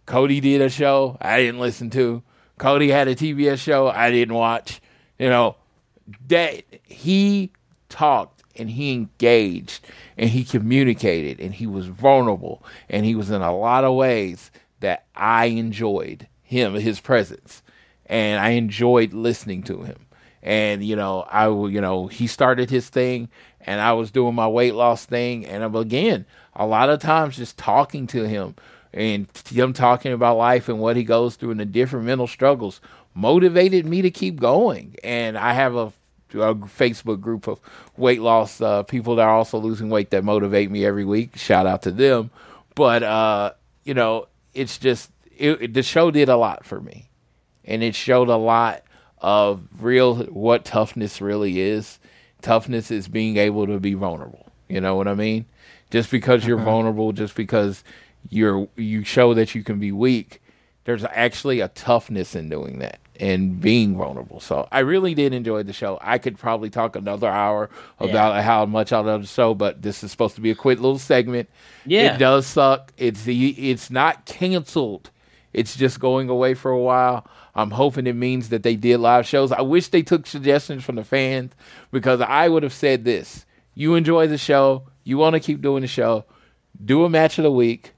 [0.09, 2.23] Cody did a show I didn't listen to.
[2.57, 4.81] Cody had a TBS show I didn't watch.
[5.19, 5.57] You know,
[6.29, 7.53] that he
[7.91, 9.85] talked and he engaged
[10.17, 14.51] and he communicated and he was vulnerable and he was in a lot of ways
[14.81, 17.63] that I enjoyed him, his presence,
[18.07, 20.07] and I enjoyed listening to him.
[20.43, 23.29] And you know, I you know he started his thing,
[23.61, 26.25] and I was doing my weight loss thing, and um, again,
[26.55, 28.55] a lot of times just talking to him
[28.93, 32.81] and him talking about life and what he goes through and the different mental struggles
[33.15, 34.97] motivated me to keep going.
[35.03, 35.87] And I have a,
[36.35, 37.61] a Facebook group of
[37.97, 41.37] weight loss uh, people that are also losing weight that motivate me every week.
[41.37, 42.31] Shout out to them.
[42.75, 43.53] But uh,
[43.85, 47.09] you know, it's just it, the show did a lot for me,
[47.65, 48.83] and it showed a lot
[49.21, 51.99] of real what toughness really is.
[52.41, 54.47] Toughness is being able to be vulnerable.
[54.69, 55.47] You know what I mean?
[55.91, 56.71] Just because you're uh-huh.
[56.71, 57.83] vulnerable, just because
[58.29, 60.43] you're you show that you can be weak,
[60.85, 64.41] there's actually a toughness in doing that and being vulnerable.
[64.41, 65.99] So I really did enjoy the show.
[66.01, 67.69] I could probably talk another hour
[67.99, 68.43] about yeah.
[68.43, 70.99] how much I love the show, but this is supposed to be a quick little
[70.99, 71.49] segment.
[71.85, 72.93] Yeah, it does suck.
[72.97, 75.11] It's the it's not canceled.
[75.53, 77.27] It's just going away for a while.
[77.55, 79.51] I'm hoping it means that they did live shows.
[79.51, 81.53] I wish they took suggestions from the fans
[81.91, 83.45] because I would have said this.
[83.75, 84.85] You enjoy the show.
[85.05, 86.25] You want to keep doing the show.
[86.85, 87.95] Do a match of the week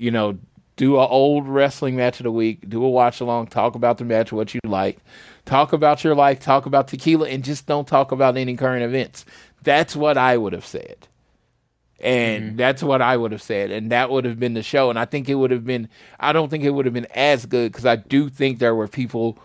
[0.00, 0.38] you know,
[0.76, 4.04] do an old wrestling match of the week, do a watch along, talk about the
[4.04, 4.98] match, what you like,
[5.44, 9.26] talk about your life, talk about tequila, and just don't talk about any current events.
[9.62, 11.06] That's what I would have said.
[12.00, 12.56] And mm-hmm.
[12.56, 13.70] that's what I would have said.
[13.70, 14.88] And that would have been the show.
[14.88, 15.86] And I think it would have been,
[16.18, 18.88] I don't think it would have been as good because I do think there were
[18.88, 19.36] people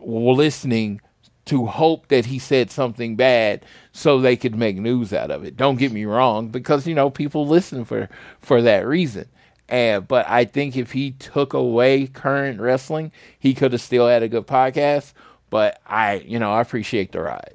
[0.00, 1.00] listening
[1.44, 5.56] to hope that he said something bad so they could make news out of it.
[5.56, 8.08] Don't get me wrong, because you know people listen for
[8.40, 9.28] for that reason.
[9.68, 14.22] And but I think if he took away current wrestling, he could have still had
[14.22, 15.12] a good podcast.
[15.50, 17.54] but I, you know, I appreciate the ride.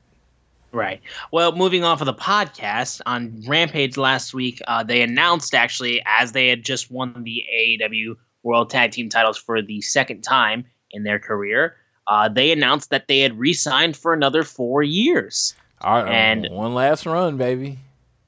[0.71, 1.01] Right.
[1.31, 6.31] Well, moving off of the podcast on Rampage last week, uh, they announced actually as
[6.31, 11.03] they had just won the AEW World Tag Team titles for the second time in
[11.03, 11.75] their career.
[12.07, 15.53] Uh, they announced that they had re-signed for another four years.
[15.83, 17.77] Right, and one last run, baby.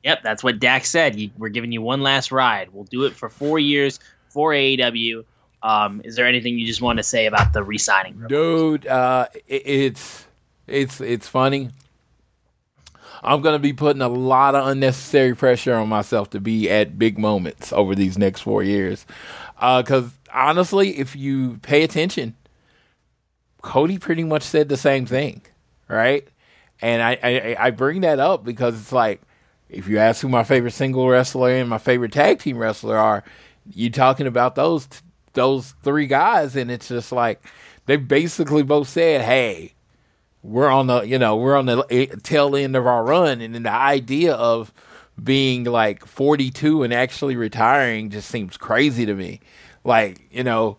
[0.05, 1.19] Yep, that's what Dax said.
[1.35, 2.69] We're giving you one last ride.
[2.71, 3.99] We'll do it for four years
[4.29, 5.25] for AEW.
[5.63, 8.23] Um, is there anything you just want to say about the re-signing?
[8.29, 10.27] Dude, uh, it, it's
[10.67, 11.71] it's it's funny.
[13.23, 16.99] I'm going to be putting a lot of unnecessary pressure on myself to be at
[16.99, 19.07] big moments over these next four years.
[19.55, 22.35] Because uh, honestly, if you pay attention,
[23.63, 25.41] Cody pretty much said the same thing,
[25.87, 26.27] right?
[26.79, 29.21] And I, I, I bring that up because it's like,
[29.75, 33.23] if you ask who my favorite single wrestler and my favorite tag team wrestler are,
[33.73, 34.87] you talking about those
[35.33, 37.41] those three guys, and it's just like
[37.85, 39.73] they basically both said, "Hey,
[40.41, 43.53] we're on the you know we're on the eh, tail end of our run, and
[43.53, 44.71] then the idea of
[45.21, 49.41] being like 42 and actually retiring just seems crazy to me.
[49.83, 50.77] Like you know,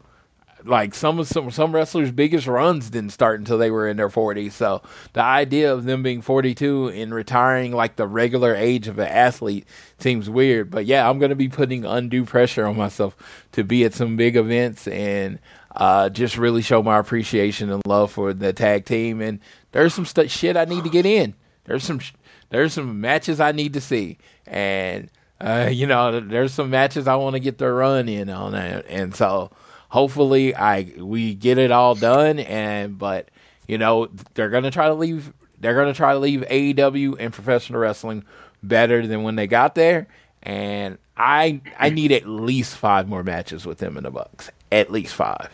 [0.66, 4.08] like some of some some wrestlers' biggest runs didn't start until they were in their
[4.08, 4.52] 40s.
[4.52, 4.82] So
[5.12, 9.66] the idea of them being 42 and retiring like the regular age of an athlete
[9.98, 10.70] seems weird.
[10.70, 13.16] But yeah, I'm going to be putting undue pressure on myself
[13.52, 15.38] to be at some big events and
[15.76, 19.20] uh, just really show my appreciation and love for the tag team.
[19.20, 19.40] And
[19.72, 21.34] there's some st- shit I need to get in.
[21.64, 22.12] There's some sh-
[22.48, 25.10] there's some matches I need to see, and
[25.40, 28.84] uh, you know there's some matches I want to get the run in on, and,
[28.86, 29.50] and so
[29.88, 32.38] hopefully I we get it all done.
[32.38, 33.28] And but
[33.66, 35.32] you know they're gonna try to leave.
[35.60, 38.24] They're gonna try to leave AEW and professional wrestling
[38.62, 40.06] better than when they got there.
[40.42, 44.50] And I I need at least five more matches with them in the Bucks.
[44.70, 45.50] At least five.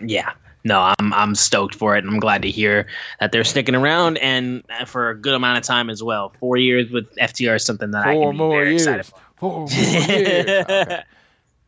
[0.00, 0.32] Yeah.
[0.62, 2.86] No, I'm I'm stoked for it, and I'm glad to hear
[3.18, 6.34] that they're sticking around and for a good amount of time as well.
[6.38, 8.82] Four years with FTR is something that Four I can be more very years.
[8.82, 9.16] excited for.
[9.38, 10.64] Four more years.
[10.70, 11.02] Okay.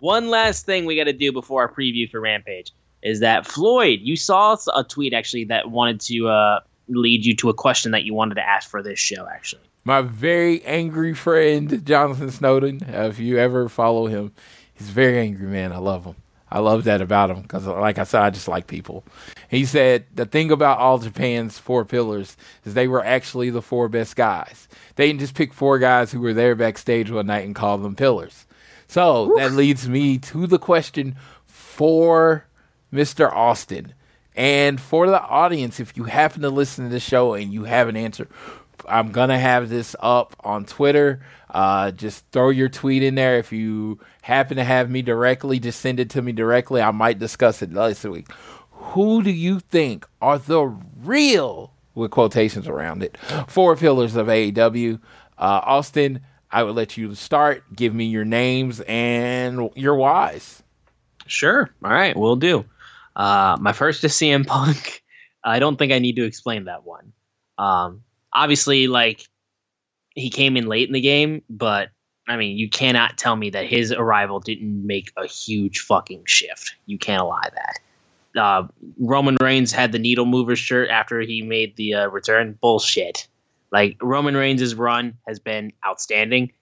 [0.03, 2.73] One last thing we got to do before our preview for Rampage
[3.05, 6.59] is that Floyd, you saw a tweet actually that wanted to uh,
[6.89, 9.29] lead you to a question that you wanted to ask for this show.
[9.33, 12.81] Actually, my very angry friend Jonathan Snowden.
[12.89, 14.33] if you ever follow him,
[14.75, 15.71] he's very angry man.
[15.73, 16.17] I love him.
[16.51, 19.05] I love that about him because, like I said, I just like people.
[19.49, 23.89] He said the thing about All Japan's four pillars is they were actually the four
[23.89, 24.67] best guys.
[24.97, 27.95] They didn't just pick four guys who were there backstage one night and call them
[27.95, 28.47] pillars.
[28.93, 31.17] So that leads me to the question
[31.47, 32.45] for
[32.93, 33.33] Mr.
[33.33, 33.95] Austin.
[34.37, 37.89] And for the audience, if you happen to listen to the show and you have
[37.89, 38.29] an answer,
[38.87, 41.25] I'm gonna have this up on Twitter.
[41.49, 43.39] Uh, just throw your tweet in there.
[43.39, 46.83] If you happen to have me directly, just send it to me directly.
[46.83, 48.29] I might discuss it this week.
[48.73, 50.67] Who do you think are the
[51.03, 53.17] real, with quotations around it,
[53.49, 55.01] four pillars of AEW?
[55.39, 56.21] Uh, Austin,
[56.53, 57.65] I would let you start.
[57.75, 60.63] Give me your names and your whys.
[61.27, 61.71] Sure.
[61.83, 62.65] All right, we'll do.
[63.17, 65.03] Uh, my first is CM Punk.
[65.45, 67.13] I don't think I need to explain that one.
[67.59, 68.03] Um,
[68.33, 69.27] obviously, like
[70.15, 71.89] he came in late in the game, but
[72.29, 76.77] I mean, you cannot tell me that his arrival didn't make a huge fucking shift.
[76.87, 78.41] You can't lie that.
[78.41, 78.69] Uh,
[78.99, 82.59] Roman Reigns had the needle mover shirt after he made the uh, return.
[82.61, 83.27] Bullshit.
[83.73, 86.53] Like Roman Reigns' run has been outstanding.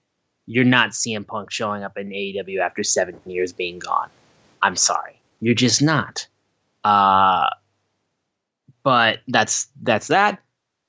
[0.47, 4.09] You're not CM Punk showing up in AEW after seven years being gone.
[4.61, 6.27] I'm sorry, you're just not.
[6.83, 7.49] Uh,
[8.83, 10.39] but that's that's that.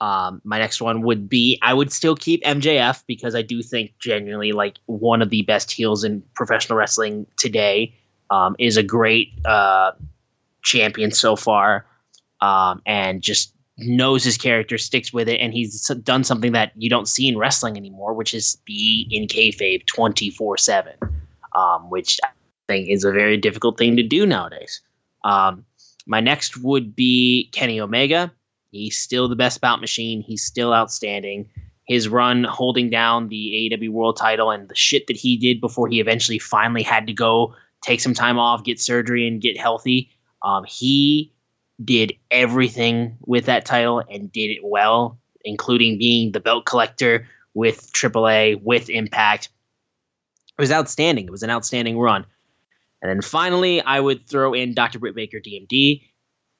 [0.00, 3.92] Um, my next one would be I would still keep MJF because I do think
[3.98, 7.94] genuinely like one of the best heels in professional wrestling today.
[8.30, 9.90] Um, is a great uh,
[10.62, 11.84] champion so far,
[12.40, 16.90] um, and just knows his character, sticks with it, and he's done something that you
[16.90, 20.94] don't see in wrestling anymore, which is be in kayfabe twenty four seven,
[21.54, 22.28] um, which I
[22.68, 24.80] think is a very difficult thing to do nowadays.
[25.24, 25.64] Um,
[26.06, 28.32] my next would be Kenny Omega.
[28.70, 30.22] He's still the best bout machine.
[30.22, 31.48] He's still outstanding.
[31.86, 35.88] His run holding down the AEW World Title and the shit that he did before
[35.88, 40.10] he eventually finally had to go take some time off, get surgery, and get healthy.
[40.42, 41.32] Um, he
[41.84, 47.92] did everything with that title and did it well, including being the belt collector with
[47.92, 49.50] AAA, with Impact.
[50.58, 51.26] It was outstanding.
[51.26, 52.26] It was an outstanding run.
[53.00, 54.98] And then finally, I would throw in Dr.
[54.98, 56.02] Britt Baker, DMD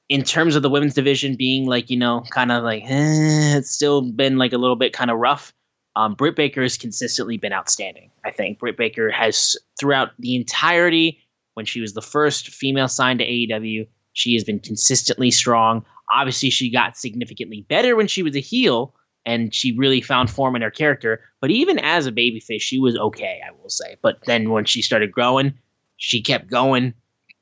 [0.09, 3.71] in terms of the women's division being like you know kind of like eh, it's
[3.71, 5.53] still been like a little bit kind of rough.
[5.95, 8.09] Um, Britt Baker has consistently been outstanding.
[8.25, 11.19] I think Britt Baker has throughout the entirety
[11.53, 13.87] when she was the first female signed to AEW.
[14.13, 15.85] She has been consistently strong.
[16.11, 18.95] Obviously, she got significantly better when she was a heel,
[19.25, 21.21] and she really found form in her character.
[21.41, 23.97] But even as a babyface, she was okay, I will say.
[24.01, 25.53] But then when she started growing,
[25.97, 26.93] she kept going,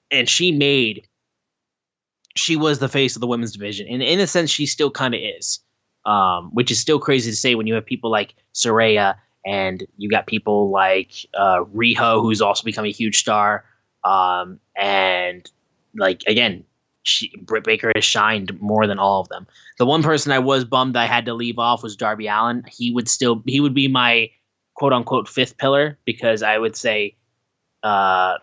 [0.10, 1.08] and she made.
[2.38, 5.14] She was the face of the women's division, and in a sense, she still kind
[5.14, 5.60] of is,
[6.06, 9.16] um, which is still crazy to say when you have people like Saraya
[9.46, 13.66] and you got people like uh, Riho, who's also become a huge star,
[14.06, 15.50] um, and
[15.96, 16.64] like again,
[17.04, 19.48] she, Britt Baker has shined more than all of them.
[19.78, 22.64] The one person I was bummed I had to leave off was Darby Allin.
[22.68, 24.30] He would still he would be my
[24.76, 27.16] quote unquote fifth pillar because I would say
[27.84, 28.36] uh,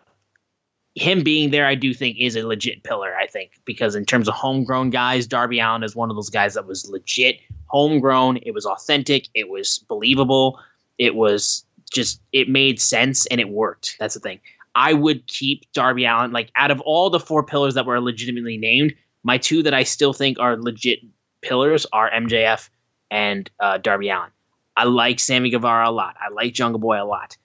[0.94, 3.14] him being there I do think is a legit pillar.
[3.14, 6.54] I think because in terms of homegrown guys, Darby Allin is one of those guys
[6.54, 8.38] that was legit homegrown.
[8.42, 9.28] It was authentic.
[9.34, 10.58] It was believable.
[10.98, 13.96] It was just it made sense and it worked.
[13.98, 14.40] That's the thing.
[14.74, 16.32] I would keep Darby Allin.
[16.32, 19.82] like out of all the four pillars that were legitimately named, my two that I
[19.82, 21.01] still think are legit
[21.40, 22.69] pillars are MJF
[23.11, 24.31] and uh, Darby Allin.
[24.77, 26.16] I like Sammy Guevara a lot.
[26.20, 27.36] I like Jungle Boy a lot.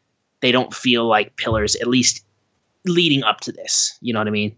[0.41, 2.23] They don't feel like pillars, at least
[2.85, 3.97] leading up to this.
[4.01, 4.55] You know what I mean?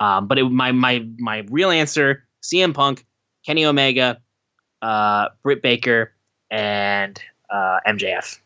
[0.00, 3.06] Um, but it, my my my real answer: CM Punk,
[3.46, 4.20] Kenny Omega,
[4.82, 6.12] uh, Britt Baker,
[6.50, 7.20] and
[7.50, 8.38] uh, MJF.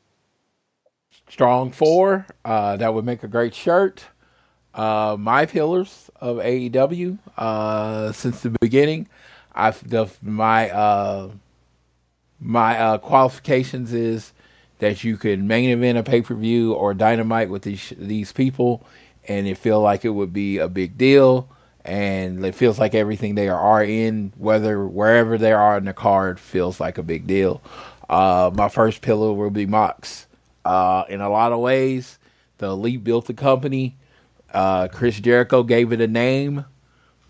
[1.33, 2.27] Strong four.
[2.45, 4.05] Uh, that would make a great shirt.
[4.75, 9.09] Uh, my pillars of AEW uh, since the beginning.
[9.55, 11.31] I've the my uh,
[12.39, 14.35] my uh, qualifications is
[14.81, 18.85] that you could main event a pay per view or dynamite with these these people,
[19.27, 21.49] and it feel like it would be a big deal,
[21.83, 26.39] and it feels like everything they are in, whether wherever they are in the card,
[26.39, 27.63] feels like a big deal.
[28.11, 30.27] Uh, my first pillar will be Mox.
[30.65, 32.19] Uh, in a lot of ways,
[32.59, 33.97] the elite built the company.
[34.53, 36.65] Uh, Chris Jericho gave it a name,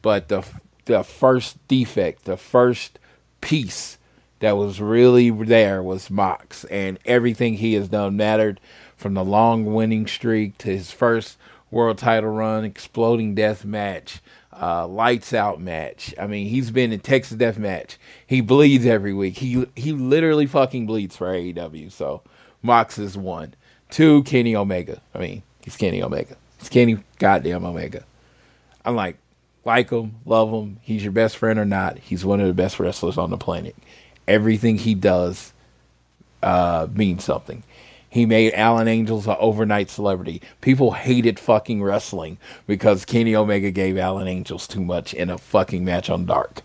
[0.03, 0.45] but the
[0.85, 2.99] the first defect, the first
[3.41, 3.99] piece
[4.41, 8.61] that was really there was Mox, and everything he has done mattered.
[8.97, 11.37] From the long winning streak to his first
[11.73, 14.21] world title run, exploding death match,
[14.53, 16.15] uh, lights out match.
[16.21, 17.99] I mean, he's been in Texas Death Match.
[18.27, 19.39] He bleeds every week.
[19.39, 21.91] He he literally fucking bleeds for AEW.
[21.91, 22.23] So
[22.63, 23.55] Mox is one.
[23.91, 25.01] Two, Kenny Omega.
[25.15, 26.37] I mean, he's Kenny Omega.
[26.59, 28.05] He's Kenny goddamn Omega.
[28.85, 29.17] I'm like,
[29.65, 30.79] like him, love him.
[30.83, 31.99] He's your best friend or not.
[31.99, 33.77] He's one of the best wrestlers on the planet.
[34.27, 35.53] Everything he does
[36.43, 37.63] uh, means something.
[38.13, 40.43] He made Alan Angels an overnight celebrity.
[40.61, 42.37] People hated fucking wrestling
[42.67, 46.61] because Kenny Omega gave Alan Angels too much in a fucking match on Dark.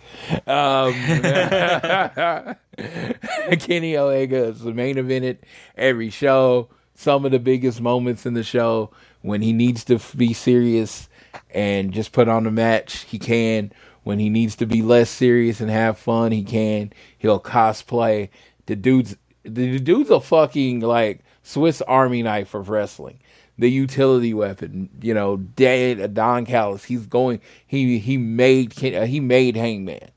[0.45, 0.93] Um,
[3.61, 5.37] Kenny Omega is the main event at
[5.77, 6.67] every show.
[6.95, 8.91] Some of the biggest moments in the show
[9.21, 11.07] when he needs to be serious
[11.51, 13.71] and just put on a match, he can.
[14.03, 16.91] When he needs to be less serious and have fun, he can.
[17.17, 18.27] He'll cosplay.
[18.65, 19.15] The dude's
[19.45, 23.19] the dude's a fucking like Swiss Army knife of wrestling.
[23.57, 26.83] The utility weapon, you know, Dead Don Callis.
[26.83, 27.39] He's going.
[27.65, 30.11] He he made he made Hangman.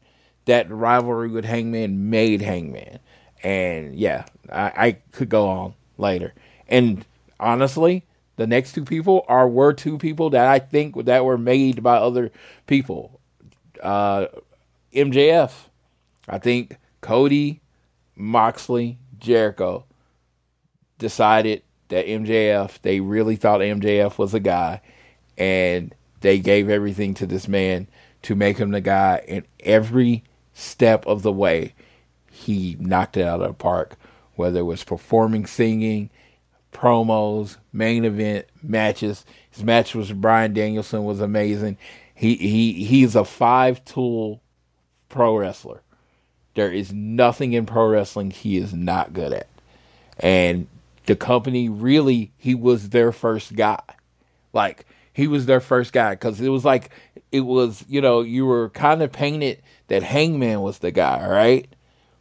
[0.47, 2.99] That rivalry with Hangman made Hangman,
[3.45, 6.35] and yeah, I, I could go on later.
[6.67, 7.07] And
[7.39, 8.05] honestly,
[8.35, 11.97] the next two people are were two people that I think that were made by
[11.97, 12.33] other
[12.67, 13.21] people.
[13.81, 14.27] Uh,
[14.93, 15.53] MJF,
[16.29, 17.61] I think Cody,
[18.17, 19.85] Moxley, Jericho
[21.01, 24.81] decided that MJF, they really thought MJF was a guy,
[25.37, 27.89] and they gave everything to this man
[28.23, 29.25] to make him the guy.
[29.27, 30.23] And every
[30.55, 31.75] step of the way,
[32.31, 33.97] he knocked it out of the park,
[34.37, 36.11] whether it was performing, singing,
[36.73, 39.25] promos, main event matches.
[39.51, 41.77] His match with Bryan Danielson was amazing.
[42.15, 44.41] He he he's a five tool
[45.09, 45.83] pro wrestler.
[46.55, 49.49] There is nothing in pro wrestling he is not good at.
[50.19, 50.69] And
[51.11, 53.83] the company really he was their first guy.
[54.53, 56.91] Like he was their first guy because it was like
[57.33, 61.67] it was you know you were kind of painted that hangman was the guy right?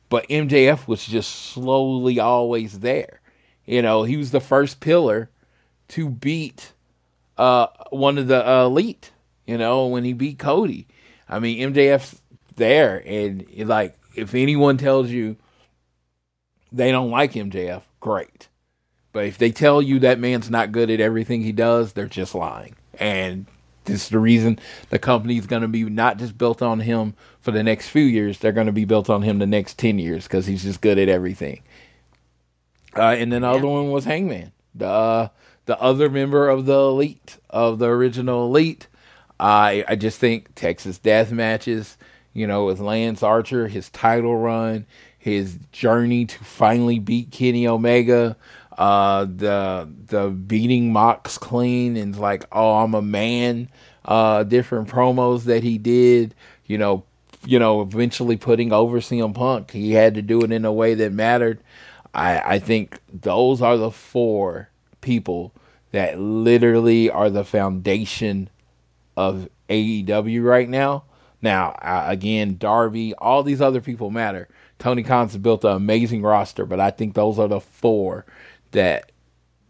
[0.09, 3.21] But mjf was just slowly always there.
[3.63, 5.29] You know he was the first pillar
[5.89, 6.73] to beat
[7.37, 9.11] uh one of the uh, elite
[9.45, 10.87] you know when he beat cody.
[11.27, 12.23] I mean mjf's
[12.55, 15.37] there and like if anyone tells you
[16.71, 18.48] they don't like mjf great
[19.11, 22.35] but if they tell you that man's not good at everything he does, they're just
[22.35, 22.75] lying.
[22.99, 23.47] And
[23.85, 24.59] this is the reason
[24.89, 28.37] the company's going to be not just built on him for the next few years,
[28.37, 30.99] they're going to be built on him the next 10 years because he's just good
[30.99, 31.61] at everything.
[32.95, 33.55] Uh, and then the yeah.
[33.55, 35.27] other one was Hangman, the, uh,
[35.65, 38.87] the other member of the elite, of the original elite.
[39.39, 41.97] I, I just think Texas death matches,
[42.33, 44.85] you know, with Lance Archer, his title run,
[45.17, 48.35] his journey to finally beat Kenny Omega,
[48.79, 53.69] uh, the the beating Mox clean and like, oh, I'm a man.
[54.05, 56.33] Uh, different promos that he did,
[56.65, 57.03] you know,
[57.45, 59.71] you know, eventually putting over CM Punk.
[59.71, 61.59] He had to do it in a way that mattered.
[62.13, 64.69] I, I think those are the four
[65.01, 65.53] people
[65.91, 68.49] that literally are the foundation
[69.17, 71.03] of AEW right now.
[71.41, 74.47] Now, uh, again, Darby, all these other people matter.
[74.79, 78.25] Tony Khan's built an amazing roster, but I think those are the four
[78.71, 79.11] that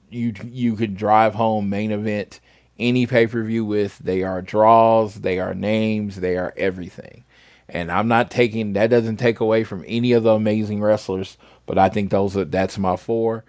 [0.09, 2.39] you you could drive home main event
[2.77, 3.99] any pay per view with.
[3.99, 7.25] They are draws, they are names, they are everything.
[7.67, 11.77] And I'm not taking that doesn't take away from any of the amazing wrestlers, but
[11.77, 13.45] I think those are that's my four.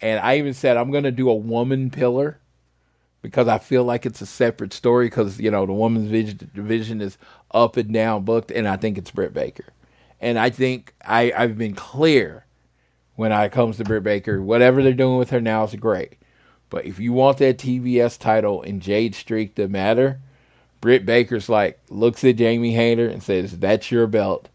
[0.00, 2.38] And I even said I'm to do a woman pillar
[3.22, 7.18] because I feel like it's a separate story because you know the women's division is
[7.52, 9.64] up and down booked, and I think it's Britt Baker.
[10.20, 12.43] And I think I, I've been clear
[13.16, 14.42] when it comes to Britt Baker.
[14.42, 16.14] Whatever they're doing with her now is great.
[16.70, 20.20] But if you want that TBS title and Jade Streak to matter,
[20.80, 24.48] Britt Baker's like looks at Jamie Hayter and says, "That's your belt.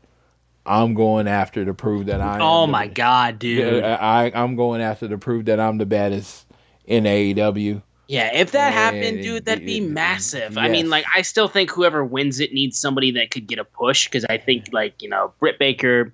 [0.65, 3.84] I'm going after to prove that I'm." Oh my the, god, dude!
[3.84, 6.45] I, I'm going after to prove that I'm the baddest
[6.86, 7.81] in AEW.
[8.10, 10.56] Yeah, if that and, happened, dude, that'd be massive.
[10.56, 10.57] Yes.
[10.57, 13.64] I mean, like, I still think whoever wins it needs somebody that could get a
[13.64, 16.11] push because I think, like, you know, Britt Baker,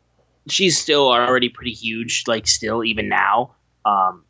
[0.48, 3.52] she's still already pretty huge, like, still even now.
[3.86, 4.24] Um,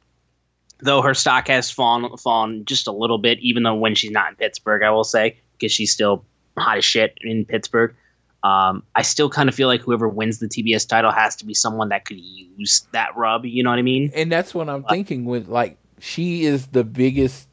[0.79, 4.29] though her stock has fallen fallen just a little bit, even though when she's not
[4.29, 6.25] in Pittsburgh, I will say, because she's still
[6.57, 7.95] hot as shit in Pittsburgh.
[8.43, 11.55] Um, I still kind of feel like whoever wins the TBS title has to be
[11.55, 13.45] someone that could use that rub.
[13.45, 14.11] You know what I mean?
[14.13, 17.47] And that's what I'm thinking with like she is the biggest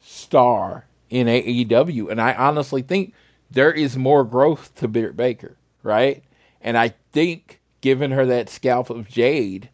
[0.00, 3.14] star in AEW, and I honestly think
[3.50, 6.22] there is more growth to Britt Baker, right?
[6.60, 9.70] And I think giving her that scalp of Jade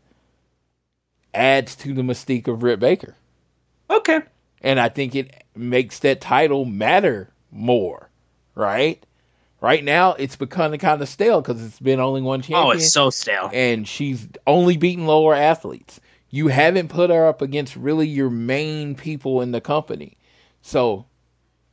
[1.33, 3.17] adds to the mystique of Britt Baker.
[3.91, 4.21] Okay.
[4.61, 8.09] And I think it makes that title matter more,
[8.55, 9.05] right?
[9.61, 12.67] Right now, it's becoming kind of stale because it's been only one champion.
[12.67, 13.51] Oh, it's so stale.
[13.53, 16.01] And she's only beaten lower athletes.
[16.31, 20.17] You haven't put her up against really your main people in the company.
[20.63, 21.07] So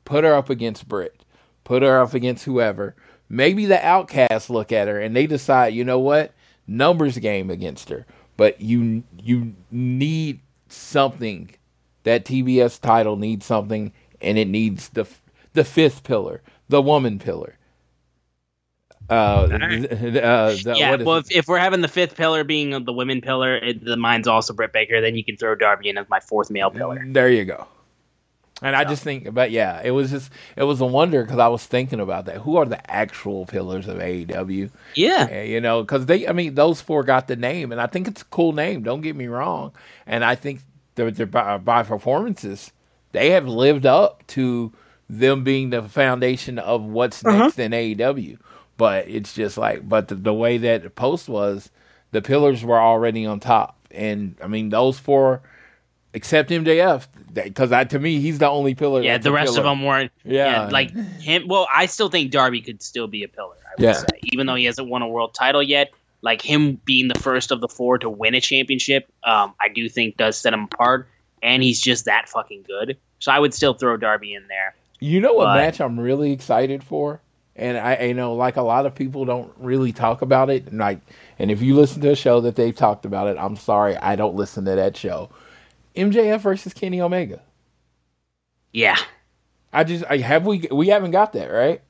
[0.06, 1.26] put her up against Britt.
[1.64, 2.96] Put her up against whoever.
[3.32, 6.34] Maybe the outcasts look at her and they decide, you know what?
[6.68, 8.06] Numbers game against her.
[8.36, 11.50] But you you need something.
[12.04, 15.08] That TBS title needs something and it needs the
[15.54, 17.58] the fifth pillar, the woman pillar.
[19.10, 19.86] Uh, right.
[19.92, 23.58] uh, the, yeah, well, if, if, we're having the fifth pillar being the women pillar,
[23.58, 25.02] it, the mine's also Britt Baker.
[25.02, 27.02] Then you can throw Darby in as my fourth male pillar.
[27.06, 27.68] There you go.
[28.64, 31.48] And I just think, but yeah, it was just it was a wonder because I
[31.48, 32.38] was thinking about that.
[32.38, 34.70] Who are the actual pillars of AEW?
[34.96, 37.88] Yeah, and, you know, because they, I mean, those four got the name, and I
[37.88, 38.84] think it's a cool name.
[38.84, 39.72] Don't get me wrong,
[40.06, 40.62] and I think
[40.94, 42.72] their, their by, by performances,
[43.14, 44.72] they have lived up to
[45.10, 47.38] them being the foundation of what's uh-huh.
[47.38, 48.38] next in AEW.
[48.78, 51.72] But it's just like, but the, the way that the post was,
[52.12, 55.42] the pillars were already on top, and I mean, those four
[56.14, 59.02] except MJF, because to me he's the only pillar.
[59.02, 59.60] Yeah, the rest pillar.
[59.60, 60.12] of them weren't.
[60.24, 60.64] Yeah.
[60.64, 60.70] yeah.
[60.70, 61.48] like him.
[61.48, 63.56] Well, I still think Darby could still be a pillar.
[63.78, 64.06] yeah, say.
[64.24, 65.92] even though he hasn't won a world title yet.
[66.24, 69.90] Like him being the first of the four to win a championship, um, I do
[69.90, 71.08] think does set him apart,
[71.42, 72.96] and he's just that fucking good.
[73.18, 74.76] So I would still throw Darby in there.
[75.00, 77.22] You know what but, match I'm really excited for,
[77.56, 80.78] and I you know like a lot of people don't really talk about it, and
[80.78, 81.00] like
[81.40, 84.16] and if you listen to a show that they've talked about it, I'm sorry I
[84.16, 85.32] don't listen to that show
[85.96, 87.42] MJF versus Kenny Omega.
[88.72, 88.98] Yeah.
[89.74, 91.82] I just I have we we haven't got that, right?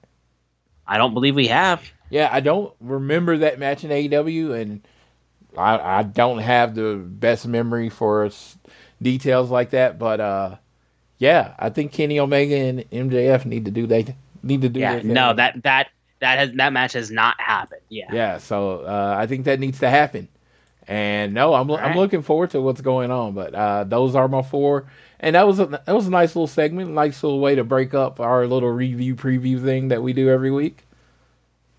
[0.87, 1.81] I don't believe we have.
[2.09, 4.87] Yeah, I don't remember that match in AEW and
[5.57, 8.29] I I don't have the best memory for
[9.01, 10.55] details like that, but uh
[11.17, 15.01] yeah, I think Kenny Omega and MJF need to do they need to do Yeah,
[15.03, 15.87] no, that that
[16.19, 17.81] that has that match has not happened.
[17.89, 18.09] Yeah.
[18.11, 20.27] Yeah, so uh, I think that needs to happen.
[20.91, 23.33] And no, I'm I'm looking forward to what's going on.
[23.33, 24.87] But uh, those are my four,
[25.21, 27.93] and that was a that was a nice little segment, nice little way to break
[27.93, 30.83] up our little review preview thing that we do every week.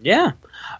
[0.00, 0.32] Yeah,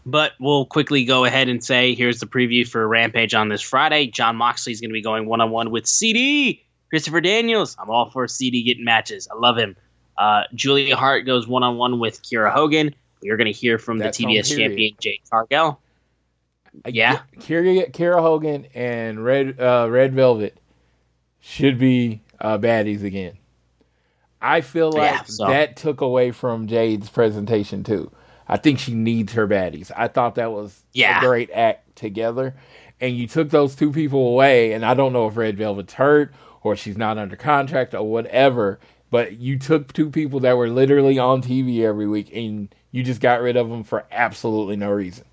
[0.06, 4.06] but we'll quickly go ahead and say here's the preview for Rampage on this Friday.
[4.06, 7.76] Jon Moxley is going to be going one on one with CD Christopher Daniels.
[7.78, 9.28] I'm all for CD getting matches.
[9.30, 9.76] I love him.
[10.16, 12.94] Uh, Julia Hart goes one on one with Kiera Hogan.
[13.20, 15.81] You're going to hear from That's the TBS champion Jade Cargill.
[16.86, 20.58] Yeah, Kiera, Kiera Hogan and Red uh, Red Velvet
[21.40, 23.38] should be uh, baddies again.
[24.40, 25.46] I feel like yeah, so.
[25.46, 28.10] that took away from Jade's presentation too.
[28.48, 29.90] I think she needs her baddies.
[29.96, 31.18] I thought that was Yeah.
[31.18, 32.54] a great act together.
[33.00, 36.32] And you took those two people away, and I don't know if Red Velvet's hurt
[36.62, 38.78] or she's not under contract or whatever,
[39.10, 43.20] but you took two people that were literally on TV every week and you just
[43.20, 45.24] got rid of them for absolutely no reason.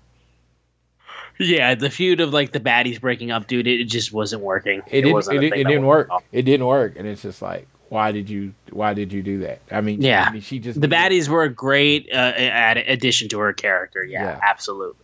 [1.42, 4.82] Yeah, the feud of like the baddies breaking up, dude, it, it just wasn't working.
[4.90, 5.16] It, didn't.
[5.16, 6.10] It, a didn't- thing it didn't work.
[6.32, 8.52] It didn't work, and it's just like, why did you?
[8.70, 9.60] Why did you do that?
[9.70, 10.26] I mean, Yeah.
[10.28, 14.04] I mean, she just The baddies were a great uh, add- addition to her character.
[14.04, 14.40] Yeah, Yeah.
[14.46, 15.02] absolutely.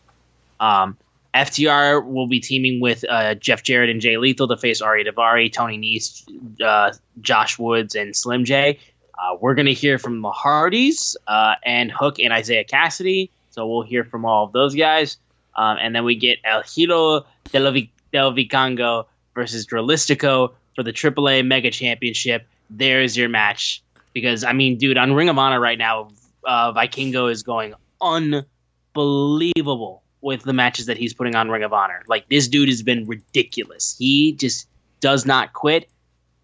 [0.61, 0.97] Um,
[1.35, 5.53] FTR will be teaming with uh, Jeff Jarrett and Jay Lethal to face Ari Daivari,
[5.53, 6.23] Tony Nese,
[6.63, 8.79] uh, Josh Woods, and Slim J.
[9.19, 13.31] Uh, we're going to hear from the Hardys uh, and Hook and Isiah Kassidy.
[13.51, 15.17] So we'll hear from all of those guys.
[15.57, 20.93] Um, and then we get El Hijo del, Vi- del Vikingo versus Dralistico for the
[20.93, 22.47] AAA Mega Championship.
[22.71, 23.83] There's your match.
[24.13, 26.09] Because, I mean, dude, on Ring of Honor right now,
[26.47, 32.03] uh, Vikingo is going unbelievable with the matches that he's putting on Ring of Honor.
[32.09, 33.95] Like, this dude has been ridiculous.
[33.99, 34.69] He just
[35.01, 35.89] does not quit.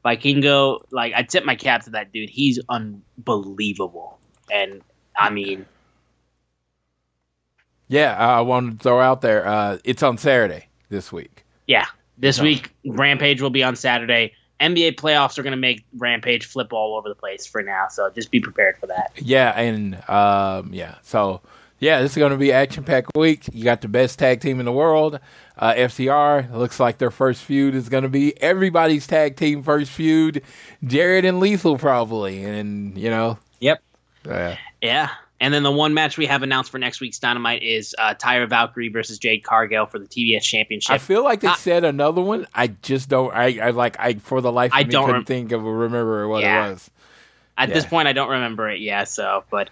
[0.04, 2.28] Vikingo, like, I tip my cap to that dude.
[2.28, 4.18] He's unbelievable.
[4.52, 4.82] And,
[5.16, 5.64] I mean,
[7.92, 9.46] Yeah, I wanted to throw out there.
[9.46, 11.44] Uh, it's on Saturday this week.
[11.66, 11.84] Yeah.
[12.16, 12.44] This No.
[12.44, 14.32] week, Rampage will be on Saturday.
[14.60, 18.08] NBA playoffs are going to make Rampage flip all over the place for now, so
[18.10, 19.12] just be prepared for that.
[19.16, 21.42] Yeah, and um, yeah, so
[21.80, 23.44] yeah, this is going to be action packed week.
[23.52, 25.18] You got the best tag team in the world,
[25.58, 26.50] uh, FTR.
[26.54, 30.42] Looks like their first feud is going to be everybody's tag team first feud,
[30.84, 33.82] Jarrett and Lethal probably, and you know, Yep.
[34.30, 35.10] uh, Yeah.
[35.42, 38.48] And then the one match we have announced for next week's Dynamite is uh, Taya
[38.48, 40.92] Valkyrie versus Jade Cargill for the TBS Championship.
[40.92, 42.46] I feel like they I- said another one.
[42.54, 43.34] I just don't.
[43.34, 43.98] I, I like.
[43.98, 46.68] I for the life of I me don't couldn't rem- think of remember what Yeah.
[46.68, 46.90] it was.
[47.58, 48.80] At this point, I don't remember it.
[48.80, 49.68] Yeah, so but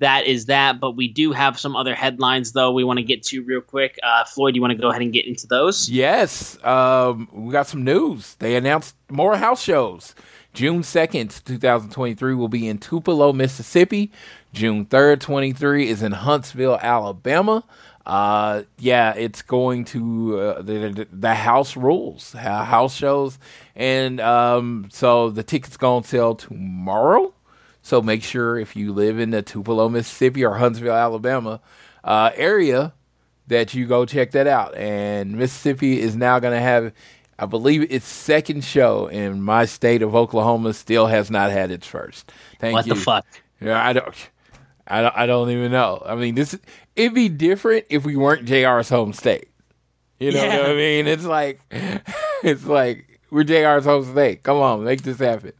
[0.00, 0.80] that is that.
[0.80, 3.98] But we do have some other headlines though we want to get to real quick.
[4.02, 5.88] Uh, Floyd, you want to go ahead and get into those?
[5.88, 8.34] Yes, um, we got some news.
[8.40, 10.14] They announced more house shows.
[10.52, 14.12] June 2nd, 2023 will be in Tupelo, Mississippi.
[14.54, 17.64] June 3rd, 23 is in Huntsville, Alabama.
[18.06, 23.38] Uh, yeah, it's going to uh, the, the house rules, house shows,
[23.74, 27.34] and um, so the tickets going to sell tomorrow.
[27.82, 31.60] So make sure if you live in the Tupelo, Mississippi or Huntsville, Alabama
[32.02, 32.94] uh, area,
[33.48, 34.76] that you go check that out.
[34.76, 36.92] And Mississippi is now going to have,
[37.38, 41.86] I believe, its second show, and my state of Oklahoma still has not had its
[41.86, 42.30] first.
[42.60, 42.92] Thank what you.
[42.92, 43.26] What the fuck?
[43.60, 44.14] Yeah, I don't.
[44.86, 46.02] I don't, I don't even know.
[46.04, 46.58] I mean, this
[46.96, 49.48] it'd be different if we weren't JR's home state.
[50.18, 51.06] You know what I mean?
[51.06, 51.60] It's like
[52.42, 54.42] it's like we're JR's home state.
[54.42, 55.52] Come on, make this happen.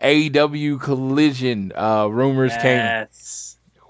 [0.00, 3.06] AEW Collision uh, rumors came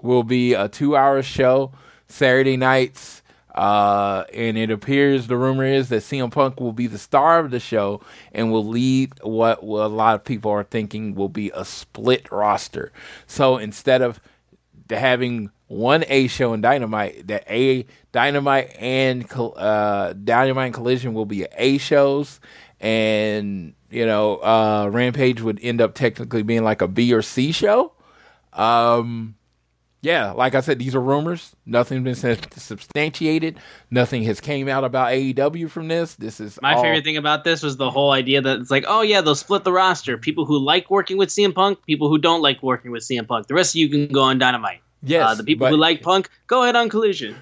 [0.01, 1.71] will be a two-hour show
[2.07, 3.21] Saturday nights.
[3.53, 7.49] Uh, and it appears the rumor is that CM Punk will be the star of
[7.49, 7.99] the show
[8.31, 12.31] and will lead what, what a lot of people are thinking will be a split
[12.31, 12.91] roster.
[13.25, 14.19] So instead of
[14.91, 21.25] having one A show in Dynamite, that A Dynamite and uh, Dynamite and Collision will
[21.25, 22.39] be A shows,
[22.79, 27.51] and you know uh, Rampage would end up technically being like a B or C
[27.51, 27.93] show.
[28.53, 29.35] Um,
[30.01, 31.55] yeah, like I said, these are rumors.
[31.65, 33.59] Nothing's been substantiated.
[33.89, 36.15] Nothing has came out about AEW from this.
[36.15, 38.85] This is My all- favorite thing about this was the whole idea that it's like,
[38.87, 40.17] oh yeah, they'll split the roster.
[40.17, 43.47] People who like working with CM Punk, people who don't like working with CM Punk.
[43.47, 44.81] The rest of you can go on Dynamite.
[45.03, 47.35] Yes, uh, the people but who like Punk, go ahead on Collision.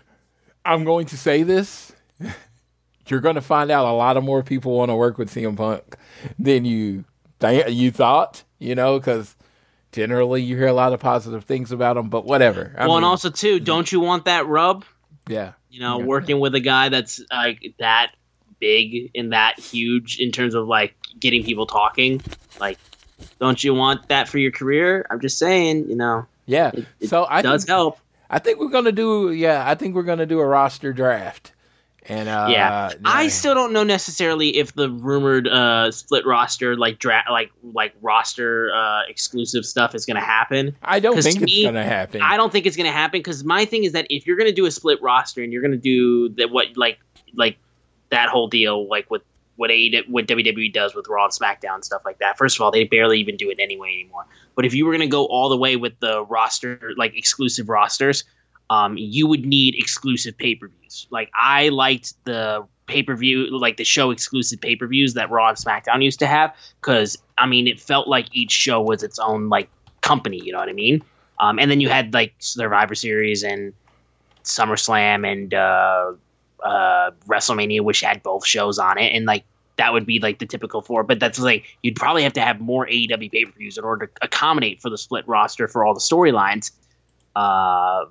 [0.64, 1.92] I'm going to say this.
[3.08, 5.56] You're going to find out a lot of more people want to work with CM
[5.56, 5.96] Punk
[6.40, 7.06] than you
[7.40, 8.44] th- you thought.
[8.58, 9.35] You know, because
[9.96, 12.10] generally you hear a lot of positive things about him.
[12.10, 12.76] But whatever.
[12.78, 14.86] I well, and also too, don't you want that rub?
[15.28, 16.06] yeah, You know, Yeah.
[16.06, 18.12] working with a guy that's like that
[18.60, 22.22] big and that huge in terms of like getting people talking.
[22.60, 22.78] Like,
[23.40, 25.06] don't you want that for your career?
[25.10, 26.72] I'm just saying, you know, yeah.
[26.74, 28.00] it, it so I does think, help.
[28.30, 29.32] I think we're gonna do.
[29.32, 31.54] Yeah, I think we're gonna do a roster draft.
[32.08, 37.00] And uh, yeah, I still don't know necessarily if the rumored uh, split roster, like
[37.00, 40.76] dra- like like roster uh, exclusive stuff, is going to happen.
[40.84, 42.22] I don't think to it's me, gonna happen.
[42.22, 44.50] I don't think it's going to happen because my thing is that if you're going
[44.50, 47.00] to do a split roster and you're going to do that, what like
[47.34, 47.58] like
[48.12, 49.24] that whole deal, like with
[49.56, 52.38] what A what WWE does with Raw and SmackDown and stuff like that.
[52.38, 54.26] First of all, they barely even do it anyway anymore.
[54.54, 57.70] But if you were going to go all the way with the roster, like exclusive
[57.70, 58.26] rosters,
[58.70, 61.08] um, you would need exclusive pay per views.
[61.10, 65.30] Like I liked the pay per view, like the show exclusive pay per views that
[65.30, 69.04] Raw and SmackDown used to have, because I mean, it felt like each show was
[69.04, 69.70] its own like
[70.02, 70.42] company.
[70.44, 71.04] You know what I mean?
[71.40, 73.74] Um, and then you had like Survivor Series and
[74.44, 76.14] SummerSlam and uh,
[76.64, 79.44] uh, WrestleMania, which had both shows on it, and like
[79.78, 81.04] that would be like the typical four.
[81.04, 84.08] But that's like you'd probably have to have more AEW pay per views in order
[84.08, 86.72] to accommodate for the split roster for all the storylines.
[87.36, 88.06] Uh,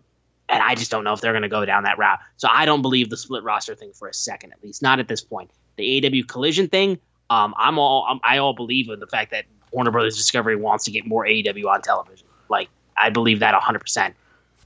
[0.48, 2.18] and I just don't know if they're going to go down that route.
[2.36, 5.08] So I don't believe the split roster thing for a second, at least not at
[5.08, 5.50] this point.
[5.76, 6.98] The AEW collision thing,
[7.30, 10.84] um, I'm all I'm, I all believe in the fact that Warner Brothers Discovery wants
[10.84, 12.26] to get more AEW on television.
[12.48, 13.78] Like I believe that 100.
[13.78, 14.14] percent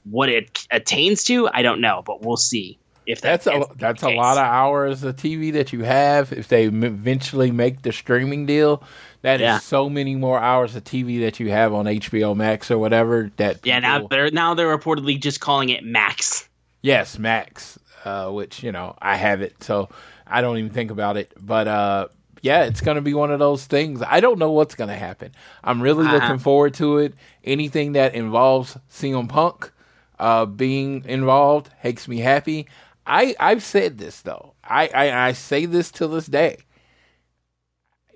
[0.03, 2.77] What it attains to, I don't know, but we'll see
[3.09, 6.31] if that's a that's a lot of hours of TV that you have.
[6.31, 8.83] If they eventually make the streaming deal,
[9.23, 9.57] that yeah.
[9.57, 13.31] is so many more hours of TV that you have on HBO Max or whatever.
[13.37, 16.47] That yeah, now they're now they're reportedly just calling it Max.
[16.83, 19.89] Yes, Max, uh, which you know I have it, so
[20.27, 21.33] I don't even think about it.
[21.41, 22.07] But uh,
[22.43, 24.03] yeah, it's going to be one of those things.
[24.05, 25.31] I don't know what's going to happen.
[25.63, 26.13] I'm really uh-huh.
[26.13, 27.15] looking forward to it.
[27.43, 29.71] Anything that involves CM Punk
[30.19, 32.67] uh, being involved makes me happy.
[33.09, 34.53] I I've said this though.
[34.63, 36.57] I I, I say this to this day.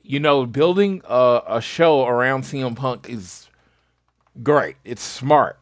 [0.03, 3.49] You know, building a, a show around CM Punk is
[4.43, 4.75] great.
[4.83, 5.59] It's smart,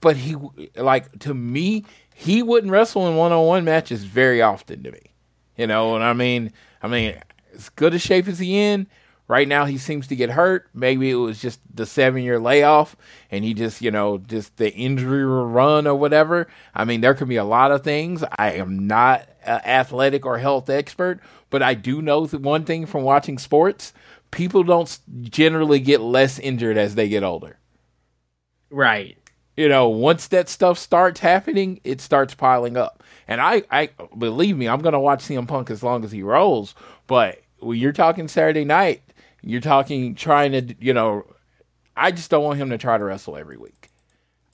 [0.00, 0.36] but he
[0.74, 5.12] like to me he wouldn't wrestle in one on one matches very often to me.
[5.56, 6.52] You know, and I mean,
[6.82, 7.16] I mean,
[7.54, 8.88] as good a shape as he in,
[9.28, 10.68] Right now, he seems to get hurt.
[10.72, 12.96] Maybe it was just the seven year layoff
[13.30, 16.48] and he just, you know, just the injury run or whatever.
[16.74, 18.24] I mean, there could be a lot of things.
[18.38, 23.02] I am not an athletic or health expert, but I do know one thing from
[23.02, 23.92] watching sports
[24.30, 27.58] people don't generally get less injured as they get older.
[28.70, 29.16] Right.
[29.56, 33.02] You know, once that stuff starts happening, it starts piling up.
[33.26, 36.22] And I, I believe me, I'm going to watch CM Punk as long as he
[36.22, 36.74] rolls.
[37.06, 39.02] But when you're talking Saturday night,
[39.42, 41.26] you're talking trying to, you know,
[41.96, 43.90] I just don't want him to try to wrestle every week.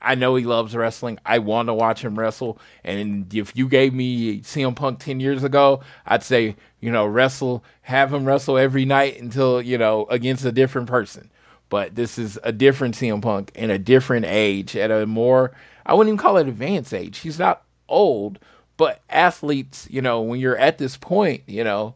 [0.05, 1.19] I know he loves wrestling.
[1.25, 2.59] I want to watch him wrestle.
[2.85, 7.65] And if you gave me CM Punk 10 years ago, I'd say, you know, wrestle,
[7.83, 11.31] have him wrestle every night until, you know, against a different person.
[11.71, 15.53] But this is a different CM Punk in a different age, at a more,
[15.87, 17.19] I wouldn't even call it advanced age.
[17.19, 18.39] He's not old,
[18.77, 21.95] but athletes, you know, when you're at this point, you know,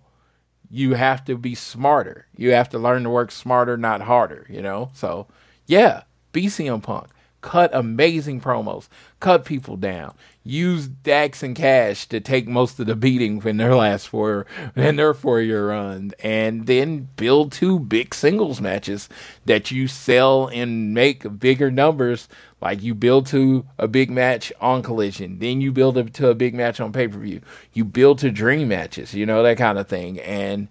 [0.71, 2.27] you have to be smarter.
[2.37, 4.91] You have to learn to work smarter, not harder, you know?
[4.95, 5.27] So,
[5.67, 7.09] yeah, be CM Punk.
[7.41, 8.89] Cut amazing promos.
[9.21, 10.15] Cut people down.
[10.43, 14.97] Use Dax and Cash to take most of the beating in their last four in
[14.97, 16.13] their four year run.
[16.19, 19.09] And then build two big singles matches
[19.47, 22.29] that you sell and make bigger numbers
[22.61, 26.35] like you build to a big match on Collision, then you build it to a
[26.35, 27.41] big match on pay per view.
[27.73, 30.69] You build to dream matches, you know that kind of thing, and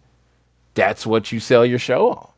[0.74, 2.30] that's what you sell your show on.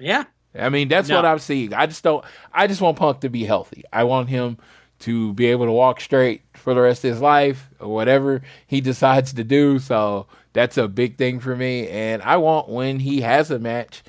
[0.00, 0.24] Yeah,
[0.54, 1.16] I mean that's no.
[1.16, 1.72] what I'm seeing.
[1.72, 2.24] I just don't.
[2.52, 3.84] I just want Punk to be healthy.
[3.92, 4.58] I want him
[5.00, 8.80] to be able to walk straight for the rest of his life or whatever he
[8.82, 9.78] decides to do.
[9.78, 11.88] So that's a big thing for me.
[11.88, 14.02] And I want when he has a match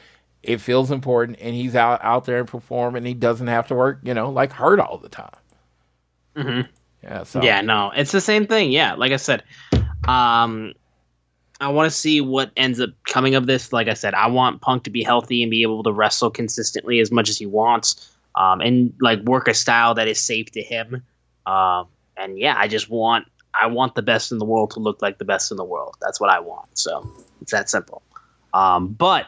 [0.44, 3.76] it feels important and he's out out there and performing and he doesn't have to
[3.76, 5.30] work you know like hurt all the time.
[6.36, 6.72] Mm-hmm.
[7.04, 7.42] yeah so.
[7.42, 8.72] yeah no it's the same thing.
[8.72, 9.44] Yeah like i said
[10.08, 10.74] um
[11.60, 13.74] i want to see what ends up coming of this.
[13.74, 17.00] Like i said i want punk to be healthy and be able to wrestle consistently
[17.00, 20.62] as much as he wants um and like work a style that is safe to
[20.62, 21.04] him.
[21.46, 23.26] Um and yeah i just want
[23.60, 25.96] i want the best in the world to look like the best in the world.
[26.02, 26.78] That's what i want.
[26.78, 27.06] So
[27.42, 28.02] it's that simple.
[28.54, 29.26] Um but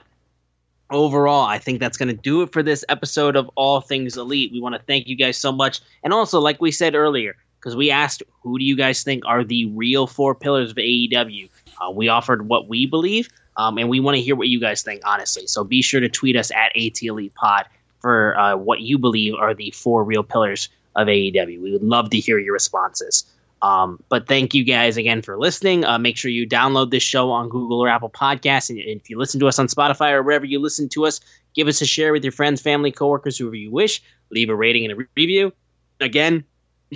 [0.92, 4.52] overall, I think that's going to do it for this episode of All Things Elite.
[4.52, 5.82] We want to thank you guys so much.
[6.04, 9.44] And also, like we said earlier, because we asked, who do you guys think are
[9.44, 11.50] the real four pillars of AEW?
[11.80, 14.82] Uh, we offered what we believe, um, and we want to hear what you guys
[14.82, 15.48] think, honestly.
[15.48, 17.66] So be sure to tweet us at AT Elite Pod
[18.00, 21.62] for uh, what you believe are the four real pillars of AEW.
[21.62, 23.26] We would love to hear your responses.
[23.62, 25.86] Um, but thank you guys again for listening.
[25.86, 28.70] Uh, make sure you download this show on Google or Apple Podcasts.
[28.70, 31.20] And if you listen to us on Spotify or wherever you listen to us,
[31.54, 34.02] give us a share with your friends, family, coworkers, whoever you wish.
[34.32, 35.54] Leave a rating and a review.
[36.00, 36.44] Again,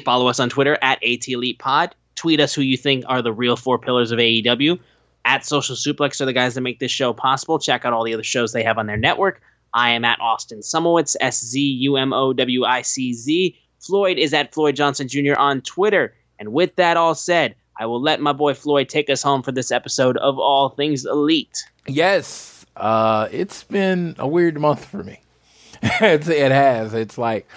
[0.04, 1.92] follow us on Twitter at ATElitePod.
[2.16, 4.80] Tweet us who you think are the real four pillars of AEW.
[5.26, 7.60] At Social Suplex are the guys that make this show possible.
[7.60, 9.42] Check out all the other shows they have on their network.
[9.74, 13.58] I am at Austin Szumowicz, S Z U M O W I C Z.
[13.80, 15.36] Floyd is at Floyd Johnson Jr.
[15.38, 16.16] on Twitter.
[16.40, 19.52] And with that all said, I will let my boy Floyd take us home for
[19.52, 21.64] this episode of All Things Elite.
[21.88, 25.20] Yes, uh, it's been a weird month for me.
[25.84, 26.94] it has.
[26.94, 27.48] It's like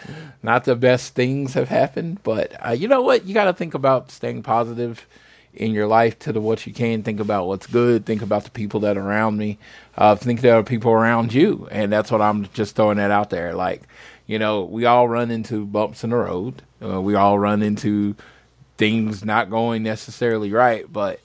[0.42, 3.24] not the best things have happened, but uh, you know what?
[3.26, 5.06] You got to think about staying positive
[5.54, 7.02] in your life to the what you can.
[7.02, 8.04] Think about what's good.
[8.04, 9.58] Think about the people that are around me.
[9.96, 13.30] Uh, think there are people around you, and that's what I'm just throwing that out
[13.30, 13.54] there.
[13.54, 13.82] Like
[14.26, 16.62] You know, we all run into bumps in the road.
[16.82, 18.14] Uh, we all run into
[18.78, 20.90] things not going necessarily right.
[20.90, 21.20] But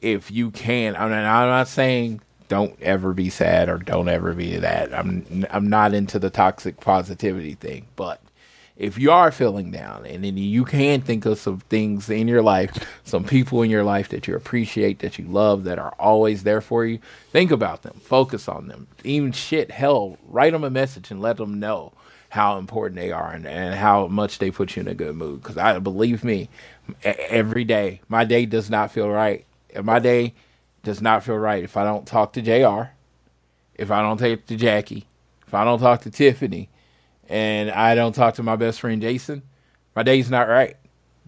[0.00, 4.32] if you can, I mean, I'm not saying don't ever be sad or don't ever
[4.34, 4.94] be that.
[4.94, 8.22] I'm I'm not into the toxic positivity thing, but
[8.76, 12.42] if you are feeling down and then you can think of some things in your
[12.42, 12.70] life,
[13.04, 16.60] some people in your life that you appreciate, that you love, that are always there
[16.60, 17.00] for you,
[17.32, 18.86] think about them, focus on them.
[19.02, 21.92] Even shit, hell, write them a message and let them know
[22.30, 25.42] how important they are and, and how much they put you in a good mood.
[25.42, 26.48] Because I believe me,
[27.02, 29.44] every day, my day does not feel right.
[29.82, 30.34] My day
[30.82, 32.90] does not feel right if I don't talk to JR,
[33.74, 35.06] if I don't talk to Jackie,
[35.46, 36.68] if I don't talk to Tiffany,
[37.28, 39.42] and I don't talk to my best friend Jason,
[39.94, 40.77] my day's not right.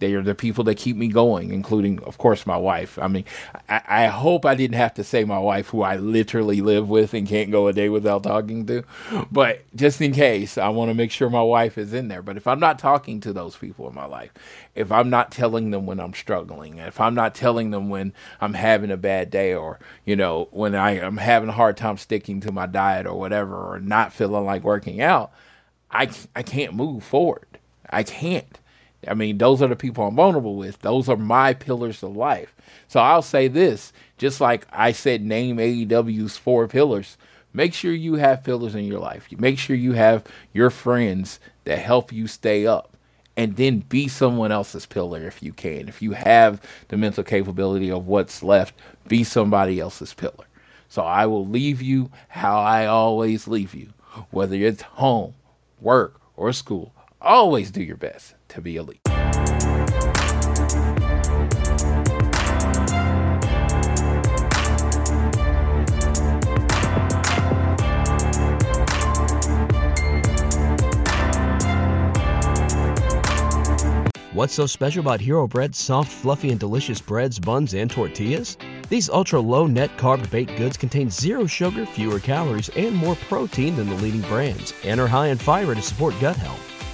[0.01, 2.97] They are the people that keep me going, including, of course, my wife.
[2.99, 3.23] I mean,
[3.69, 7.13] I, I, hope I didn't have to say my wife, who I literally live with
[7.13, 8.83] and can't go a day without talking to.
[9.31, 12.23] But just in case, I want to make sure my wife is in there.
[12.23, 14.33] But if I'm not talking to those people in my life,
[14.73, 18.11] if I'm not telling them when I'm struggling, if I'm not telling them when
[18.41, 21.97] I'm having a bad day or, you know, when I am having a hard time
[21.97, 25.31] sticking to my diet or whatever, or not feeling like working out,
[25.91, 27.45] I, I can't move forward.
[27.91, 28.57] I can't.
[29.07, 30.79] I mean, those are the people I'm vulnerable with.
[30.79, 32.55] Those are my pillars of life.
[32.87, 37.17] So I'll say this just like I said, name AEW's four pillars.
[37.53, 39.27] Make sure you have pillars in your life.
[39.37, 40.23] Make sure you have
[40.53, 42.95] your friends that help you stay up.
[43.35, 45.87] And then be someone else's pillar if you can.
[45.87, 48.75] If you have the mental capability of what's left,
[49.07, 50.45] be somebody else's pillar.
[50.89, 53.93] So I will leave you how I always leave you,
[54.29, 55.33] whether it's home,
[55.79, 56.93] work, or school.
[57.21, 59.01] Always do your best to be elite.
[74.33, 78.57] What's so special about Hero Bread's soft, fluffy, and delicious breads, buns, and tortillas?
[78.89, 83.75] These ultra low net carb baked goods contain zero sugar, fewer calories, and more protein
[83.75, 86.70] than the leading brands, and are high in fiber to support gut health.